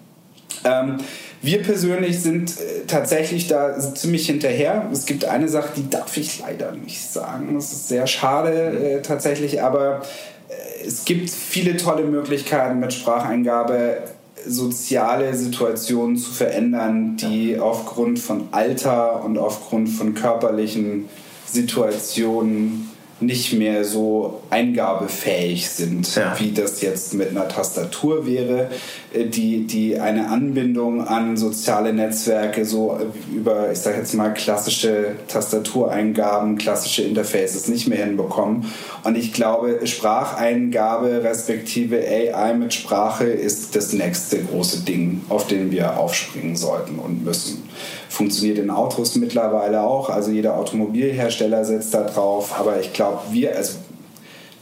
Ähm, 0.65 0.99
wir 1.45 1.63
persönlich 1.63 2.21
sind 2.21 2.53
äh, 2.53 2.87
tatsächlich 2.87 3.47
da 3.49 3.79
ziemlich 3.95 4.27
hinterher. 4.27 4.89
Es 4.93 5.05
gibt 5.05 5.25
eine 5.25 5.49
Sache, 5.49 5.71
die 5.77 5.91
darf 5.91 6.17
ich 6.17 6.41
leider 6.41 6.73
nicht 6.73 7.01
sagen. 7.01 7.55
Das 7.55 7.73
ist 7.73 7.89
sehr 7.89 8.07
schade 8.07 8.51
äh, 8.51 9.03
tatsächlich, 9.03 9.63
aber 9.63 10.03
äh, 10.49 10.87
es 10.87 11.05
gibt 11.05 11.31
viele 11.31 11.77
tolle 11.77 12.05
Möglichkeiten 12.05 12.81
mit 12.81 12.93
Spracheingabe 12.93 13.99
soziale 14.47 15.35
Situationen 15.35 16.17
zu 16.17 16.31
verändern, 16.31 17.17
die 17.17 17.59
aufgrund 17.59 18.19
von 18.19 18.49
Alter 18.51 19.25
und 19.25 19.39
aufgrund 19.39 19.89
von 19.89 20.15
körperlichen 20.15 21.09
Situationen 21.47 22.91
nicht 23.21 23.53
mehr 23.53 23.85
so 23.85 24.43
eingabefähig 24.51 25.69
sind, 25.71 26.15
ja. 26.17 26.35
wie 26.39 26.53
das 26.53 26.81
jetzt 26.83 27.15
mit 27.15 27.31
einer 27.31 27.49
Tastatur 27.49 28.27
wäre, 28.27 28.71
die, 29.15 29.67
die 29.67 30.01
eine 30.01 30.29
Anbindung 30.29 31.07
an 31.07 31.37
soziale 31.37 31.93
Netzwerke 31.93 32.65
so 32.65 32.99
über, 33.33 33.71
ich 33.71 33.79
sage 33.79 33.99
jetzt 33.99 34.15
mal, 34.15 34.35
klassische 34.35 35.17
Tastatureingaben, 35.29 36.59
klassische 36.59 37.03
Interfaces 37.03 37.69
nicht 37.69 37.87
mehr 37.89 38.05
hinbekommen. 38.05 38.67
Und 39.05 39.17
ich 39.17 39.33
glaube, 39.33 39.87
Spracheingabe 39.87 41.23
respektive 41.23 41.99
AI 41.99 42.55
mit 42.55 42.75
Sprache 42.75 43.25
ist 43.25 43.77
das 43.77 43.93
nächste 43.93 44.43
große 44.43 44.81
Ding, 44.81 45.23
auf 45.29 45.47
den 45.47 45.71
wir 45.71 45.97
aufspringen 45.99 46.57
sollten 46.57 46.99
und 46.99 47.25
müssen. 47.25 47.63
Funktioniert 48.09 48.59
in 48.59 48.71
Autos 48.71 49.15
mittlerweile 49.17 49.83
auch, 49.83 50.11
also 50.11 50.31
jeder 50.31 50.57
Automobilhersteller 50.57 51.65
setzt 51.65 51.95
da 51.95 52.03
drauf, 52.03 52.59
aber 52.59 52.81
ich 52.81 52.93
glaube, 52.93 53.21
wir, 53.31 53.57
also 53.57 53.75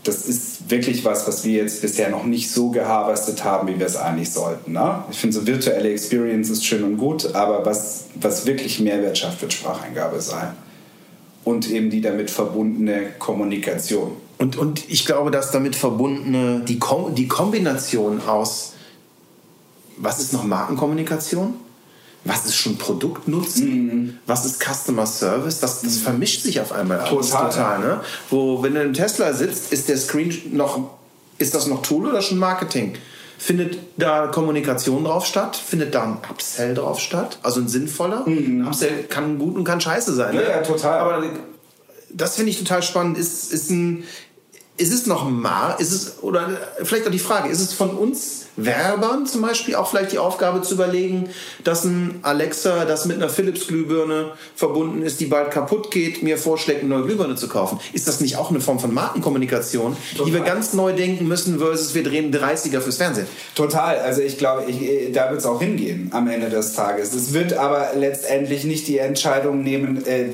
das 0.05 0.27
ist 0.27 0.52
wirklich 0.69 1.05
was, 1.05 1.27
was 1.27 1.45
wir 1.45 1.63
jetzt 1.63 1.83
bisher 1.83 2.11
noch 2.11 2.25
nicht 2.25 2.51
so 2.51 2.71
geharvestet 2.71 3.45
haben, 3.45 3.69
wie 3.69 3.79
wir 3.79 3.87
es 3.87 3.97
eigentlich 3.97 4.31
sollten. 4.31 4.73
Ne? 4.73 5.05
Ich 5.11 5.19
finde, 5.19 5.37
so 5.37 5.47
virtuelle 5.47 5.91
Experience 5.91 6.51
ist 6.51 6.65
schön 6.65 6.85
und 6.85 6.99
gut, 6.99 7.35
aber 7.35 7.65
was, 7.65 8.05
was 8.15 8.47
wirklich 8.47 8.81
Mehrwert 8.81 9.19
schafft, 9.19 9.43
wird 9.43 9.53
Spracheingabe 9.53 10.21
sein. 10.21 10.55
Und 11.45 11.71
eben 11.71 11.91
die 11.91 12.01
damit 12.01 12.31
verbundene 12.31 13.07
Kommunikation. 13.19 14.13
Und, 14.39 14.57
und 14.57 14.89
ich 14.89 15.05
glaube, 15.07 15.31
dass 15.31 15.51
damit 15.51 15.77
verbundene, 15.77 16.63
die, 16.67 16.79
Kom 16.79 17.15
die 17.15 17.29
Kombination 17.29 18.21
aus, 18.27 18.75
was 19.97 20.21
ist 20.21 20.33
noch 20.33 20.45
Markenkommunikation? 20.45 21.55
Was 22.25 22.47
ist 22.47 22.57
schon 22.57 22.77
Produktnutzen, 22.77 23.87
mhm. 23.87 24.19
was 24.27 24.45
ist 24.45 24.63
Customer 24.63 25.07
Service, 25.07 25.61
das, 25.61 25.83
das 25.83 25.97
mhm. 25.97 26.01
vermischt 26.01 26.43
sich 26.43 26.61
auf 26.61 26.73
einmal 26.73 27.05
total. 27.09 27.51
total 27.51 27.79
ne? 27.81 28.01
Wo, 28.31 28.63
wenn 28.63 28.75
du 28.75 28.83
im 28.83 28.95
Tesla 28.95 29.33
sitzt, 29.33 29.73
ist 29.73 29.89
der 29.89 29.97
Screen 29.97 30.33
noch, 30.53 30.91
ist 31.39 31.55
das 31.55 31.67
noch 31.67 31.83
Tool 31.83 32.09
oder 32.09 32.23
schon 32.23 32.39
Marketing? 32.39 32.95
Findet 33.39 33.79
da 33.97 34.29
Kommunikation 34.29 35.03
drauf 35.03 35.27
statt? 35.27 35.57
Findet 35.57 35.97
da 35.97 36.05
ein 36.05 36.19
Upsell 36.31 36.75
drauf 36.75 37.01
statt? 37.01 37.39
Also 37.43 37.61
ein 37.61 37.67
sinnvoller? 37.67 38.25
Mhm. 38.29 38.69
Upsell 38.69 39.03
kann 39.09 39.39
gut 39.41 39.57
und 39.57 39.65
kann 39.65 39.81
scheiße 39.81 40.15
sein. 40.15 40.37
Ne? 40.37 40.45
Ja, 40.45 40.51
ja 40.51 40.63
total. 40.63 41.01
Aber 41.01 41.25
das 42.11 42.37
finde 42.37 42.51
ich 42.51 42.59
total 42.59 42.85
spannend. 42.85 43.19
Ist, 43.19 43.53
ist 43.53 43.69
ein, 43.71 44.05
ist 44.79 44.93
es 44.93 45.07
noch 45.07 45.29
mal, 45.29 45.77
ist 45.79 45.93
es, 45.93 46.23
oder 46.23 46.59
vielleicht 46.83 47.07
auch 47.07 47.11
die 47.11 47.19
Frage, 47.19 47.51
ist 47.51 47.61
es 47.61 47.73
von 47.73 47.91
uns 47.91 48.47
Werbern 48.57 49.27
zum 49.27 49.43
Beispiel 49.43 49.75
auch 49.77 49.89
vielleicht 49.89 50.13
die 50.13 50.19
Aufgabe 50.19 50.63
zu 50.63 50.75
überlegen, 50.75 51.31
dass 51.65 51.85
ein 51.85 52.19
Alexa, 52.23 52.85
das 52.85 53.07
mit 53.07 53.17
einer 53.17 53.29
Philips-Glühbirne 53.29 54.33
verbunden 54.55 55.03
ist, 55.03 55.21
die 55.21 55.27
bald 55.27 55.51
kaputt 55.51 55.91
geht, 55.91 56.23
mir 56.23 56.37
vorschlägt, 56.37 56.81
eine 56.81 56.91
neue 56.91 57.05
Glühbirne 57.05 57.37
zu 57.37 57.49
kaufen? 57.49 57.81
Ist 57.93 58.09
das 58.09 58.21
nicht 58.21 58.37
auch 58.37 58.51
eine 58.51 58.61
Form 58.61 58.79
von 58.79 58.93
Markenkommunikation, 58.93 59.97
Total. 60.13 60.27
die 60.27 60.33
wir 60.35 60.41
ganz 60.41 60.75
neu 60.75 60.93
denken 60.93 61.29
müssen, 61.29 61.59
versus 61.59 61.95
wir 61.95 62.03
drehen 62.03 62.33
30er 62.33 62.81
fürs 62.81 62.97
Fernsehen? 62.97 63.27
Total. 63.55 63.99
Also 63.99 64.21
ich 64.21 64.37
glaube, 64.37 64.71
ich, 64.71 65.13
da 65.13 65.31
wird 65.31 65.41
es 65.41 65.47
auch 65.47 65.61
hingehen 65.61 66.11
am 66.13 66.29
Ende 66.29 66.51
des 66.51 66.75
Tages. 66.75 67.15
Es 67.15 67.33
wird 67.33 67.55
aber 67.55 67.91
letztendlich 67.97 68.65
nicht 68.65 68.87
die 68.87 68.99
Entscheidung 68.99 69.63
nehmen, 69.63 70.05
äh, 70.07 70.31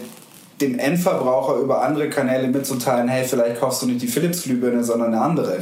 dem 0.60 0.78
Endverbraucher 0.78 1.56
über 1.56 1.82
andere 1.82 2.10
Kanäle 2.10 2.48
mitzuteilen, 2.48 3.08
hey, 3.08 3.24
vielleicht 3.26 3.60
kaufst 3.60 3.82
du 3.82 3.86
nicht 3.86 4.02
die 4.02 4.08
Philips-Glühbirne, 4.08 4.82
sondern 4.84 5.14
eine 5.14 5.22
andere. 5.22 5.58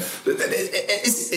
Es, 1.04 1.30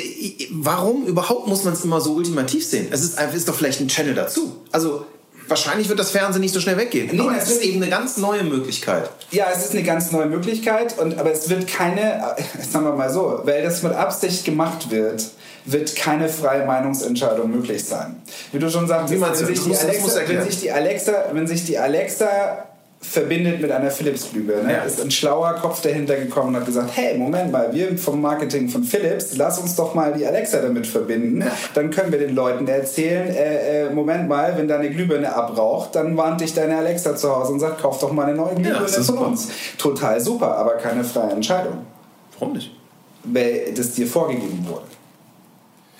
warum 0.51 1.05
überhaupt 1.05 1.47
muss 1.47 1.64
man 1.64 1.74
es 1.74 1.84
immer 1.84 2.01
so 2.01 2.14
ultimativ 2.14 2.66
sehen? 2.66 2.88
Es 2.91 3.03
ist, 3.03 3.20
ist 3.20 3.49
doch 3.49 3.55
vielleicht 3.55 3.82
ein 3.82 3.88
Channel 3.88 4.16
dazu. 4.16 4.55
Also 4.72 5.05
wahrscheinlich 5.49 5.89
wird 5.89 5.99
das 5.99 6.12
Fernsehen 6.12 6.41
nicht 6.41 6.53
so 6.53 6.60
schnell 6.60 6.78
weggehen. 6.78 7.10
Nee, 7.12 7.20
aber 7.20 7.38
es 7.38 7.49
ist 7.49 7.64
eben 7.64 7.82
eine 7.82 7.89
ganz 7.89 8.18
neue 8.18 8.43
Möglichkeit. 8.43 9.10
Ja, 9.32 9.47
es 9.53 9.66
ist 9.66 9.72
eine 9.72 9.84
ganz 9.84 10.12
neue 10.12 10.28
Möglichkeit, 10.28 10.97
und, 10.97 11.18
aber 11.18 11.32
es 11.32 11.49
wird 11.49 11.68
keine, 11.68 12.36
sagen 12.72 12.86
wir 12.86 12.93
mal 12.93 13.12
so, 13.12 13.41
weil 13.43 13.64
das 13.64 13.84
mit 13.84 13.93
Absicht 13.93 14.45
gemacht 14.45 14.89
wird, 14.89 15.26
wird 15.66 15.95
keine 15.95 16.30
freie 16.30 16.66
Meinungsentscheidung 16.66 17.51
möglich 17.51 17.84
sein. 17.84 18.22
Wie 18.51 18.60
du 18.60 18.70
schon 18.70 18.88
sagst, 18.88 19.12
wenn, 19.12 19.36
sich 19.36 19.62
die 19.64 19.76
Alexa, 19.76 20.22
wenn 20.28 20.43
sich 20.45 20.60
die 20.60 20.72
Alexa, 20.72 21.14
wenn 21.34 21.47
sich 21.47 21.66
die 21.66 21.78
Alexa 21.78 22.68
verbindet 23.02 23.62
mit 23.62 23.72
einer 23.72 23.89
Philips-Glühbirne. 23.89 24.72
Ja. 24.72 24.84
Ist 24.84 25.02
ein 25.02 25.10
schlauer 25.10 25.54
Kopf 25.54 25.82
dahinter 25.82 26.18
gekommen 26.18 26.50
und 26.50 26.58
hat 26.58 26.66
gesagt, 26.66 26.89
hey, 26.95 27.18
Moment 27.18 27.52
mal, 27.52 27.74
wir 27.74 27.97
vom 27.97 28.22
Marketing 28.22 28.68
von 28.68 28.84
Philips, 28.84 29.38
lass 29.38 29.58
uns 29.58 29.76
doch 29.76 29.95
mal 29.95 30.14
die 30.14 30.26
Alexa 30.26 30.62
damit 30.62 30.86
verbinden. 30.86 31.43
Dann 31.74 31.91
können 31.91 32.12
wir 32.12 32.20
den 32.20 32.36
Leuten 32.36 32.68
erzählen, 32.68 33.30
äh, 33.30 33.86
äh, 33.86 33.89
Moment 33.89 34.28
mal, 34.28 34.58
wenn 34.58 34.68
deine 34.68 34.89
Glühbirne 34.89 35.34
abraucht, 35.34 35.95
dann 35.95 36.18
warnt 36.18 36.41
dich 36.41 36.54
deine 36.54 36.78
Alexa 36.78 37.16
zu 37.16 37.34
Hause 37.34 37.54
und 37.54 37.60
sagt, 37.60 37.82
kauf 37.82 38.00
doch 38.00 38.12
mal 38.12 38.26
eine 38.26 38.36
neue 38.36 38.56
Glühbirne 38.56 38.88
ja, 38.89 39.04
von 39.04 39.18
uns. 39.18 39.47
Total 39.78 40.20
super, 40.20 40.58
aber 40.58 40.74
keine 40.74 41.04
freie 41.04 41.32
Entscheidung. 41.32 41.86
Warum 42.38 42.54
nicht? 42.54 42.76
Weil 43.24 43.74
das 43.76 43.93
dir 43.93 44.08
vorgegeben 44.08 44.66
wurde. 44.68 44.86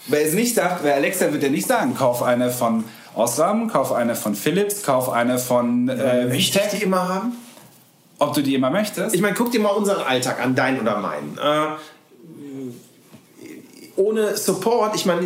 Weil 0.08 0.26
es 0.26 0.34
nicht 0.34 0.56
sagt, 0.56 0.84
weil 0.84 0.93
Alexa 0.93 1.32
wird 1.32 1.43
ja 1.43 1.50
nicht 1.50 1.68
sagen, 1.68 1.95
kauf 1.95 2.24
eine 2.24 2.50
von 2.50 2.84
Osram, 3.16 3.70
kauf 3.70 3.91
eine 3.91 4.16
von 4.16 4.36
Philips, 4.36 4.84
kauf 4.84 5.10
eine 5.10 5.39
von 5.39 5.89
äh, 5.89 6.32
Wichtig, 6.32 6.62
die 6.74 6.84
immer 6.84 7.07
haben. 7.10 7.34
Ob 8.20 8.34
du 8.34 8.41
die 8.41 8.55
immer 8.55 8.70
möchtest? 8.70 9.16
Ich 9.16 9.22
meine, 9.22 9.34
guck 9.34 9.51
dir 9.51 9.62
mal 9.62 9.70
unseren 9.70 10.01
Alltag 10.01 10.41
an, 10.41 10.53
dein 10.55 10.80
oder 10.80 10.99
meinen. 10.99 11.38
Äh, 11.38 11.76
ohne 13.95 14.38
Support, 14.38 14.95
ich 14.95 15.05
meine, 15.05 15.26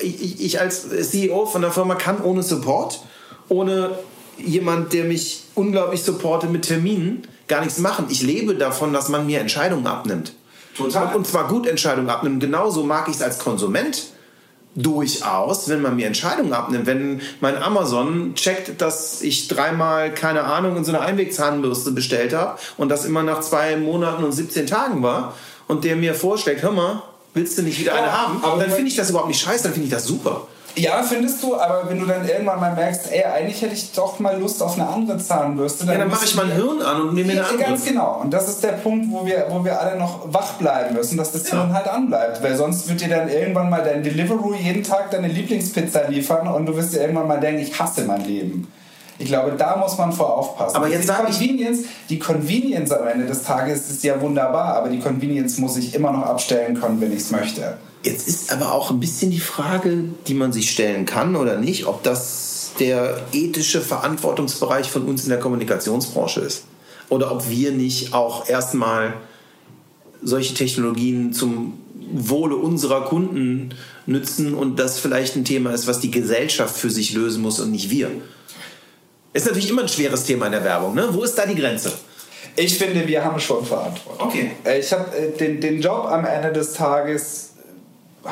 ich, 0.00 0.40
ich 0.40 0.60
als 0.60 0.88
CEO 1.10 1.46
von 1.46 1.62
der 1.62 1.70
Firma 1.70 1.94
kann 1.94 2.22
ohne 2.22 2.42
Support, 2.42 3.02
ohne 3.48 3.98
jemand, 4.38 4.92
der 4.92 5.04
mich 5.04 5.44
unglaublich 5.54 6.02
supportet 6.02 6.50
mit 6.50 6.66
Terminen, 6.66 7.26
gar 7.48 7.60
nichts 7.60 7.78
machen. 7.78 8.06
Ich 8.08 8.22
lebe 8.22 8.54
davon, 8.54 8.92
dass 8.92 9.08
man 9.08 9.26
mir 9.26 9.40
Entscheidungen 9.40 9.86
abnimmt. 9.86 10.32
Total. 10.76 11.14
Und 11.16 11.26
zwar 11.26 11.48
gut 11.48 11.66
Entscheidungen 11.66 12.08
abnimmt. 12.08 12.40
Genauso 12.40 12.84
mag 12.84 13.08
ich 13.08 13.16
es 13.16 13.22
als 13.22 13.38
Konsument 13.38 14.04
durchaus, 14.82 15.68
wenn 15.68 15.82
man 15.82 15.96
mir 15.96 16.06
Entscheidungen 16.06 16.52
abnimmt. 16.52 16.86
Wenn 16.86 17.20
mein 17.40 17.60
Amazon 17.60 18.34
checkt, 18.34 18.80
dass 18.80 19.22
ich 19.22 19.48
dreimal, 19.48 20.14
keine 20.14 20.44
Ahnung, 20.44 20.76
in 20.76 20.84
so 20.84 20.92
eine 20.92 21.00
Einwegzahnbürste 21.00 21.90
bestellt 21.90 22.32
habe 22.32 22.58
und 22.76 22.88
das 22.88 23.04
immer 23.04 23.22
nach 23.22 23.40
zwei 23.40 23.76
Monaten 23.76 24.24
und 24.24 24.32
17 24.32 24.66
Tagen 24.66 25.02
war 25.02 25.34
und 25.66 25.84
der 25.84 25.96
mir 25.96 26.14
vorschlägt, 26.14 26.62
hör 26.62 26.72
mal, 26.72 27.02
willst 27.34 27.58
du 27.58 27.62
nicht 27.62 27.80
wieder 27.80 27.94
eine 27.94 28.12
haben? 28.12 28.42
Aber 28.42 28.60
dann 28.60 28.70
finde 28.70 28.88
ich 28.88 28.96
das 28.96 29.10
überhaupt 29.10 29.28
nicht 29.28 29.40
scheiße, 29.40 29.64
dann 29.64 29.72
finde 29.72 29.86
ich 29.86 29.92
das 29.92 30.04
super. 30.04 30.46
Ja, 30.78 31.02
findest 31.02 31.42
du, 31.42 31.56
aber 31.56 31.88
wenn 31.88 31.98
du 31.98 32.06
dann 32.06 32.26
irgendwann 32.26 32.60
mal 32.60 32.74
merkst, 32.74 33.10
ey, 33.10 33.24
eigentlich 33.24 33.60
hätte 33.62 33.74
ich 33.74 33.92
doch 33.92 34.18
mal 34.20 34.38
Lust 34.38 34.62
auf 34.62 34.78
eine 34.78 34.88
andere 34.88 35.18
Zahnbürste. 35.18 35.84
Dann 35.84 35.94
ja, 35.94 36.00
dann 36.00 36.10
mache 36.10 36.24
ich 36.24 36.36
mein 36.36 36.52
Hirn 36.52 36.82
an 36.82 37.02
und 37.02 37.14
nehme 37.14 37.32
mir 37.32 37.40
eine 37.40 37.48
andere. 37.48 37.64
Ganz 37.70 37.84
genau. 37.84 38.20
Und 38.22 38.32
das 38.32 38.48
ist 38.48 38.62
der 38.62 38.72
Punkt, 38.72 39.06
wo 39.10 39.26
wir, 39.26 39.46
wo 39.50 39.64
wir 39.64 39.80
alle 39.80 39.98
noch 39.98 40.32
wach 40.32 40.54
bleiben 40.54 40.94
müssen, 40.94 41.16
dass 41.16 41.32
das 41.32 41.50
ja. 41.50 41.58
Hirn 41.58 41.72
halt 41.72 41.88
anbleibt. 41.88 42.42
Weil 42.42 42.56
sonst 42.56 42.88
wird 42.88 43.00
dir 43.00 43.08
dann 43.08 43.28
irgendwann 43.28 43.70
mal 43.70 43.82
dein 43.82 44.02
Deliveroo 44.02 44.54
jeden 44.54 44.84
Tag 44.84 45.10
deine 45.10 45.28
Lieblingspizza 45.28 46.08
liefern 46.08 46.48
und 46.48 46.66
du 46.66 46.76
wirst 46.76 46.94
dir 46.94 47.00
irgendwann 47.00 47.28
mal 47.28 47.40
denken, 47.40 47.62
ich 47.62 47.78
hasse 47.78 48.04
mein 48.04 48.24
Leben. 48.24 48.70
Ich 49.20 49.26
glaube, 49.26 49.52
da 49.58 49.76
muss 49.76 49.98
man 49.98 50.12
vor 50.12 50.36
aufpassen. 50.36 50.76
Aber 50.76 50.88
jetzt 50.88 51.08
die 51.08 51.12
Convenience, 51.12 51.80
die 52.08 52.18
Convenience 52.20 52.92
am 52.92 53.06
Ende 53.08 53.26
des 53.26 53.42
Tages 53.42 53.90
ist 53.90 54.04
ja 54.04 54.20
wunderbar, 54.20 54.76
aber 54.76 54.88
die 54.88 55.00
Convenience 55.00 55.58
muss 55.58 55.76
ich 55.76 55.94
immer 55.94 56.12
noch 56.12 56.22
abstellen 56.22 56.80
können, 56.80 57.00
wenn 57.00 57.12
ich 57.12 57.18
es 57.18 57.30
möchte. 57.32 57.78
Jetzt 58.02 58.28
ist 58.28 58.52
aber 58.52 58.72
auch 58.72 58.90
ein 58.90 59.00
bisschen 59.00 59.30
die 59.30 59.40
Frage, 59.40 60.04
die 60.26 60.34
man 60.34 60.52
sich 60.52 60.70
stellen 60.70 61.04
kann 61.04 61.34
oder 61.36 61.58
nicht, 61.58 61.86
ob 61.86 62.02
das 62.02 62.72
der 62.78 63.26
ethische 63.32 63.80
Verantwortungsbereich 63.80 64.88
von 64.88 65.04
uns 65.04 65.24
in 65.24 65.30
der 65.30 65.40
Kommunikationsbranche 65.40 66.40
ist. 66.40 66.64
Oder 67.08 67.32
ob 67.32 67.48
wir 67.50 67.72
nicht 67.72 68.14
auch 68.14 68.48
erstmal 68.48 69.14
solche 70.22 70.54
Technologien 70.54 71.32
zum 71.32 71.78
Wohle 72.12 72.56
unserer 72.56 73.04
Kunden 73.04 73.74
nützen 74.06 74.54
und 74.54 74.78
das 74.78 74.98
vielleicht 74.98 75.36
ein 75.36 75.44
Thema 75.44 75.72
ist, 75.72 75.86
was 75.86 76.00
die 76.00 76.10
Gesellschaft 76.10 76.76
für 76.76 76.90
sich 76.90 77.12
lösen 77.12 77.42
muss 77.42 77.60
und 77.60 77.70
nicht 77.70 77.90
wir. 77.90 78.10
Ist 79.32 79.46
natürlich 79.46 79.70
immer 79.70 79.82
ein 79.82 79.88
schweres 79.88 80.24
Thema 80.24 80.46
in 80.46 80.52
der 80.52 80.64
Werbung. 80.64 80.94
Ne? 80.94 81.08
Wo 81.12 81.22
ist 81.22 81.34
da 81.34 81.46
die 81.46 81.54
Grenze? 81.54 81.92
Ich 82.56 82.76
finde, 82.78 83.06
wir 83.06 83.24
haben 83.24 83.38
schon 83.38 83.64
Verantwortung. 83.64 84.26
Okay. 84.26 84.50
Äh, 84.64 84.80
ich 84.80 84.92
habe 84.92 85.14
äh, 85.16 85.36
den, 85.36 85.60
den 85.60 85.80
Job 85.80 86.06
am 86.06 86.24
Ende 86.24 86.52
des 86.52 86.72
Tages 86.72 87.47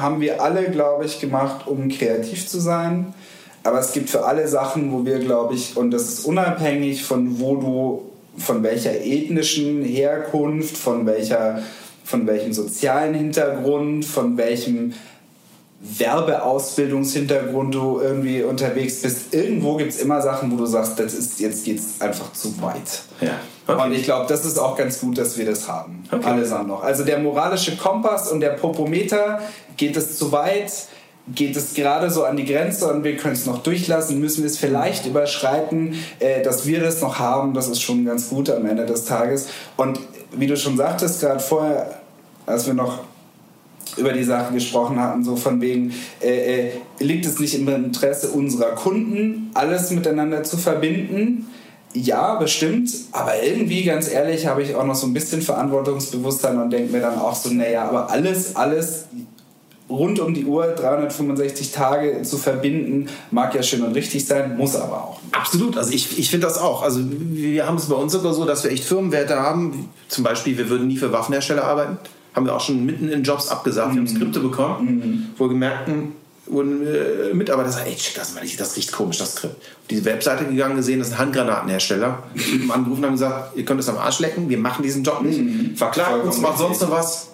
haben 0.01 0.21
wir 0.21 0.43
alle, 0.43 0.71
glaube 0.71 1.05
ich, 1.05 1.21
gemacht, 1.21 1.67
um 1.67 1.89
kreativ 1.89 2.49
zu 2.49 2.61
sein. 2.61 3.15
Aber 3.63 3.81
es 3.81 3.93
gibt 3.93 4.11
für 4.11 4.25
alle 4.25 4.47
Sachen, 4.47 4.93
wo 4.93 5.05
wir, 5.05 5.19
glaube 5.19 5.55
ich, 5.55 5.77
und 5.77 5.91
das 5.91 6.03
ist 6.03 6.25
unabhängig 6.25 7.05
von 7.05 7.41
wo 7.41 7.57
du, 7.57 8.11
von 8.39 8.63
welcher 8.63 8.93
ethnischen 9.05 9.83
Herkunft, 9.83 10.77
von 10.77 11.07
welcher, 11.07 11.63
von 12.05 12.27
welchem 12.27 12.53
sozialen 12.53 13.15
Hintergrund, 13.15 14.05
von 14.05 14.37
welchem 14.37 14.95
Werbeausbildungshintergrund 15.81 17.75
du 17.75 18.01
irgendwie 18.01 18.43
unterwegs 18.43 19.03
bist. 19.03 19.35
Irgendwo 19.35 19.77
gibt 19.77 19.93
es 19.93 20.01
immer 20.01 20.23
Sachen, 20.23 20.53
wo 20.53 20.57
du 20.57 20.67
sagst, 20.67 20.99
das 20.99 21.15
ist, 21.15 21.41
jetzt 21.41 21.65
geht 21.65 21.79
es 21.79 22.01
einfach 22.01 22.33
zu 22.33 22.61
weit. 22.63 23.03
Ja. 23.21 23.41
Okay. 23.67 23.83
Und 23.83 23.93
ich 23.93 24.05
glaube, 24.05 24.27
das 24.29 24.45
ist 24.45 24.59
auch 24.59 24.77
ganz 24.77 25.01
gut, 25.01 25.19
dass 25.19 25.37
wir 25.37 25.45
das 25.45 25.69
haben. 25.69 26.05
Okay. 26.11 26.25
Allesamt 26.25 26.69
noch. 26.69 26.85
Also 26.85 27.05
der 27.05 27.19
moralische 27.19 27.77
Kompass 27.77 28.31
und 28.31 28.41
der 28.41 28.51
Popometer, 28.51 29.41
geht 29.77 29.97
es 29.97 30.17
zu 30.19 30.31
weit? 30.33 30.73
Geht 31.35 31.57
es 31.57 31.75
gerade 31.75 32.09
so 32.09 32.25
an 32.25 32.37
die 32.37 32.45
Grenze 32.45 32.87
und 32.93 33.03
wir 33.03 33.17
können 33.17 33.35
es 33.35 33.47
noch 33.47 33.63
durchlassen? 33.65 34.21
Müssen 34.21 34.45
wir 34.45 34.51
es 34.51 34.59
vielleicht 34.59 35.07
überschreiten? 35.07 35.95
Äh, 36.21 36.43
dass 36.43 36.67
wir 36.67 36.81
das 36.81 37.01
noch 37.01 37.19
haben, 37.19 37.53
das 37.53 37.67
ist 37.67 37.83
schon 37.83 38.05
ganz 38.05 38.29
gut 38.29 38.49
am 38.49 38.65
Ende 38.67 38.87
des 38.87 39.07
Tages. 39.07 39.49
Und 39.77 39.99
wie 40.31 40.47
du 40.47 40.57
schon 40.57 40.77
sagtest, 40.77 41.21
gerade 41.21 41.41
vorher, 41.41 42.01
als 42.47 42.67
wir 42.67 42.75
noch 42.75 43.01
über 43.97 44.13
die 44.13 44.23
Sache 44.23 44.53
gesprochen 44.53 45.01
hatten, 45.01 45.25
so 45.25 45.35
von 45.35 45.61
wegen, 45.61 45.93
äh, 46.23 46.69
äh, 46.69 46.73
liegt 47.01 47.27
es 47.27 47.41
nicht 47.41 47.55
im 47.55 47.67
Interesse 47.69 48.29
unserer 48.29 48.77
Kunden, 48.77 49.51
alles 49.55 49.91
miteinander 49.91 50.45
zu 50.45 50.57
verbinden? 50.57 51.47
Ja, 51.97 52.35
bestimmt, 52.35 52.91
aber 53.13 53.43
irgendwie, 53.43 53.83
ganz 53.83 54.11
ehrlich, 54.11 54.47
habe 54.47 54.63
ich 54.63 54.75
auch 54.75 54.85
noch 54.85 54.95
so 54.95 55.07
ein 55.07 55.15
bisschen 55.15 55.41
Verantwortungsbewusstsein 55.41 56.61
und 56.61 56.71
denke 56.71 56.93
mir 56.93 57.01
dann 57.01 57.19
auch 57.19 57.35
so, 57.35 57.49
naja, 57.49 57.89
aber 57.89 58.11
alles, 58.11 58.55
alles 58.55 59.07
rund 59.89 60.21
um 60.21 60.35
die 60.35 60.45
Uhr 60.45 60.67
365 60.67 61.73
Tage 61.73 62.21
zu 62.23 62.37
verbinden, 62.37 63.09
mag 63.31 63.55
ja 63.55 63.63
schön 63.63 63.83
und 63.83 63.95
richtig 63.95 64.27
sein, 64.27 64.59
muss 64.59 64.77
aber 64.77 65.05
auch. 65.05 65.21
Absolut, 65.33 65.79
also 65.79 65.91
ich, 65.93 66.19
ich 66.19 66.29
finde 66.29 66.47
das 66.47 66.59
auch. 66.59 66.83
Also 66.83 67.01
wir 67.03 67.67
haben 67.67 67.79
es 67.79 67.87
bei 67.87 67.97
uns 67.97 68.13
sogar 68.13 68.35
so, 68.35 68.45
dass 68.45 68.63
wir 68.63 68.73
echt 68.73 68.85
Firmenwerte 68.85 69.37
haben. 69.37 69.89
Zum 70.09 70.23
Beispiel, 70.23 70.59
wir 70.59 70.69
würden 70.69 70.89
nie 70.89 70.99
für 70.99 71.13
Waffenhersteller 71.13 71.65
arbeiten 71.65 71.99
haben 72.35 72.45
wir 72.45 72.55
auch 72.55 72.61
schon 72.61 72.85
mitten 72.85 73.09
in 73.09 73.23
Jobs 73.23 73.49
abgesagt. 73.49 73.95
Wir 73.95 74.03
haben 74.03 74.03
mhm. 74.03 74.15
Skripte 74.15 74.41
bekommen, 74.41 74.87
mhm. 74.87 75.27
wo 75.39 75.45
wir 75.45 75.49
gemerkt 75.49 75.89
wurden 76.47 76.87
äh, 76.87 77.35
Mitarbeiter 77.35 77.71
sagen, 77.71 77.87
ey, 77.89 77.97
check 77.97 78.15
das 78.15 78.35
mal, 78.35 78.43
das 78.59 78.77
riecht 78.77 78.93
komisch, 78.93 79.19
das 79.19 79.33
Skript. 79.33 79.57
Auf 79.57 79.87
diese 79.91 80.05
Webseite 80.05 80.45
gegangen, 80.45 80.77
gesehen, 80.77 80.99
das 80.99 81.09
ist 81.09 81.15
ein 81.15 81.19
Handgranatenhersteller. 81.19 82.23
Die 82.35 82.71
angerufen 82.71 83.05
haben 83.05 83.13
gesagt, 83.13 83.57
ihr 83.57 83.65
könnt 83.65 83.81
es 83.81 83.89
am 83.89 83.99
Arsch 83.99 84.21
lecken, 84.21 84.49
wir 84.49 84.59
machen 84.59 84.83
diesen 84.83 85.03
Job 85.03 85.23
nicht. 85.23 85.41
Mhm. 85.41 85.77
Verklagt 85.77 86.25
uns, 86.25 86.39
macht 86.39 86.59
sonst 86.59 86.81
noch 86.83 86.91
was. 86.91 87.29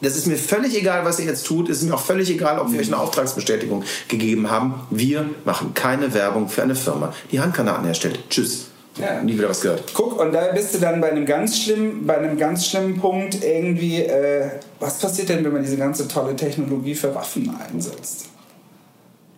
Das 0.00 0.16
ist 0.16 0.26
mir 0.26 0.36
völlig 0.36 0.76
egal, 0.76 1.04
was 1.04 1.18
ihr 1.18 1.26
jetzt 1.26 1.46
tut. 1.46 1.68
Es 1.68 1.78
ist 1.78 1.88
mir 1.88 1.94
auch 1.94 2.00
völlig 2.00 2.28
egal, 2.28 2.58
ob 2.58 2.70
wir 2.72 2.80
euch 2.80 2.88
eine 2.88 2.98
Auftragsbestätigung 2.98 3.84
gegeben 4.08 4.50
haben. 4.50 4.74
Wir 4.90 5.30
machen 5.44 5.72
keine 5.72 6.12
Werbung 6.12 6.48
für 6.48 6.62
eine 6.62 6.74
Firma, 6.74 7.14
die 7.32 7.40
Handgranaten 7.40 7.84
herstellt. 7.86 8.18
Tschüss. 8.28 8.66
Ja. 9.00 9.22
Nie 9.22 9.36
wieder 9.36 9.48
was 9.48 9.60
gehört. 9.60 9.82
Guck, 9.92 10.20
und 10.20 10.32
da 10.32 10.52
bist 10.52 10.74
du 10.74 10.78
dann 10.78 11.00
bei 11.00 11.10
einem 11.10 11.26
ganz 11.26 11.58
schlimmen, 11.58 12.06
bei 12.06 12.18
einem 12.18 12.38
ganz 12.38 12.66
schlimmen 12.66 13.00
Punkt 13.00 13.42
irgendwie, 13.42 14.02
äh, 14.02 14.50
was 14.78 14.98
passiert 14.98 15.30
denn, 15.30 15.44
wenn 15.44 15.52
man 15.52 15.62
diese 15.62 15.76
ganze 15.76 16.06
tolle 16.06 16.36
Technologie 16.36 16.94
für 16.94 17.12
Waffen 17.14 17.56
einsetzt? 17.56 18.26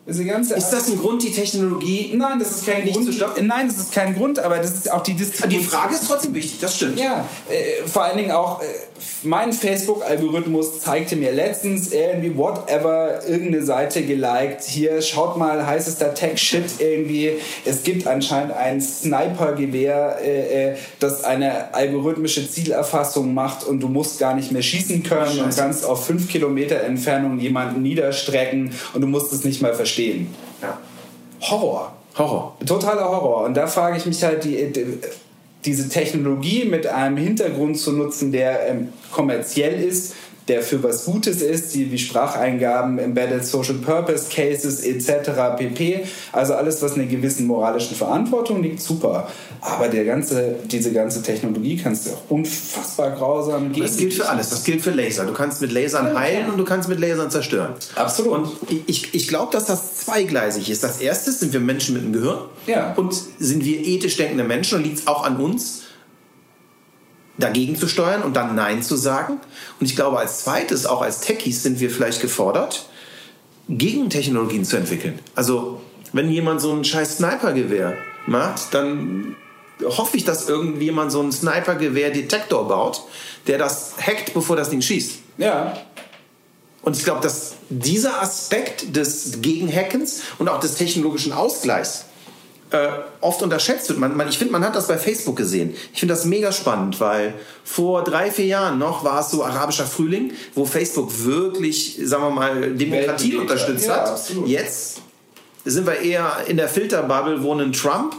Ganze 0.06 0.54
Ist 0.54 0.70
das 0.70 0.88
ein 0.88 0.98
Grund, 0.98 1.22
die 1.24 1.32
Technologie 1.32 2.12
Nein, 2.14 2.38
das 2.38 2.52
ist 2.52 2.66
kein 2.66 2.84
nicht 2.84 2.94
Grund. 2.94 3.06
zu 3.06 3.12
stoppen? 3.12 3.46
Nein, 3.46 3.66
das 3.66 3.78
ist 3.78 3.92
kein 3.92 4.14
Grund, 4.14 4.38
aber 4.38 4.58
das 4.58 4.70
ist 4.70 4.92
auch 4.92 5.02
die 5.02 5.14
Distribution. 5.14 5.60
Die 5.60 5.66
Frage 5.66 5.94
ist 5.94 6.06
trotzdem 6.06 6.32
wichtig, 6.32 6.60
das 6.60 6.76
stimmt. 6.76 7.00
Ja, 7.00 7.28
äh, 7.50 7.86
vor 7.88 8.04
allen 8.04 8.16
Dingen 8.16 8.30
auch 8.30 8.62
äh, 8.62 8.66
mein 9.24 9.52
Facebook-Algorithmus 9.52 10.80
zeigte 10.80 11.16
mir 11.16 11.32
letztens 11.32 11.92
irgendwie 11.92 12.36
whatever 12.36 13.26
irgendeine 13.26 13.64
Seite 13.64 14.02
geliked. 14.02 14.62
Hier 14.62 15.02
schaut 15.02 15.36
mal, 15.36 15.66
heißester 15.66 16.14
Tech-Shit 16.14 16.78
irgendwie. 16.78 17.32
Es 17.64 17.82
gibt 17.82 18.06
anscheinend 18.06 18.52
ein 18.52 18.80
Sniper-Gewehr, 18.80 20.18
äh, 20.22 20.70
äh, 20.70 20.76
das 21.00 21.24
eine 21.24 21.74
algorithmische 21.74 22.48
Zielerfassung 22.48 23.34
macht 23.34 23.64
und 23.64 23.80
du 23.80 23.88
musst 23.88 24.20
gar 24.20 24.34
nicht 24.34 24.52
mehr 24.52 24.62
schießen 24.62 25.02
können 25.02 25.40
und 25.40 25.56
kannst 25.56 25.84
auf 25.84 26.06
fünf 26.06 26.28
Kilometer 26.28 26.80
Entfernung 26.80 27.40
jemanden 27.40 27.82
niederstrecken 27.82 28.72
und 28.94 29.00
du 29.00 29.08
musst 29.08 29.32
es 29.32 29.42
nicht 29.42 29.60
mal 29.60 29.74
verstehen. 29.74 29.95
Ja. 30.62 30.78
Horror. 31.40 31.92
Horror. 32.16 32.56
Totaler 32.64 33.08
Horror. 33.08 33.44
Und 33.44 33.56
da 33.56 33.66
frage 33.66 33.98
ich 33.98 34.06
mich 34.06 34.22
halt, 34.22 34.44
die, 34.44 34.72
die, 34.72 34.98
diese 35.64 35.88
Technologie 35.88 36.64
mit 36.64 36.86
einem 36.86 37.16
Hintergrund 37.16 37.78
zu 37.78 37.92
nutzen, 37.92 38.32
der 38.32 38.68
ähm, 38.68 38.88
kommerziell 39.10 39.82
ist, 39.82 40.14
der 40.48 40.62
für 40.62 40.82
was 40.82 41.04
Gutes 41.04 41.42
ist, 41.42 41.74
die 41.74 41.90
wie 41.90 41.98
Spracheingaben, 41.98 42.98
Embedded 42.98 43.44
Social 43.44 43.74
Purpose 43.74 44.26
Cases 44.30 44.80
etc. 44.80 45.56
pp. 45.58 46.04
Also 46.32 46.54
alles, 46.54 46.80
was 46.82 46.94
einer 46.94 47.06
gewissen 47.06 47.46
moralischen 47.46 47.96
Verantwortung 47.96 48.62
liegt, 48.62 48.80
super. 48.80 49.28
Aber 49.60 49.88
der 49.88 50.04
ganze, 50.04 50.54
diese 50.64 50.92
ganze 50.92 51.22
Technologie 51.22 51.76
kannst 51.76 52.06
du 52.06 52.10
auch 52.10 52.30
unfassbar 52.30 53.10
grausam 53.10 53.72
gegen. 53.72 53.86
Das 53.86 53.96
gilt 53.96 54.14
für 54.14 54.28
alles. 54.28 54.50
Das 54.50 54.62
gilt 54.62 54.82
für 54.82 54.90
Laser. 54.90 55.24
Du 55.24 55.32
kannst 55.32 55.60
mit 55.60 55.72
Lasern 55.72 56.16
heilen 56.16 56.48
und 56.50 56.58
du 56.58 56.64
kannst 56.64 56.88
mit 56.88 57.00
Lasern 57.00 57.30
zerstören. 57.30 57.74
Absolut. 57.96 58.34
Und 58.34 58.50
ich, 58.86 59.14
ich 59.14 59.26
glaube, 59.26 59.52
dass 59.52 59.64
das 59.64 59.96
zweigleisig 59.96 60.70
ist. 60.70 60.84
Das 60.84 61.00
erste 61.00 61.32
sind 61.32 61.52
wir 61.52 61.60
Menschen 61.60 61.94
mit 61.94 62.04
einem 62.04 62.12
Gehirn. 62.12 62.38
Ja. 62.68 62.94
Und 62.94 63.14
sind 63.38 63.64
wir 63.64 63.84
ethisch 63.84 64.16
denkende 64.16 64.44
Menschen 64.44 64.78
und 64.78 64.84
liegt 64.84 64.98
es 64.98 65.06
auch 65.08 65.24
an 65.24 65.38
uns, 65.38 65.85
dagegen 67.38 67.76
zu 67.76 67.88
steuern 67.88 68.22
und 68.22 68.34
dann 68.34 68.54
Nein 68.54 68.82
zu 68.82 68.96
sagen. 68.96 69.40
Und 69.80 69.86
ich 69.86 69.96
glaube, 69.96 70.18
als 70.18 70.44
zweites, 70.44 70.86
auch 70.86 71.02
als 71.02 71.20
Techies, 71.20 71.62
sind 71.62 71.80
wir 71.80 71.90
vielleicht 71.90 72.20
gefordert, 72.20 72.88
Gegentechnologien 73.68 74.64
zu 74.64 74.76
entwickeln. 74.76 75.18
Also, 75.34 75.80
wenn 76.12 76.30
jemand 76.30 76.60
so 76.60 76.72
ein 76.72 76.84
scheiß 76.84 77.18
Snipergewehr 77.18 77.96
macht, 78.26 78.72
dann 78.72 79.36
hoffe 79.84 80.16
ich, 80.16 80.24
dass 80.24 80.48
irgendjemand 80.48 81.12
so 81.12 81.20
ein 81.20 81.32
Snipergewehr-Detektor 81.32 82.66
baut, 82.68 83.02
der 83.46 83.58
das 83.58 83.94
hackt, 84.00 84.32
bevor 84.32 84.56
das 84.56 84.70
Ding 84.70 84.80
schießt. 84.80 85.18
ja, 85.38 85.76
Und 86.82 86.96
ich 86.96 87.04
glaube, 87.04 87.20
dass 87.20 87.56
dieser 87.68 88.22
Aspekt 88.22 88.96
des 88.96 89.42
Gegenhackens 89.42 90.22
und 90.38 90.48
auch 90.48 90.60
des 90.60 90.76
technologischen 90.76 91.32
Ausgleichs 91.32 92.06
äh, 92.76 92.88
oft 93.20 93.42
unterschätzt 93.42 93.88
wird. 93.88 93.98
Man, 93.98 94.16
man, 94.16 94.28
ich 94.28 94.38
finde, 94.38 94.52
man 94.52 94.64
hat 94.64 94.74
das 94.76 94.86
bei 94.88 94.98
Facebook 94.98 95.36
gesehen. 95.36 95.74
Ich 95.92 96.00
finde 96.00 96.14
das 96.14 96.24
mega 96.24 96.52
spannend, 96.52 97.00
weil 97.00 97.34
vor 97.64 98.04
drei, 98.04 98.30
vier 98.30 98.46
Jahren 98.46 98.78
noch 98.78 99.04
war 99.04 99.20
es 99.20 99.30
so 99.30 99.44
arabischer 99.44 99.86
Frühling, 99.86 100.32
wo 100.54 100.64
Facebook 100.64 101.10
wirklich, 101.24 101.98
sagen 102.04 102.24
wir 102.24 102.30
mal, 102.30 102.74
Demokratie 102.74 102.90
Weltbeweger. 103.32 103.40
unterstützt 103.40 103.86
Ja, 103.86 103.94
hat. 103.96 104.08
absolut. 104.08 104.48
Jetzt 104.48 105.00
sind 105.64 105.86
wir 105.86 106.00
eher 106.00 106.44
in 106.46 106.56
der 106.56 106.68
Filterbubble, 106.68 107.42
wo 107.42 107.52
ein 107.54 107.72
Trump 107.72 108.14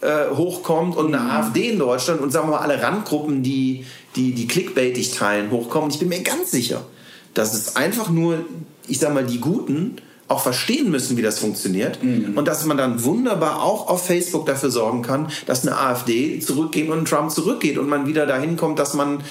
äh, 0.00 0.26
hochkommt 0.34 0.96
und 0.96 1.14
eine 1.14 1.30
AfD 1.32 1.70
in 1.70 1.78
Deutschland 1.78 2.20
und 2.20 2.30
sagen 2.30 2.48
wir 2.48 2.52
mal 2.56 2.60
alle 2.62 2.80
Randgruppen, 2.82 3.42
die, 3.42 3.84
die, 4.16 4.32
die 4.32 4.46
clickbaitig 4.46 5.10
teilen, 5.12 5.50
hochkommen. 5.50 5.90
Ich 5.90 5.98
bin 5.98 6.08
mir 6.08 6.22
ganz 6.22 6.50
sicher, 6.50 6.84
dass 7.34 7.54
es 7.54 7.74
einfach 7.76 8.10
nur, 8.10 8.44
ich 8.86 8.98
sag 9.00 9.12
mal, 9.12 9.24
die 9.24 9.40
Guten 9.40 9.96
auch 10.28 10.42
verstehen 10.42 10.90
müssen, 10.90 11.16
wie 11.16 11.22
das 11.22 11.38
funktioniert 11.38 11.98
und 12.02 12.46
dass 12.46 12.64
man 12.66 12.76
dann 12.76 13.02
wunderbar 13.02 13.62
auch 13.62 13.88
auf 13.88 14.06
Facebook 14.06 14.46
dafür 14.46 14.70
sorgen 14.70 15.02
kann, 15.02 15.28
dass 15.46 15.66
eine 15.66 15.78
AfD 15.78 16.38
zurückgeht 16.40 16.90
und 16.90 17.08
Trump 17.08 17.30
zurückgeht 17.30 17.78
und 17.78 17.88
man 17.88 18.06
wieder 18.06 18.26
dahin 18.26 18.56
kommt, 18.56 18.78
dass 18.78 18.94
man 18.94 19.22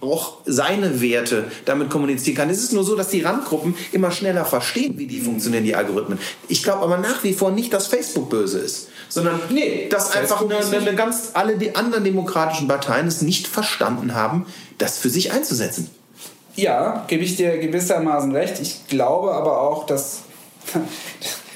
auch 0.00 0.38
seine 0.46 1.00
Werte 1.00 1.44
damit 1.64 1.90
kommunizieren 1.90 2.36
kann. 2.36 2.50
Es 2.50 2.62
ist 2.62 2.72
nur 2.72 2.84
so, 2.84 2.94
dass 2.94 3.08
die 3.08 3.22
Randgruppen 3.22 3.74
immer 3.92 4.10
schneller 4.10 4.44
verstehen, 4.44 4.96
wie 4.96 5.06
die 5.06 5.20
funktionieren, 5.20 5.64
die 5.64 5.74
Algorithmen. 5.74 6.18
Ich 6.48 6.62
glaube 6.62 6.82
aber 6.82 6.98
nach 6.98 7.24
wie 7.24 7.32
vor 7.32 7.50
nicht, 7.50 7.72
dass 7.72 7.88
Facebook 7.88 8.30
böse 8.30 8.58
ist, 8.58 8.88
sondern 9.08 9.40
Nee, 9.50 9.88
dass 9.88 10.12
einfach 10.14 10.42
eine, 10.42 10.58
eine 10.58 10.94
ganz 10.94 11.30
alle 11.34 11.56
die 11.56 11.74
anderen 11.74 12.04
demokratischen 12.04 12.68
Parteien 12.68 13.08
es 13.08 13.22
nicht 13.22 13.48
verstanden 13.48 14.14
haben, 14.14 14.46
das 14.78 14.98
für 14.98 15.10
sich 15.10 15.32
einzusetzen. 15.32 15.90
Ja, 16.58 17.04
gebe 17.06 17.22
ich 17.22 17.36
dir 17.36 17.56
gewissermaßen 17.58 18.32
recht. 18.32 18.60
Ich 18.60 18.88
glaube 18.88 19.32
aber 19.32 19.60
auch, 19.60 19.86
dass. 19.86 20.20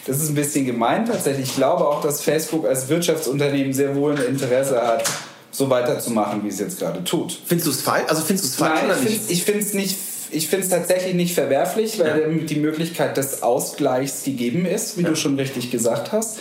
Das 0.04 0.20
ist 0.20 0.30
ein 0.30 0.34
bisschen 0.34 0.66
gemein 0.66 1.06
tatsächlich. 1.06 1.50
Ich 1.50 1.54
glaube 1.54 1.86
auch, 1.86 2.02
dass 2.02 2.22
Facebook 2.22 2.66
als 2.66 2.88
Wirtschaftsunternehmen 2.88 3.72
sehr 3.72 3.94
wohl 3.94 4.16
ein 4.16 4.24
Interesse 4.24 4.82
hat, 4.84 5.04
so 5.52 5.70
weiterzumachen, 5.70 6.42
wie 6.42 6.48
es 6.48 6.58
jetzt 6.58 6.80
gerade 6.80 7.04
tut. 7.04 7.38
Findest 7.46 7.68
du 7.68 7.70
es 7.70 7.82
falsch? 7.82 8.06
Also 8.08 8.22
findest 8.22 8.46
du 8.46 8.48
es 8.48 8.56
falsch 8.56 8.80
Nein, 8.80 8.86
oder 8.86 8.96
ich 9.00 9.20
nicht? 9.20 9.30
ich 9.30 9.44
finde 9.44 9.60
es 9.60 9.74
nicht. 9.74 9.96
Ich 10.32 10.48
finde 10.48 10.64
es 10.64 10.72
tatsächlich 10.72 11.14
nicht 11.14 11.34
verwerflich, 11.36 12.00
weil 12.00 12.34
die 12.34 12.56
Möglichkeit 12.56 13.16
des 13.16 13.44
Ausgleichs 13.44 14.24
gegeben 14.24 14.66
ist, 14.66 14.98
wie 14.98 15.04
du 15.04 15.14
schon 15.14 15.36
richtig 15.36 15.70
gesagt 15.70 16.10
hast. 16.10 16.40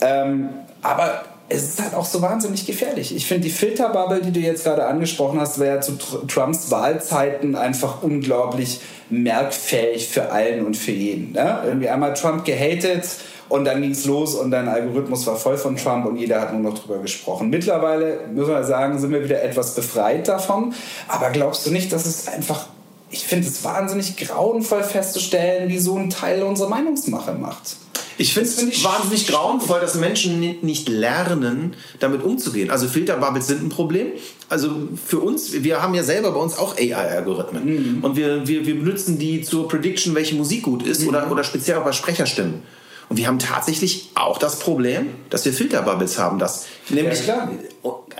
Ähm, 0.00 0.50
aber 0.80 1.24
es 1.48 1.64
ist 1.64 1.82
halt 1.82 1.94
auch 1.94 2.06
so 2.06 2.22
wahnsinnig 2.22 2.66
gefährlich. 2.66 3.14
Ich 3.14 3.26
finde 3.26 3.44
die 3.44 3.50
Filterbubble, 3.50 4.22
die 4.22 4.32
du 4.32 4.40
jetzt 4.40 4.64
gerade 4.64 4.86
angesprochen 4.86 5.40
hast, 5.40 5.58
wäre 5.58 5.80
zu 5.80 5.92
Tr 5.98 6.26
Trumps 6.26 6.70
Wahlzeiten 6.70 7.56
einfach 7.56 8.02
unglaublich 8.02 8.80
merkfähig 9.10 10.08
für 10.08 10.30
allen 10.30 10.64
und 10.64 10.76
für 10.76 10.92
jeden. 10.92 11.32
Ne? 11.32 11.62
Irgendwie 11.66 11.88
einmal 11.88 12.14
Trump 12.14 12.44
gehatet 12.44 13.04
und 13.48 13.66
dann 13.66 13.82
ging 13.82 13.90
es 13.90 14.06
los 14.06 14.34
und 14.34 14.50
dein 14.50 14.66
Algorithmus 14.66 15.26
war 15.26 15.36
voll 15.36 15.58
von 15.58 15.76
Trump 15.76 16.06
und 16.06 16.16
jeder 16.16 16.40
hat 16.40 16.54
nur 16.54 16.72
noch 16.72 16.78
drüber 16.78 16.98
gesprochen. 16.98 17.50
Mittlerweile, 17.50 18.20
müssen 18.32 18.50
wir 18.50 18.64
sagen, 18.64 18.98
sind 18.98 19.10
wir 19.10 19.22
wieder 19.22 19.42
etwas 19.42 19.74
befreit 19.74 20.26
davon. 20.26 20.72
Aber 21.06 21.28
glaubst 21.30 21.66
du 21.66 21.70
nicht, 21.70 21.92
dass 21.92 22.06
es 22.06 22.28
einfach, 22.28 22.68
ich 23.10 23.26
finde 23.26 23.46
es 23.46 23.62
wahnsinnig 23.62 24.16
grauenvoll 24.16 24.82
festzustellen, 24.82 25.68
wie 25.68 25.78
so 25.78 25.98
ein 25.98 26.08
Teil 26.08 26.42
unsere 26.42 26.70
Meinungsmache 26.70 27.32
macht. 27.34 27.76
Ich 28.18 28.34
finde 28.34 28.48
find 28.48 28.72
es 28.72 28.78
ich 28.78 28.84
wahnsinnig 28.84 29.26
grauenvoll, 29.26 29.80
dass 29.80 29.94
Menschen 29.94 30.40
ni- 30.40 30.58
nicht 30.62 30.88
lernen, 30.88 31.74
damit 32.00 32.22
umzugehen. 32.22 32.70
Also 32.70 32.88
Filterbubbles 32.88 33.46
sind 33.46 33.62
ein 33.62 33.68
Problem. 33.68 34.08
Also 34.48 34.70
für 35.04 35.18
uns, 35.20 35.52
wir 35.52 35.82
haben 35.82 35.94
ja 35.94 36.02
selber 36.02 36.32
bei 36.32 36.40
uns 36.40 36.58
auch 36.58 36.76
AI-Algorithmen. 36.76 38.00
Und 38.02 38.16
wir, 38.16 38.46
wir, 38.46 38.66
wir 38.66 38.78
benutzen 38.78 39.18
die 39.18 39.42
zur 39.42 39.68
Prediction, 39.68 40.14
welche 40.14 40.34
Musik 40.34 40.62
gut 40.64 40.82
ist 40.82 41.06
oder, 41.06 41.30
oder 41.30 41.44
speziell 41.44 41.78
auch 41.78 41.84
bei 41.84 41.92
Sprecherstimmen. 41.92 42.62
Und 43.08 43.16
wir 43.18 43.26
haben 43.26 43.38
tatsächlich 43.38 44.10
auch 44.14 44.38
das 44.38 44.58
Problem, 44.58 45.08
dass 45.28 45.44
wir 45.44 45.52
Filterbubbles 45.52 46.18
haben. 46.18 46.38
Dass 46.38 46.66
nämlich 46.88 47.24
klar. 47.24 47.50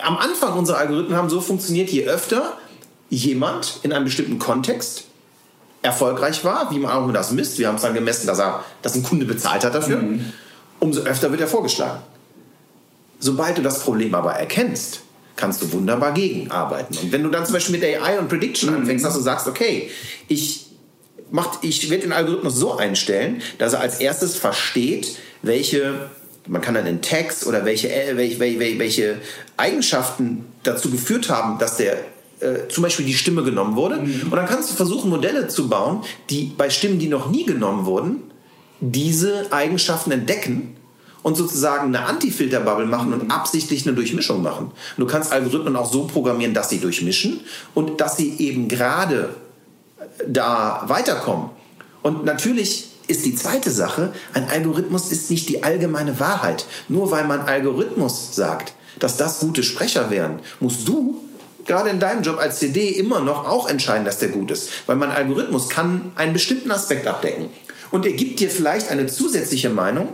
am 0.02 0.16
Anfang 0.18 0.58
unsere 0.58 0.78
Algorithmen 0.78 1.16
haben 1.16 1.30
so 1.30 1.40
funktioniert, 1.40 1.90
je 1.90 2.04
öfter 2.04 2.56
jemand 3.08 3.80
in 3.82 3.92
einem 3.92 4.04
bestimmten 4.04 4.38
Kontext 4.38 5.04
erfolgreich 5.82 6.44
war, 6.44 6.70
wie 6.70 6.78
man 6.78 6.92
auch 6.92 7.04
immer 7.04 7.12
das 7.12 7.32
misst. 7.32 7.58
Wir 7.58 7.68
haben 7.68 7.74
es 7.76 7.82
dann 7.82 7.94
gemessen, 7.94 8.26
dass, 8.26 8.38
er, 8.38 8.64
dass 8.80 8.94
ein 8.94 9.02
Kunde 9.02 9.26
bezahlt 9.26 9.64
hat 9.64 9.74
dafür. 9.74 10.02
Umso 10.78 11.02
öfter 11.02 11.30
wird 11.30 11.40
er 11.40 11.48
vorgeschlagen. 11.48 12.00
Sobald 13.18 13.58
du 13.58 13.62
das 13.62 13.80
Problem 13.80 14.14
aber 14.14 14.32
erkennst, 14.32 15.00
kannst 15.36 15.62
du 15.62 15.72
wunderbar 15.72 16.12
gegenarbeiten. 16.12 16.96
Und 16.98 17.12
wenn 17.12 17.22
du 17.22 17.30
dann 17.30 17.44
zum 17.44 17.54
Beispiel 17.54 17.78
mit 17.78 17.84
AI 17.84 18.18
und 18.18 18.28
Prediction 18.28 18.74
anfängst, 18.74 19.04
dass 19.04 19.14
du 19.14 19.20
sagst, 19.20 19.46
okay, 19.46 19.90
ich, 20.28 20.66
mach, 21.30 21.62
ich 21.62 21.88
werde 21.90 22.02
den 22.04 22.12
Algorithmus 22.12 22.56
so 22.56 22.76
einstellen, 22.76 23.42
dass 23.58 23.72
er 23.72 23.80
als 23.80 24.00
erstes 24.00 24.36
versteht, 24.36 25.18
welche, 25.42 26.10
man 26.46 26.60
kann 26.60 26.74
dann 26.74 26.86
in 26.86 27.00
Text 27.00 27.46
oder 27.46 27.64
welche, 27.64 27.92
äh, 27.92 28.16
welche, 28.16 28.38
welche, 28.40 28.78
welche 28.78 29.20
Eigenschaften 29.56 30.46
dazu 30.62 30.90
geführt 30.90 31.28
haben, 31.28 31.58
dass 31.58 31.76
der 31.76 31.98
äh, 32.42 32.68
zum 32.68 32.82
Beispiel 32.82 33.06
die 33.06 33.14
Stimme 33.14 33.42
genommen 33.42 33.76
wurde. 33.76 33.98
Und 33.98 34.32
dann 34.32 34.46
kannst 34.46 34.70
du 34.70 34.74
versuchen, 34.74 35.10
Modelle 35.10 35.48
zu 35.48 35.68
bauen, 35.68 36.02
die 36.28 36.52
bei 36.56 36.70
Stimmen, 36.70 36.98
die 36.98 37.08
noch 37.08 37.30
nie 37.30 37.46
genommen 37.46 37.86
wurden, 37.86 38.22
diese 38.80 39.52
Eigenschaften 39.52 40.10
entdecken 40.10 40.76
und 41.22 41.36
sozusagen 41.36 41.94
eine 41.94 42.04
Anti-Filter-Bubble 42.06 42.86
machen 42.86 43.12
und 43.12 43.30
absichtlich 43.30 43.86
eine 43.86 43.94
Durchmischung 43.94 44.42
machen. 44.42 44.66
Und 44.66 44.98
du 44.98 45.06
kannst 45.06 45.32
Algorithmen 45.32 45.76
auch 45.76 45.90
so 45.90 46.04
programmieren, 46.04 46.52
dass 46.52 46.68
sie 46.68 46.80
durchmischen 46.80 47.40
und 47.74 48.00
dass 48.00 48.16
sie 48.16 48.34
eben 48.38 48.68
gerade 48.68 49.36
da 50.26 50.84
weiterkommen. 50.88 51.50
Und 52.02 52.24
natürlich 52.24 52.88
ist 53.06 53.24
die 53.24 53.34
zweite 53.34 53.70
Sache, 53.70 54.12
ein 54.34 54.48
Algorithmus 54.48 55.12
ist 55.12 55.30
nicht 55.30 55.48
die 55.48 55.62
allgemeine 55.62 56.18
Wahrheit. 56.18 56.66
Nur 56.88 57.10
weil 57.10 57.24
man 57.24 57.40
Algorithmus 57.40 58.34
sagt, 58.34 58.74
dass 58.98 59.16
das 59.16 59.40
gute 59.40 59.62
Sprecher 59.62 60.10
wären, 60.10 60.40
musst 60.60 60.88
du 60.88 61.20
gerade 61.66 61.90
in 61.90 62.00
deinem 62.00 62.22
Job 62.22 62.38
als 62.38 62.58
CD 62.58 62.88
immer 62.88 63.20
noch 63.20 63.48
auch 63.48 63.68
entscheiden, 63.68 64.04
dass 64.04 64.18
der 64.18 64.28
gut 64.28 64.50
ist. 64.50 64.70
Weil 64.86 64.96
mein 64.96 65.10
Algorithmus 65.10 65.68
kann 65.68 66.12
einen 66.14 66.32
bestimmten 66.32 66.70
Aspekt 66.70 67.06
abdecken. 67.06 67.48
Und 67.90 68.06
er 68.06 68.12
gibt 68.12 68.40
dir 68.40 68.50
vielleicht 68.50 68.90
eine 68.90 69.06
zusätzliche 69.06 69.70
Meinung, 69.70 70.08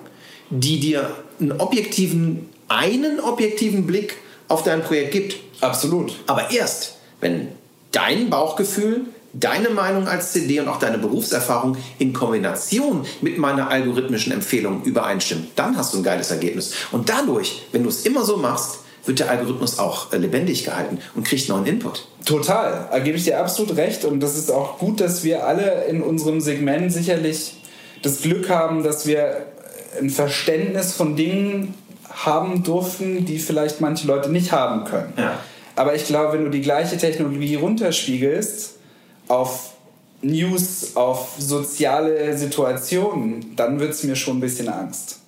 die 0.50 0.80
dir 0.80 1.14
einen 1.40 1.52
objektiven, 1.52 2.48
einen 2.68 3.20
objektiven 3.20 3.86
Blick 3.86 4.16
auf 4.48 4.62
dein 4.62 4.82
Projekt 4.82 5.12
gibt. 5.12 5.36
Absolut. 5.60 6.14
Aber 6.26 6.50
erst, 6.50 6.96
wenn 7.20 7.48
dein 7.92 8.30
Bauchgefühl 8.30 9.06
deine 9.32 9.70
Meinung 9.70 10.08
als 10.08 10.32
CD 10.32 10.60
und 10.60 10.68
auch 10.68 10.78
deine 10.78 10.98
Berufserfahrung 10.98 11.76
in 11.98 12.12
Kombination 12.12 13.06
mit 13.20 13.38
meiner 13.38 13.70
algorithmischen 13.70 14.32
Empfehlung 14.32 14.82
übereinstimmen. 14.82 15.48
Dann 15.54 15.76
hast 15.76 15.94
du 15.94 15.98
ein 15.98 16.02
geiles 16.02 16.30
Ergebnis. 16.30 16.72
Und 16.92 17.08
dadurch, 17.08 17.62
wenn 17.72 17.82
du 17.82 17.88
es 17.88 18.04
immer 18.06 18.24
so 18.24 18.36
machst, 18.36 18.80
wird 19.08 19.18
der 19.18 19.30
Algorithmus 19.30 19.78
auch 19.78 20.12
äh, 20.12 20.18
lebendig 20.18 20.64
gehalten 20.64 20.98
und 21.16 21.24
kriegt 21.26 21.48
neuen 21.48 21.66
Input. 21.66 22.06
Total, 22.24 22.88
da 22.90 22.98
gebe 22.98 23.16
ich 23.16 23.24
dir 23.24 23.40
absolut 23.40 23.76
recht. 23.76 24.04
Und 24.04 24.20
das 24.20 24.36
ist 24.36 24.50
auch 24.50 24.78
gut, 24.78 25.00
dass 25.00 25.24
wir 25.24 25.46
alle 25.46 25.86
in 25.86 26.02
unserem 26.02 26.40
Segment 26.40 26.92
sicherlich 26.92 27.54
das 28.02 28.22
Glück 28.22 28.48
haben, 28.48 28.84
dass 28.84 29.06
wir 29.06 29.46
ein 29.98 30.10
Verständnis 30.10 30.92
von 30.92 31.16
Dingen 31.16 31.74
haben 32.10 32.62
durften, 32.62 33.24
die 33.24 33.38
vielleicht 33.38 33.80
manche 33.80 34.06
Leute 34.06 34.30
nicht 34.30 34.52
haben 34.52 34.84
können. 34.84 35.12
Ja. 35.16 35.38
Aber 35.76 35.94
ich 35.94 36.06
glaube, 36.06 36.34
wenn 36.34 36.44
du 36.44 36.50
die 36.50 36.60
gleiche 36.60 36.96
Technologie 36.96 37.54
runterspiegelst 37.54 38.74
auf 39.28 39.72
News, 40.20 40.96
auf 40.96 41.34
soziale 41.38 42.36
Situationen, 42.36 43.54
dann 43.56 43.78
wird 43.78 43.92
es 43.92 44.02
mir 44.02 44.16
schon 44.16 44.38
ein 44.38 44.40
bisschen 44.40 44.68
Angst. 44.68 45.20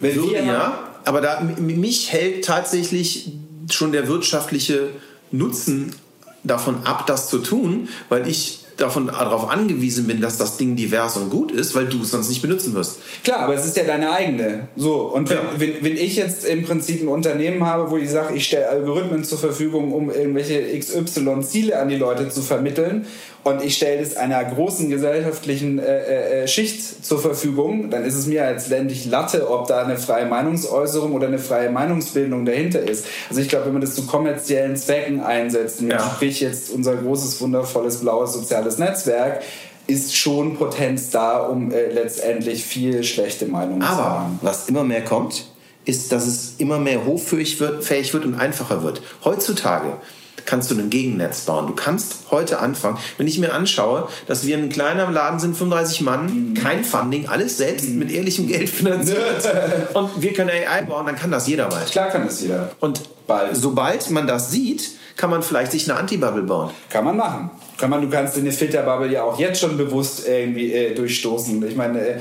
Wenn 0.00 0.14
Würde, 0.14 0.30
wir 0.30 0.44
ja, 0.44 0.78
aber 1.08 1.22
da, 1.22 1.40
mich 1.40 2.12
hält 2.12 2.44
tatsächlich 2.44 3.32
schon 3.70 3.92
der 3.92 4.08
wirtschaftliche 4.08 4.90
Nutzen 5.30 5.94
davon 6.44 6.84
ab, 6.84 7.06
das 7.06 7.28
zu 7.30 7.38
tun, 7.38 7.88
weil 8.10 8.28
ich 8.28 8.66
davon 8.76 9.06
darauf 9.08 9.50
angewiesen 9.50 10.06
bin, 10.06 10.20
dass 10.20 10.36
das 10.36 10.56
Ding 10.56 10.76
divers 10.76 11.16
und 11.16 11.30
gut 11.30 11.50
ist, 11.50 11.74
weil 11.74 11.86
du 11.86 12.02
es 12.02 12.10
sonst 12.10 12.28
nicht 12.28 12.42
benutzen 12.42 12.74
wirst. 12.74 12.98
Klar, 13.24 13.40
aber 13.40 13.54
es 13.54 13.64
ist 13.64 13.76
ja 13.76 13.84
deine 13.84 14.12
eigene. 14.12 14.68
So, 14.76 15.00
und 15.12 15.28
wenn, 15.30 15.36
Ja. 15.38 15.42
wenn, 15.56 15.82
wenn 15.82 15.96
ich 15.96 16.14
jetzt 16.16 16.44
im 16.44 16.62
Prinzip 16.64 17.02
ein 17.02 17.08
Unternehmen 17.08 17.64
habe, 17.64 17.90
wo 17.90 17.96
ich 17.96 18.08
sage, 18.10 18.34
ich 18.36 18.44
stelle 18.46 18.68
Algorithmen 18.68 19.24
zur 19.24 19.38
Verfügung, 19.38 19.92
um 19.92 20.10
irgendwelche 20.10 20.78
XY-Ziele 20.78 21.78
an 21.80 21.88
die 21.88 21.96
Leute 21.96 22.28
zu 22.28 22.42
vermitteln 22.42 23.06
und 23.48 23.62
ich 23.64 23.76
stelle 23.76 24.02
das 24.02 24.16
einer 24.16 24.44
großen 24.44 24.88
gesellschaftlichen 24.90 25.78
äh, 25.78 26.42
äh, 26.44 26.48
Schicht 26.48 27.04
zur 27.04 27.18
Verfügung, 27.20 27.90
dann 27.90 28.04
ist 28.04 28.14
es 28.14 28.26
mir 28.26 28.44
als 28.44 28.68
ländlich 28.68 29.06
Latte, 29.06 29.50
ob 29.50 29.66
da 29.66 29.82
eine 29.84 29.96
freie 29.96 30.26
Meinungsäußerung 30.26 31.12
oder 31.12 31.26
eine 31.26 31.38
freie 31.38 31.70
Meinungsbildung 31.70 32.44
dahinter 32.44 32.80
ist. 32.80 33.06
Also 33.28 33.40
ich 33.40 33.48
glaube, 33.48 33.66
wenn 33.66 33.72
man 33.72 33.82
das 33.82 33.94
zu 33.94 34.06
kommerziellen 34.06 34.76
Zwecken 34.76 35.20
einsetzt, 35.20 35.80
Ja. 35.80 35.98
sprich 36.00 36.40
jetzt 36.40 36.70
unser 36.70 36.96
großes, 36.96 37.40
wundervolles, 37.40 37.98
blaues 37.98 38.32
soziales 38.32 38.78
Netzwerk, 38.78 39.42
ist 39.86 40.14
schon 40.16 40.56
Potenz 40.56 41.10
da, 41.10 41.38
um 41.40 41.72
äh, 41.72 41.90
letztendlich 41.92 42.64
viel 42.64 43.02
schlechte 43.04 43.46
Meinungen 43.46 43.80
zu 43.80 43.86
Aber 43.88 44.04
haben. 44.20 44.38
was 44.42 44.68
immer 44.68 44.84
mehr 44.84 45.02
kommt, 45.02 45.46
ist, 45.86 46.12
dass 46.12 46.26
es 46.26 46.54
immer 46.58 46.78
mehr 46.78 47.06
hoffähig 47.06 47.58
wird, 47.60 47.82
fähig 47.82 48.12
wird 48.12 48.26
und 48.26 48.34
einfacher 48.34 48.82
wird. 48.82 49.00
Heutzutage 49.24 49.92
kannst 50.48 50.70
du 50.70 50.78
ein 50.78 50.88
Gegennetz 50.88 51.42
bauen. 51.42 51.66
Du 51.66 51.74
kannst 51.74 52.30
heute 52.30 52.58
anfangen. 52.58 52.96
Wenn 53.18 53.26
ich 53.28 53.38
mir 53.38 53.52
anschaue, 53.52 54.08
dass 54.26 54.46
wir 54.46 54.56
ein 54.56 54.70
kleiner 54.70 55.10
Laden 55.10 55.38
sind, 55.38 55.54
35 55.54 56.00
Mann, 56.00 56.54
kein 56.54 56.84
Funding, 56.84 57.28
alles 57.28 57.58
selbst 57.58 57.90
mit 57.90 58.10
ehrlichem 58.10 58.48
Geld 58.48 58.70
finanziert 58.70 59.46
und 59.94 60.22
wir 60.22 60.32
können 60.32 60.48
AI 60.48 60.82
bauen, 60.82 61.04
dann 61.04 61.16
kann 61.16 61.30
das 61.30 61.46
jeder 61.46 61.68
mal. 61.68 61.84
Klar 61.84 62.08
kann 62.08 62.24
das 62.24 62.40
jeder. 62.40 62.72
Und 62.80 63.02
Bald. 63.26 63.56
sobald 63.56 64.10
man 64.10 64.26
das 64.26 64.50
sieht, 64.50 64.92
kann 65.16 65.28
man 65.28 65.42
vielleicht 65.42 65.72
sich 65.72 65.88
eine 65.90 66.00
Antibubble 66.00 66.44
bauen. 66.44 66.70
Kann 66.88 67.04
man 67.04 67.18
machen. 67.18 67.50
Kann 67.78 67.90
man, 67.90 68.02
du 68.02 68.08
kannst 68.08 68.36
in 68.36 68.42
eine 68.42 68.50
Filterbubble 68.50 69.12
ja 69.12 69.22
auch 69.22 69.38
jetzt 69.38 69.60
schon 69.60 69.76
bewusst 69.76 70.26
irgendwie 70.26 70.72
äh, 70.72 70.94
durchstoßen. 70.94 71.64
Ich 71.68 71.76
meine, 71.76 72.00
äh, 72.00 72.16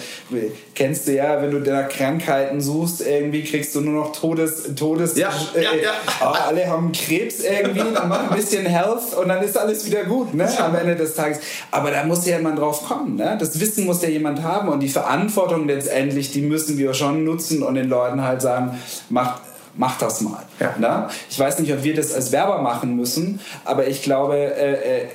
kennst 0.75 1.07
du 1.07 1.15
ja, 1.15 1.41
wenn 1.41 1.49
du 1.49 1.59
nach 1.59 1.89
Krankheiten 1.89 2.61
suchst, 2.61 3.01
irgendwie 3.01 3.43
kriegst 3.43 3.73
du 3.73 3.81
nur 3.81 4.03
noch 4.03 4.11
Todes, 4.11 4.75
Todes. 4.75 5.17
Ja, 5.17 5.29
äh, 5.55 5.63
ja, 5.63 5.69
ja. 5.73 5.91
ah, 6.19 6.45
alle 6.47 6.67
haben 6.67 6.91
Krebs 6.91 7.43
irgendwie, 7.43 7.91
dann 7.91 8.07
mach 8.07 8.29
ein 8.29 8.35
bisschen 8.37 8.67
Health 8.67 9.15
und 9.19 9.29
dann 9.29 9.43
ist 9.43 9.57
alles 9.57 9.83
wieder 9.87 10.03
gut, 10.03 10.35
ne? 10.35 10.47
Am 10.59 10.75
Ende 10.75 10.95
des 10.95 11.15
Tages. 11.15 11.39
Aber 11.71 11.89
da 11.89 12.03
muss 12.03 12.27
ja 12.27 12.37
jemand 12.37 12.59
drauf 12.59 12.83
kommen, 12.87 13.15
ne? 13.15 13.35
Das 13.39 13.59
Wissen 13.59 13.87
muss 13.87 14.03
ja 14.03 14.09
jemand 14.09 14.43
haben 14.43 14.69
und 14.69 14.79
die 14.81 14.89
Verantwortung 14.89 15.67
letztendlich, 15.67 16.31
die 16.31 16.43
müssen 16.43 16.77
wir 16.77 16.93
schon 16.93 17.23
nutzen 17.23 17.63
und 17.63 17.73
den 17.73 17.89
Leuten 17.89 18.23
halt 18.23 18.43
sagen, 18.43 18.77
macht 19.09 19.41
mach 19.77 19.97
das 19.97 20.21
mal. 20.21 20.43
Ja. 20.59 20.75
Ne? 20.77 21.07
Ich 21.29 21.39
weiß 21.39 21.59
nicht, 21.59 21.71
ob 21.71 21.83
wir 21.83 21.95
das 21.95 22.13
als 22.13 22.31
Werber 22.31 22.61
machen 22.61 22.95
müssen, 22.95 23.39
aber 23.63 23.87
ich 23.87 24.01
glaube, 24.01 24.35
äh, 24.35 25.03
äh, 25.03 25.07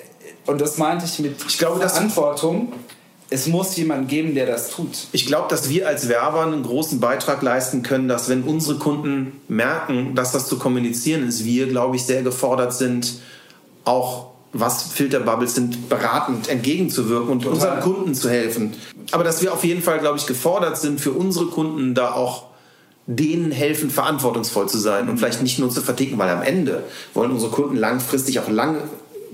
und 0.46 0.60
das 0.60 0.78
meinte 0.78 1.04
ich 1.04 1.18
mit 1.18 1.36
Ich 1.48 1.58
glaube, 1.58 1.80
Verantwortung, 1.80 2.72
es 3.30 3.46
muss 3.46 3.76
jemand 3.76 4.08
geben, 4.08 4.34
der 4.34 4.46
das 4.46 4.70
tut. 4.70 5.08
Ich 5.12 5.26
glaube, 5.26 5.46
dass 5.48 5.70
wir 5.70 5.88
als 5.88 6.08
Werber 6.08 6.42
einen 6.42 6.62
großen 6.62 7.00
Beitrag 7.00 7.42
leisten 7.42 7.82
können, 7.82 8.06
dass 8.06 8.28
wenn 8.28 8.42
unsere 8.42 8.78
Kunden 8.78 9.40
merken, 9.48 10.14
dass 10.14 10.32
das 10.32 10.48
zu 10.48 10.58
kommunizieren 10.58 11.26
ist, 11.26 11.44
wir, 11.44 11.66
glaube 11.66 11.96
ich, 11.96 12.04
sehr 12.04 12.22
gefordert 12.22 12.74
sind, 12.74 13.20
auch 13.84 14.32
was 14.52 14.82
Filterbubbles 14.82 15.54
sind, 15.54 15.88
beratend 15.88 16.48
entgegenzuwirken 16.48 17.30
und 17.30 17.46
unseren 17.46 17.80
Kunden 17.80 18.14
zu 18.14 18.28
helfen. 18.28 18.74
Aber 19.12 19.24
dass 19.24 19.40
wir 19.40 19.52
auf 19.52 19.64
jeden 19.64 19.80
Fall, 19.80 19.98
glaube 19.98 20.18
ich, 20.18 20.26
gefordert 20.26 20.76
sind, 20.76 21.00
für 21.00 21.12
unsere 21.12 21.46
Kunden 21.46 21.94
da 21.94 22.12
auch 22.12 22.48
denen 23.06 23.50
helfen, 23.50 23.90
verantwortungsvoll 23.90 24.68
zu 24.68 24.78
sein 24.78 25.08
und 25.08 25.16
vielleicht 25.16 25.42
nicht 25.42 25.58
nur 25.58 25.70
zu 25.70 25.80
verticken, 25.80 26.18
weil 26.18 26.28
am 26.28 26.42
Ende 26.42 26.84
wollen 27.14 27.30
unsere 27.30 27.50
Kunden 27.50 27.76
langfristig 27.76 28.38
auch 28.40 28.48
lange 28.48 28.82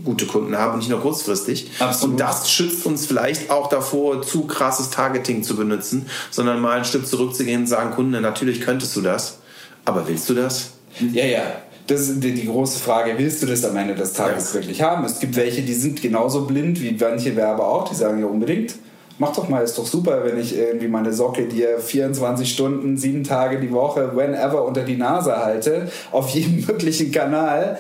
gute 0.04 0.26
Kunden 0.26 0.56
haben 0.56 0.72
und 0.74 0.78
nicht 0.78 0.90
nur 0.90 1.00
kurzfristig. 1.00 1.70
Absolut. 1.78 2.14
Und 2.14 2.20
das 2.20 2.50
schützt 2.50 2.86
uns 2.86 3.06
vielleicht 3.06 3.50
auch 3.50 3.68
davor, 3.68 4.22
zu 4.22 4.46
krasses 4.46 4.90
Targeting 4.90 5.42
zu 5.42 5.56
benutzen, 5.56 6.06
sondern 6.30 6.60
mal 6.60 6.78
ein 6.78 6.84
Stück 6.84 7.06
zurückzugehen 7.06 7.62
und 7.62 7.66
sagen, 7.66 7.90
Kunde, 7.92 8.20
natürlich 8.20 8.60
könntest 8.60 8.94
du 8.96 9.00
das, 9.00 9.38
aber 9.84 10.06
willst 10.08 10.28
du 10.30 10.34
das? 10.34 10.70
Ja, 11.12 11.24
ja. 11.24 11.42
Das 11.86 12.02
ist 12.02 12.22
die, 12.22 12.44
große 12.44 12.78
Frage, 12.80 13.14
willst 13.16 13.42
du 13.42 13.46
das 13.46 13.64
am 13.64 13.74
Ende 13.76 13.94
des 13.94 14.12
Tages 14.12 14.48
Ja. 14.48 14.60
wirklich 14.60 14.82
haben? 14.82 15.04
Es 15.06 15.20
gibt 15.20 15.36
welche, 15.36 15.62
die 15.62 15.72
sind 15.72 16.02
genauso 16.02 16.44
blind 16.44 16.80
wie 16.82 16.94
manche 17.00 17.34
Werber 17.34 17.66
auch, 17.66 17.88
die 17.88 17.94
sagen 17.94 18.20
ja 18.20 18.26
unbedingt, 18.26 18.74
mach 19.18 19.32
doch 19.34 19.48
mal, 19.48 19.64
ist 19.64 19.78
doch 19.78 19.86
super, 19.86 20.22
wenn 20.24 20.38
ich 20.38 20.54
irgendwie 20.54 20.88
meine 20.88 21.14
Socke 21.14 21.46
dir 21.46 21.78
24 21.80 22.52
Stunden, 22.52 22.98
sieben 22.98 23.24
Tage 23.24 23.58
die 23.58 23.72
Woche, 23.72 24.12
whenever 24.14 24.64
unter 24.66 24.82
die 24.82 24.96
Nase 24.96 25.36
halte, 25.38 25.90
auf 26.12 26.28
jedem 26.28 26.66
möglichen 26.66 27.10
Kanal. 27.10 27.78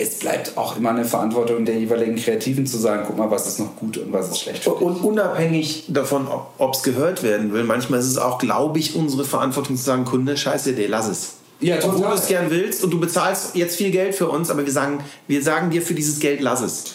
Es 0.00 0.18
bleibt 0.18 0.56
auch 0.56 0.78
immer 0.78 0.90
eine 0.90 1.04
Verantwortung 1.04 1.66
der 1.66 1.76
jeweiligen 1.78 2.16
Kreativen 2.16 2.66
zu 2.66 2.78
sagen, 2.78 3.02
guck 3.06 3.18
mal, 3.18 3.30
was 3.30 3.46
ist 3.46 3.58
noch 3.58 3.76
gut 3.76 3.98
und 3.98 4.12
was 4.12 4.30
ist 4.30 4.40
schlecht. 4.40 4.66
Und 4.66 5.04
unabhängig 5.04 5.84
davon, 5.88 6.26
ob 6.56 6.74
es 6.74 6.82
gehört 6.82 7.22
werden 7.22 7.52
will, 7.52 7.64
manchmal 7.64 8.00
ist 8.00 8.06
es 8.06 8.16
auch, 8.16 8.38
glaube 8.38 8.78
ich, 8.78 8.94
unsere 8.94 9.24
Verantwortung 9.24 9.76
zu 9.76 9.82
sagen, 9.82 10.06
Kunde, 10.06 10.38
scheiße 10.38 10.70
Idee, 10.70 10.86
lass 10.86 11.08
es. 11.08 11.34
Ja, 11.60 11.76
Obwohl 11.76 11.96
total. 11.96 12.12
du 12.12 12.16
es 12.16 12.26
gern 12.28 12.50
willst 12.50 12.82
und 12.82 12.90
du 12.90 12.98
bezahlst 12.98 13.54
jetzt 13.54 13.76
viel 13.76 13.90
Geld 13.90 14.14
für 14.14 14.28
uns, 14.28 14.48
aber 14.50 14.64
wir 14.64 14.72
sagen, 14.72 15.04
wir 15.28 15.42
sagen 15.42 15.68
dir 15.68 15.82
für 15.82 15.92
dieses 15.92 16.18
Geld, 16.18 16.40
lass 16.40 16.62
es. 16.62 16.94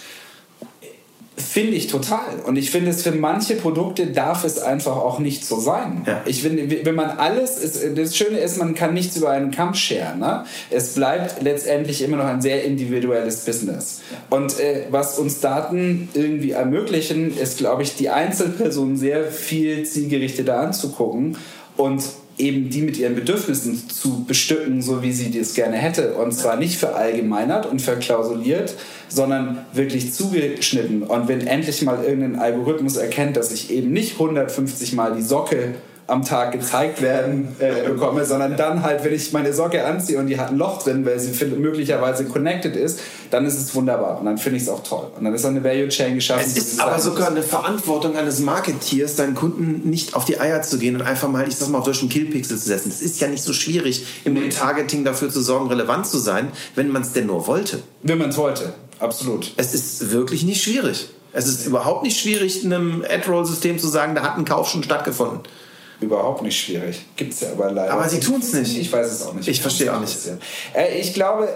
Finde 1.37 1.73
ich 1.73 1.87
total. 1.87 2.39
Und 2.45 2.55
ich 2.55 2.71
finde 2.71 2.91
es 2.91 3.03
für 3.03 3.11
manche 3.11 3.55
Produkte 3.55 4.07
darf 4.07 4.45
es 4.45 4.57
einfach 4.57 4.95
auch 4.95 5.19
nicht 5.19 5.45
so 5.45 5.59
sein. 5.59 6.03
Ja. 6.07 6.21
Ich 6.25 6.41
finde, 6.43 6.85
wenn 6.85 6.95
man 6.95 7.09
alles, 7.09 7.57
ist, 7.57 7.97
das 7.97 8.15
Schöne 8.15 8.37
ist, 8.37 8.57
man 8.57 8.73
kann 8.73 8.93
nichts 8.93 9.17
über 9.17 9.31
einen 9.31 9.51
Kamm 9.51 9.73
scheren. 9.73 10.19
Ne? 10.19 10.45
Es 10.69 10.93
bleibt 10.93 11.41
letztendlich 11.41 12.01
immer 12.01 12.17
noch 12.17 12.25
ein 12.25 12.41
sehr 12.41 12.63
individuelles 12.63 13.43
Business. 13.43 14.01
Und 14.29 14.59
äh, 14.61 14.85
was 14.91 15.19
uns 15.19 15.41
Daten 15.41 16.07
irgendwie 16.13 16.51
ermöglichen, 16.51 17.37
ist, 17.37 17.57
glaube 17.57 17.83
ich, 17.83 17.95
die 17.95 18.09
Einzelperson 18.09 18.95
sehr 18.95 19.25
viel 19.25 19.83
zielgerichteter 19.83 20.57
anzugucken 20.57 21.37
und 21.75 22.01
eben 22.37 22.69
die 22.69 22.81
mit 22.81 22.97
ihren 22.97 23.15
Bedürfnissen 23.15 23.89
zu 23.89 24.25
bestücken, 24.25 24.81
so 24.81 25.01
wie 25.01 25.11
sie 25.11 25.31
das 25.31 25.53
gerne 25.53 25.77
hätte. 25.77 26.15
Und 26.15 26.33
zwar 26.33 26.57
nicht 26.57 26.77
verallgemeinert 26.77 27.65
und 27.65 27.81
verklausuliert, 27.81 28.75
sondern 29.07 29.65
wirklich 29.73 30.13
zugeschnitten. 30.13 31.03
Und 31.03 31.27
wenn 31.27 31.47
endlich 31.47 31.81
mal 31.81 32.03
irgendein 32.03 32.37
Algorithmus 32.37 32.97
erkennt, 32.97 33.37
dass 33.37 33.51
ich 33.51 33.71
eben 33.71 33.91
nicht 33.91 34.13
150 34.13 34.93
Mal 34.93 35.15
die 35.15 35.21
Socke 35.21 35.75
am 36.07 36.23
Tag 36.23 36.51
gezeigt 36.51 37.01
werden 37.01 37.55
äh, 37.59 37.89
bekomme, 37.89 38.25
sondern 38.25 38.55
dann 38.55 38.83
halt, 38.83 39.03
wenn 39.03 39.13
ich 39.13 39.33
meine 39.33 39.53
Socke 39.53 39.85
anziehe 39.85 40.19
und 40.19 40.27
die 40.27 40.39
hat 40.39 40.51
ein 40.51 40.57
Loch 40.57 40.83
drin, 40.83 41.03
weil 41.03 41.19
sie 41.19 41.45
möglicherweise 41.45 42.25
connected 42.25 42.75
ist, 42.75 42.99
dann 43.31 43.45
ist 43.45 43.57
es 43.57 43.73
wunderbar 43.73 44.19
und 44.19 44.25
dann 44.25 44.37
finde 44.37 44.57
ich 44.57 44.63
es 44.63 44.69
auch 44.69 44.83
toll. 44.83 45.07
Und 45.17 45.23
dann 45.25 45.33
ist 45.33 45.45
eine 45.45 45.63
Value 45.63 45.89
Chain 45.89 46.13
geschaffen. 46.13 46.43
Es 46.45 46.57
ist 46.57 46.79
aber 46.79 46.99
sogar 46.99 47.29
eine 47.29 47.41
Verantwortung 47.41 48.15
eines 48.17 48.39
Marketeers, 48.39 49.15
deinen 49.15 49.33
Kunden 49.33 49.89
nicht 49.89 50.13
auf 50.13 50.25
die 50.25 50.39
Eier 50.39 50.61
zu 50.61 50.77
gehen 50.77 50.95
und 50.95 51.01
einfach 51.01 51.27
mal, 51.27 51.47
ich 51.47 51.55
sag 51.55 51.69
mal, 51.69 51.79
auf 51.79 51.87
einen 51.87 52.09
Killpixel 52.09 52.57
zu 52.57 52.65
setzen. 52.65 52.89
Es 52.89 53.01
ist 53.01 53.19
ja 53.19 53.27
nicht 53.27 53.43
so 53.43 53.53
schwierig, 53.53 54.05
im 54.25 54.37
Retargeting 54.37 55.05
dafür 55.05 55.29
zu 55.29 55.41
sorgen, 55.41 55.69
relevant 55.69 56.05
zu 56.05 56.19
sein, 56.19 56.51
wenn 56.75 56.89
man 56.89 57.01
es 57.01 57.13
denn 57.13 57.25
nur 57.25 57.47
wollte. 57.47 57.79
Wenn 58.03 58.19
man 58.19 58.29
es 58.29 58.37
wollte, 58.37 58.73
absolut. 58.99 59.53
Es 59.57 59.73
ist 59.73 60.11
wirklich 60.11 60.43
nicht 60.43 60.63
schwierig. 60.63 61.09
Es 61.33 61.47
ist 61.47 61.65
überhaupt 61.65 62.03
nicht 62.03 62.17
schwierig, 62.17 62.63
einem 62.63 63.03
Ad-Roll-System 63.03 63.79
zu 63.79 63.87
sagen, 63.87 64.15
da 64.15 64.21
hat 64.21 64.37
ein 64.37 64.45
Kauf 64.45 64.69
schon 64.69 64.83
stattgefunden. 64.83 65.39
Überhaupt 66.01 66.41
nicht 66.41 66.59
schwierig. 66.59 67.05
Gibt 67.15 67.33
es 67.33 67.41
ja 67.41 67.51
aber 67.51 67.71
leider. 67.71 67.93
Aber 67.93 68.09
sie 68.09 68.19
tun's 68.19 68.53
nicht. 68.53 68.77
Ich 68.77 68.91
weiß 68.91 69.11
es 69.11 69.21
auch 69.23 69.33
nicht. 69.33 69.47
Ich 69.47 69.61
verstehe 69.61 69.95
auch 69.95 70.01
nicht. 70.01 70.15
Äh, 70.73 70.99
ich 70.99 71.13
glaube, 71.13 71.47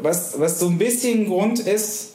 was, 0.00 0.38
was 0.40 0.58
so 0.58 0.68
ein 0.68 0.78
bisschen 0.78 1.26
Grund 1.26 1.60
ist, 1.60 2.12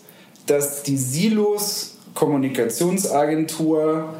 dass 0.47 0.83
die 0.83 0.97
Silos 0.97 1.95
Kommunikationsagentur, 2.13 4.13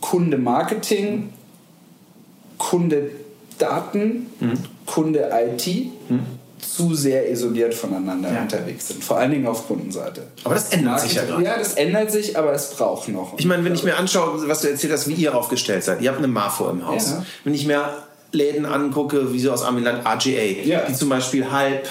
Kunde 0.00 0.38
Marketing, 0.38 1.32
Kunde 2.58 3.10
Daten, 3.58 4.26
Mhm. 4.40 4.58
Kunde 4.84 5.30
IT 5.32 5.66
zu 6.74 6.94
sehr 6.94 7.30
isoliert 7.30 7.74
voneinander 7.74 8.32
ja. 8.32 8.42
unterwegs 8.42 8.88
sind. 8.88 9.02
Vor 9.02 9.18
allen 9.18 9.30
Dingen 9.30 9.46
auf 9.46 9.66
Kundenseite. 9.66 10.22
Aber 10.44 10.54
das 10.54 10.70
ändert 10.70 11.00
sich 11.00 11.14
ja 11.14 11.24
gerade. 11.24 11.44
Ja, 11.44 11.58
das 11.58 11.74
ändert 11.74 12.10
sich, 12.10 12.36
aber 12.38 12.52
es 12.52 12.70
braucht 12.70 13.08
noch. 13.08 13.34
Ich 13.38 13.46
meine, 13.46 13.64
wenn 13.64 13.74
ich 13.74 13.82
mir 13.82 13.96
anschaue, 13.96 14.46
was 14.48 14.60
du 14.60 14.68
erzählt 14.68 14.92
hast, 14.92 15.08
wie 15.08 15.14
ihr 15.14 15.34
aufgestellt 15.34 15.84
seid. 15.84 16.00
Ihr 16.02 16.10
habt 16.10 16.18
eine 16.18 16.28
Marfo 16.28 16.68
im 16.70 16.86
Haus. 16.86 17.10
Ja. 17.10 17.26
Wenn 17.44 17.54
ich 17.54 17.66
mir 17.66 17.88
Läden 18.32 18.66
angucke, 18.66 19.32
wie 19.32 19.40
so 19.40 19.52
aus 19.52 19.62
Amiland, 19.62 20.06
RGA, 20.06 20.64
ja. 20.64 20.82
die 20.88 20.94
zum 20.94 21.08
Beispiel 21.08 21.50
halb 21.50 21.88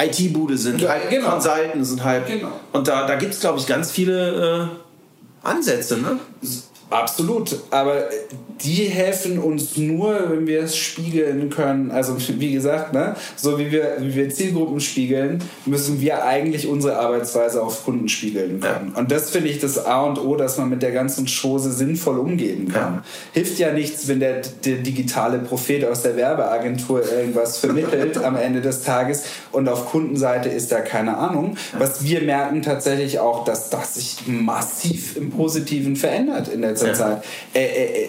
IT-Bude 0.00 0.56
sind, 0.56 0.80
ja, 0.80 0.90
halb 0.90 1.10
genau. 1.10 1.30
Consultant 1.30 1.86
sind, 1.86 2.04
halb. 2.04 2.26
Genau. 2.26 2.52
Und 2.72 2.86
da, 2.88 3.06
da 3.06 3.16
gibt 3.16 3.34
es, 3.34 3.40
glaube 3.40 3.58
ich, 3.58 3.66
ganz 3.66 3.90
viele 3.90 4.70
äh, 5.44 5.46
Ansätze. 5.46 5.98
Ne? 5.98 6.18
Absolut, 6.90 7.58
aber 7.70 8.04
die 8.62 8.84
helfen 8.84 9.38
uns 9.38 9.76
nur, 9.76 10.30
wenn 10.30 10.46
wir 10.46 10.62
es 10.62 10.76
spiegeln 10.76 11.50
können. 11.50 11.90
Also 11.90 12.16
wie 12.18 12.52
gesagt, 12.52 12.94
ne, 12.94 13.14
so 13.36 13.58
wie 13.58 13.70
wir, 13.70 13.98
wie 14.00 14.14
wir 14.14 14.30
Zielgruppen 14.30 14.80
spiegeln, 14.80 15.44
müssen 15.66 16.00
wir 16.00 16.24
eigentlich 16.24 16.66
unsere 16.66 16.98
Arbeitsweise 16.98 17.62
auf 17.62 17.84
Kunden 17.84 18.08
spiegeln 18.08 18.60
können. 18.60 18.92
Ja. 18.94 18.98
Und 18.98 19.10
das 19.12 19.30
finde 19.30 19.48
ich 19.50 19.60
das 19.60 19.84
A 19.84 20.02
und 20.02 20.18
O, 20.18 20.34
dass 20.36 20.56
man 20.56 20.70
mit 20.70 20.82
der 20.82 20.92
ganzen 20.92 21.26
Chose 21.26 21.72
sinnvoll 21.72 22.18
umgehen 22.18 22.68
kann. 22.68 22.94
Ja. 22.94 23.04
Hilft 23.32 23.58
ja 23.58 23.72
nichts, 23.72 24.08
wenn 24.08 24.20
der, 24.20 24.40
der 24.64 24.76
digitale 24.76 25.38
Prophet 25.40 25.84
aus 25.84 26.02
der 26.02 26.16
Werbeagentur 26.16 27.02
irgendwas 27.10 27.58
vermittelt 27.58 28.16
am 28.18 28.34
Ende 28.34 28.62
des 28.62 28.82
Tages 28.82 29.24
und 29.52 29.68
auf 29.68 29.90
Kundenseite 29.90 30.48
ist 30.48 30.72
da 30.72 30.80
keine 30.80 31.18
Ahnung. 31.18 31.56
Was 31.78 32.02
wir 32.02 32.22
merken 32.22 32.62
tatsächlich 32.62 33.18
auch, 33.20 33.44
dass 33.44 33.68
das 33.68 33.94
sich 33.94 34.26
massiv 34.26 35.16
im 35.16 35.30
Positiven 35.30 35.94
verändert 35.94 36.48
in 36.48 36.62
der 36.62 36.77
letzter 36.82 37.08
ja. 37.08 37.14
Zeit. 37.16 37.24
Äh, 37.54 37.64
äh, 37.64 38.02
äh, 38.04 38.08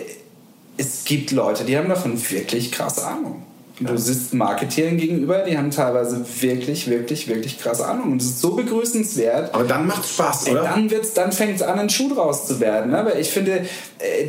es 0.78 1.04
gibt 1.04 1.32
Leute, 1.32 1.66
die 1.66 1.78
haben 1.78 1.90
davon 1.90 2.20
wirklich 2.30 2.72
krass 2.72 3.04
Ahnung. 3.04 3.44
Du 3.82 3.98
siehst 3.98 4.34
Marketing 4.34 4.98
gegenüber, 4.98 5.46
die 5.48 5.58
haben 5.58 5.72
teilweise 5.72 6.26
wirklich, 6.42 6.90
wirklich, 6.90 7.30
wirklich 7.30 7.60
krass 7.60 7.80
Ahnung. 7.80 8.12
Und 8.12 8.22
es 8.22 8.28
ist 8.28 8.42
so 8.42 8.56
begrüßenswert. 8.56 9.54
Aber 9.54 9.64
dann 9.64 9.88
macht 9.88 10.04
es 10.04 10.12
Spaß, 10.12 10.50
oder? 10.50 10.64
Dann, 10.64 10.92
dann 11.16 11.32
fängt 11.32 11.56
es 11.56 11.62
an, 11.62 11.80
ein 11.80 11.90
Schuh 11.90 12.14
draus 12.14 12.46
zu 12.46 12.60
werden. 12.60 12.94
Aber 12.94 13.18
ich 13.18 13.30
finde, 13.30 13.66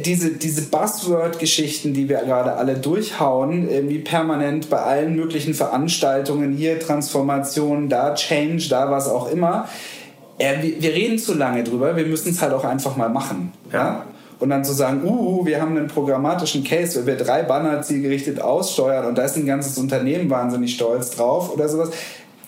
diese, 0.05 0.31
diese 0.31 0.63
Buzzword-Geschichten, 0.63 1.95
die 1.95 2.09
wir 2.09 2.19
gerade 2.19 2.53
alle 2.53 2.75
durchhauen, 2.75 3.69
irgendwie 3.69 3.99
permanent 3.99 4.71
bei 4.71 4.79
allen 4.79 5.17
möglichen 5.17 5.55
Veranstaltungen, 5.55 6.57
hier 6.57 6.79
Transformation, 6.79 7.89
da 7.89 8.15
Change, 8.15 8.69
da 8.69 8.89
was 8.89 9.09
auch 9.09 9.33
immer, 9.33 9.69
äh, 10.41 10.63
wir, 10.81 10.95
reden 10.95 11.19
zu 11.19 11.35
lange 11.35 11.65
drüber, 11.65 11.97
wir 11.97 12.07
müssen 12.07 12.31
es 12.31 12.41
halt 12.41 12.53
auch 12.53 12.65
einfach 12.65 12.97
mal 12.97 13.11
machen. 13.11 13.53
Ja? 13.73 14.07
Und 14.41 14.49
dann 14.49 14.65
zu 14.65 14.73
sagen, 14.73 15.03
uh, 15.05 15.45
wir 15.45 15.61
haben 15.61 15.77
einen 15.77 15.87
programmatischen 15.87 16.65
Case, 16.65 16.99
wenn 16.99 17.07
wir 17.07 17.17
drei 17.25 17.43
Banner 17.43 17.83
zielgerichtet 17.83 18.41
aussteuern 18.41 19.05
und 19.05 19.19
da 19.19 19.25
ist 19.25 19.37
ein 19.37 19.47
ganzes 19.47 19.77
Unternehmen 19.77 20.31
wahnsinnig 20.31 20.75
stolz 20.75 21.11
drauf 21.11 21.53
oder 21.53 21.69
sowas. 21.69 21.91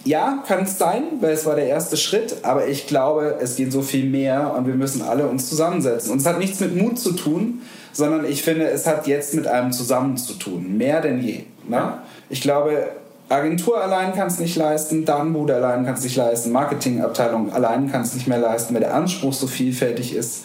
Ja, 0.05 0.43
kann 0.49 0.64
es 0.64 0.78
sein, 0.78 1.05
weil 1.20 1.32
es 1.32 1.47
war 1.47 1.55
der 1.55 1.66
erste 1.66 1.97
Schritt, 1.97 2.36
aber 2.43 2.66
ich 2.66 2.86
glaube, 2.86 3.36
es 3.40 3.55
geht 3.57 3.70
so 3.70 3.82
viel 3.82 4.07
mehr 4.07 4.55
und 4.57 4.66
wir 4.66 4.74
müssen 4.74 5.03
alle 5.03 5.28
uns 5.28 5.49
zusammensetzen. 5.49 6.11
Und 6.11 6.18
es 6.18 6.26
hat 6.26 6.38
nichts 6.38 6.59
mit 6.59 6.74
Mut 6.74 6.99
zu 6.99 7.12
tun, 7.12 7.61
sondern 7.93 8.24
ich 8.24 8.43
finde, 8.43 8.68
es 8.68 8.86
hat 8.86 9.07
jetzt 9.07 9.34
mit 9.34 9.47
einem 9.47 9.70
zusammen 9.70 10.16
zu 10.16 10.32
tun, 10.32 10.76
mehr 10.76 11.03
denn 11.03 11.22
je. 11.22 11.45
Ne? 11.68 11.99
Ich 12.30 12.40
glaube, 12.40 12.88
Agentur 13.28 13.80
allein 13.80 14.14
kann 14.14 14.26
es 14.26 14.38
nicht 14.38 14.57
leisten, 14.57 15.05
Darmbude 15.05 15.55
allein 15.55 15.84
kann 15.84 15.95
es 15.95 16.03
nicht 16.03 16.16
leisten, 16.16 16.51
Marketingabteilung 16.51 17.53
allein 17.53 17.93
kann 17.93 18.03
es 18.03 18.14
nicht 18.14 18.26
mehr 18.26 18.38
leisten, 18.38 18.74
weil 18.74 18.80
der 18.80 18.95
Anspruch 18.95 19.32
so 19.32 19.47
vielfältig 19.47 20.16
ist. 20.16 20.45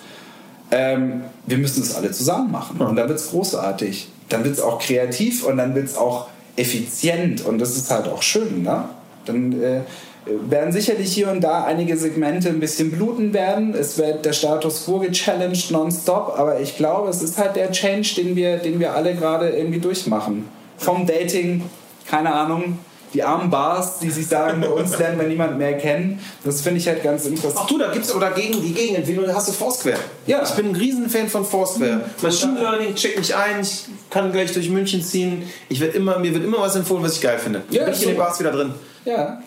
Ähm, 0.72 1.22
wir 1.45 1.57
müssen 1.57 1.82
es 1.82 1.95
alle 1.95 2.11
zusammen 2.11 2.51
machen 2.51 2.80
und 2.80 2.95
dann 2.95 3.07
wird 3.07 3.20
es 3.20 3.30
großartig. 3.30 4.09
Dann 4.30 4.43
wird 4.43 4.55
es 4.55 4.61
auch 4.61 4.80
kreativ 4.80 5.45
und 5.45 5.57
dann 5.57 5.74
wird 5.76 5.86
es 5.86 5.97
auch 5.97 6.28
effizient 6.55 7.45
und 7.45 7.59
das 7.59 7.78
ist 7.78 7.89
halt 7.89 8.07
auch 8.07 8.22
schön. 8.22 8.63
Ne? 8.63 8.86
Dann 9.26 9.61
äh, 9.61 9.82
werden 10.26 10.74
sicherlich 10.74 11.13
hier 11.13 11.32
und 11.32 11.41
da 11.41 11.63
einige 11.63 11.95
Segmente 11.95 12.49
ein 12.49 12.59
bisschen 12.59 12.91
bluten 12.91 13.34
werden. 13.34 13.74
Es 13.74 13.97
wird 13.97 14.26
der 14.26 14.34
Status 14.34 14.86
quo 14.86 14.99
gechallenged 14.99 15.72
nonstop, 15.72 16.34
aber 16.38 16.59
ich 16.59 16.76
glaube, 16.76 17.09
es 17.09 17.22
ist 17.22 17.38
halt 17.38 17.55
der 17.55 17.72
Change, 17.72 18.15
den 18.18 18.36
wir, 18.36 18.57
den 18.57 18.80
wir 18.80 18.93
alle 18.93 19.15
gerade 19.15 19.49
irgendwie 19.49 19.80
durchmachen. 19.80 20.49
Vom 20.78 21.07
Dating 21.07 21.63
keine 22.07 22.34
Ahnung, 22.34 22.80
die 23.18 23.24
armen 23.24 23.49
Bars, 23.49 23.97
die 23.97 24.11
sich 24.11 24.28
sagen, 24.28 24.61
bei 24.61 24.70
uns 24.70 24.95
lernen 24.99 25.20
wir 25.20 25.28
niemand 25.28 25.57
mehr 25.57 25.76
kennen. 25.76 26.20
Das 26.43 26.61
finde 26.61 26.80
ich 26.80 26.88
halt 26.88 27.01
ganz 27.01 27.26
interessant. 27.26 27.55
Ach 27.63 27.65
du, 27.65 27.80
da 27.80 27.91
gibt 27.91 28.05
es 28.05 28.13
oder 28.13 28.30
gegen 28.30 28.61
die 28.61 28.74
Gegenentwicklung 28.74 29.34
hast 29.34 29.47
du 29.47 29.53
Foursquare. 29.53 29.97
Ja. 30.28 30.43
Ich 30.43 30.51
bin 30.51 30.68
ein 30.68 30.76
Riesenfan 30.76 31.28
von 31.28 31.43
Foursquare. 31.43 31.95
Mhm. 31.95 32.01
Machine 32.22 32.59
Learning, 32.59 32.93
check 32.93 33.18
mich 33.18 33.36
ein, 33.36 33.61
ich 33.61 33.86
kann 34.11 34.32
gleich 34.32 34.53
durch 34.53 34.70
München 34.70 35.01
ziehen. 35.01 35.49
Ich 35.68 35.80
werd 35.80 35.95
immer, 35.95 36.20
mir 36.20 36.32
wird 36.32 36.43
immer 36.43 36.59
was 36.59 36.76
empfohlen, 36.76 37.01
was 37.01 37.15
ich 37.15 37.22
geil 37.22 37.39
finde. 37.39 37.63
Ja, 37.72 37.86
bin 37.86 37.93
ich 37.95 38.03
in 38.03 38.09
den 38.09 38.18
Bars 38.18 38.39
wieder 38.39 38.51
drin. 38.51 38.76
Ja. 39.03 39.41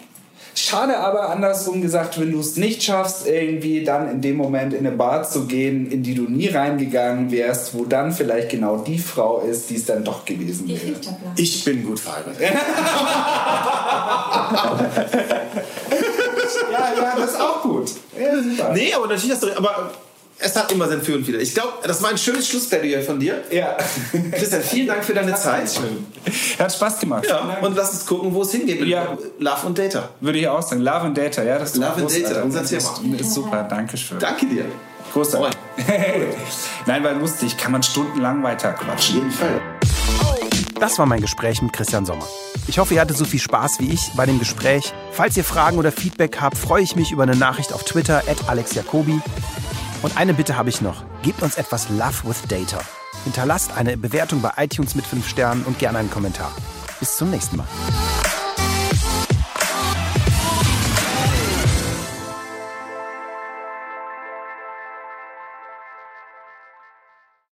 Schade 0.60 0.98
aber 0.98 1.30
andersrum 1.30 1.80
gesagt, 1.80 2.20
wenn 2.20 2.32
du 2.32 2.40
es 2.40 2.56
nicht 2.56 2.82
schaffst, 2.82 3.26
irgendwie 3.26 3.82
dann 3.82 4.10
in 4.10 4.20
dem 4.20 4.36
Moment 4.36 4.74
in 4.74 4.86
eine 4.86 4.94
Bar 4.94 5.22
zu 5.22 5.46
gehen, 5.46 5.90
in 5.90 6.02
die 6.02 6.14
du 6.14 6.24
nie 6.24 6.48
reingegangen 6.48 7.30
wärst, 7.30 7.72
wo 7.74 7.86
dann 7.86 8.12
vielleicht 8.12 8.50
genau 8.50 8.76
die 8.76 8.98
Frau 8.98 9.40
ist, 9.40 9.70
die 9.70 9.76
es 9.76 9.86
dann 9.86 10.04
doch 10.04 10.24
gewesen 10.26 10.68
wäre. 10.68 10.80
Ich, 11.36 11.56
ich 11.56 11.64
bin 11.64 11.82
gut 11.84 11.98
verheiratet. 11.98 12.40
ja, 16.72 16.92
ja, 16.96 17.16
das 17.16 17.30
ist 17.30 17.40
auch 17.40 17.62
gut. 17.62 17.90
Ja, 18.58 18.72
nee, 18.74 18.92
aber 18.92 19.06
natürlich 19.06 19.32
hast 19.32 19.42
du. 19.42 19.56
Aber 19.56 19.92
es 20.42 20.56
hat 20.56 20.72
immer 20.72 20.88
sein 20.88 21.02
Für 21.02 21.14
und 21.14 21.26
Wider. 21.26 21.38
Ich 21.38 21.54
glaube, 21.54 21.74
das 21.82 22.02
war 22.02 22.10
ein 22.10 22.18
schönes 22.18 22.48
Schlussplädoyer 22.48 23.02
von 23.02 23.20
dir. 23.20 23.42
Ja. 23.50 23.76
Christian, 24.32 24.62
vielen 24.62 24.86
Dank 24.86 25.04
für 25.04 25.14
deine 25.14 25.34
Zeit. 25.34 25.70
Schön. 25.70 26.06
Hat 26.58 26.72
Spaß 26.72 27.00
gemacht. 27.00 27.26
Ja, 27.28 27.58
und 27.60 27.76
lass 27.76 27.90
uns 27.90 28.06
gucken, 28.06 28.32
wo 28.32 28.42
es 28.42 28.52
hingeht. 28.52 28.82
Ja. 28.86 29.16
Love 29.38 29.66
und 29.66 29.78
Data. 29.78 30.10
Würde 30.20 30.38
ich 30.38 30.48
auch 30.48 30.62
sagen. 30.62 30.80
Love 30.80 31.06
und 31.06 31.18
Data, 31.18 31.42
ja. 31.42 31.58
Das 31.58 31.74
Love 31.74 32.02
and 32.02 32.10
Data, 32.10 32.42
unser 32.42 32.64
Thema. 32.64 32.78
Ist, 32.78 33.20
ist 33.20 33.34
super, 33.34 33.66
danke 33.68 33.96
schön. 33.96 34.18
Danke 34.18 34.46
dir. 34.46 34.64
Großartig. 35.12 35.58
Nein, 36.86 37.04
weil 37.04 37.16
lustig, 37.18 37.56
kann 37.56 37.72
man 37.72 37.82
stundenlang 37.82 38.42
weiter 38.42 38.72
quatschen. 38.72 39.16
Auf 39.16 39.24
jeden 39.24 39.30
Fall. 39.30 39.60
Das 40.78 40.98
war 40.98 41.04
mein 41.04 41.20
Gespräch 41.20 41.60
mit 41.60 41.72
Christian 41.74 42.06
Sommer. 42.06 42.26
Ich 42.66 42.78
hoffe, 42.78 42.94
ihr 42.94 43.00
hattet 43.00 43.16
so 43.16 43.24
viel 43.26 43.40
Spaß 43.40 43.80
wie 43.80 43.92
ich 43.92 44.12
bei 44.16 44.24
dem 44.24 44.38
Gespräch. 44.38 44.94
Falls 45.12 45.36
ihr 45.36 45.44
Fragen 45.44 45.78
oder 45.78 45.92
Feedback 45.92 46.40
habt, 46.40 46.56
freue 46.56 46.82
ich 46.82 46.96
mich 46.96 47.12
über 47.12 47.24
eine 47.24 47.36
Nachricht 47.36 47.74
auf 47.74 47.84
Twitter 47.84 48.22
at 48.26 48.48
alexjacobi. 48.48 49.20
Und 50.02 50.16
eine 50.16 50.34
Bitte 50.34 50.56
habe 50.56 50.70
ich 50.70 50.80
noch. 50.80 51.04
Gebt 51.22 51.42
uns 51.42 51.56
etwas 51.56 51.88
Love 51.90 52.24
with 52.24 52.42
Data. 52.48 52.80
Hinterlasst 53.24 53.76
eine 53.76 53.96
Bewertung 53.96 54.40
bei 54.40 54.52
iTunes 54.56 54.94
mit 54.94 55.06
5 55.06 55.28
Sternen 55.28 55.64
und 55.64 55.78
gerne 55.78 55.98
einen 55.98 56.10
Kommentar. 56.10 56.52
Bis 57.00 57.16
zum 57.16 57.30
nächsten 57.30 57.56
Mal. 57.56 57.66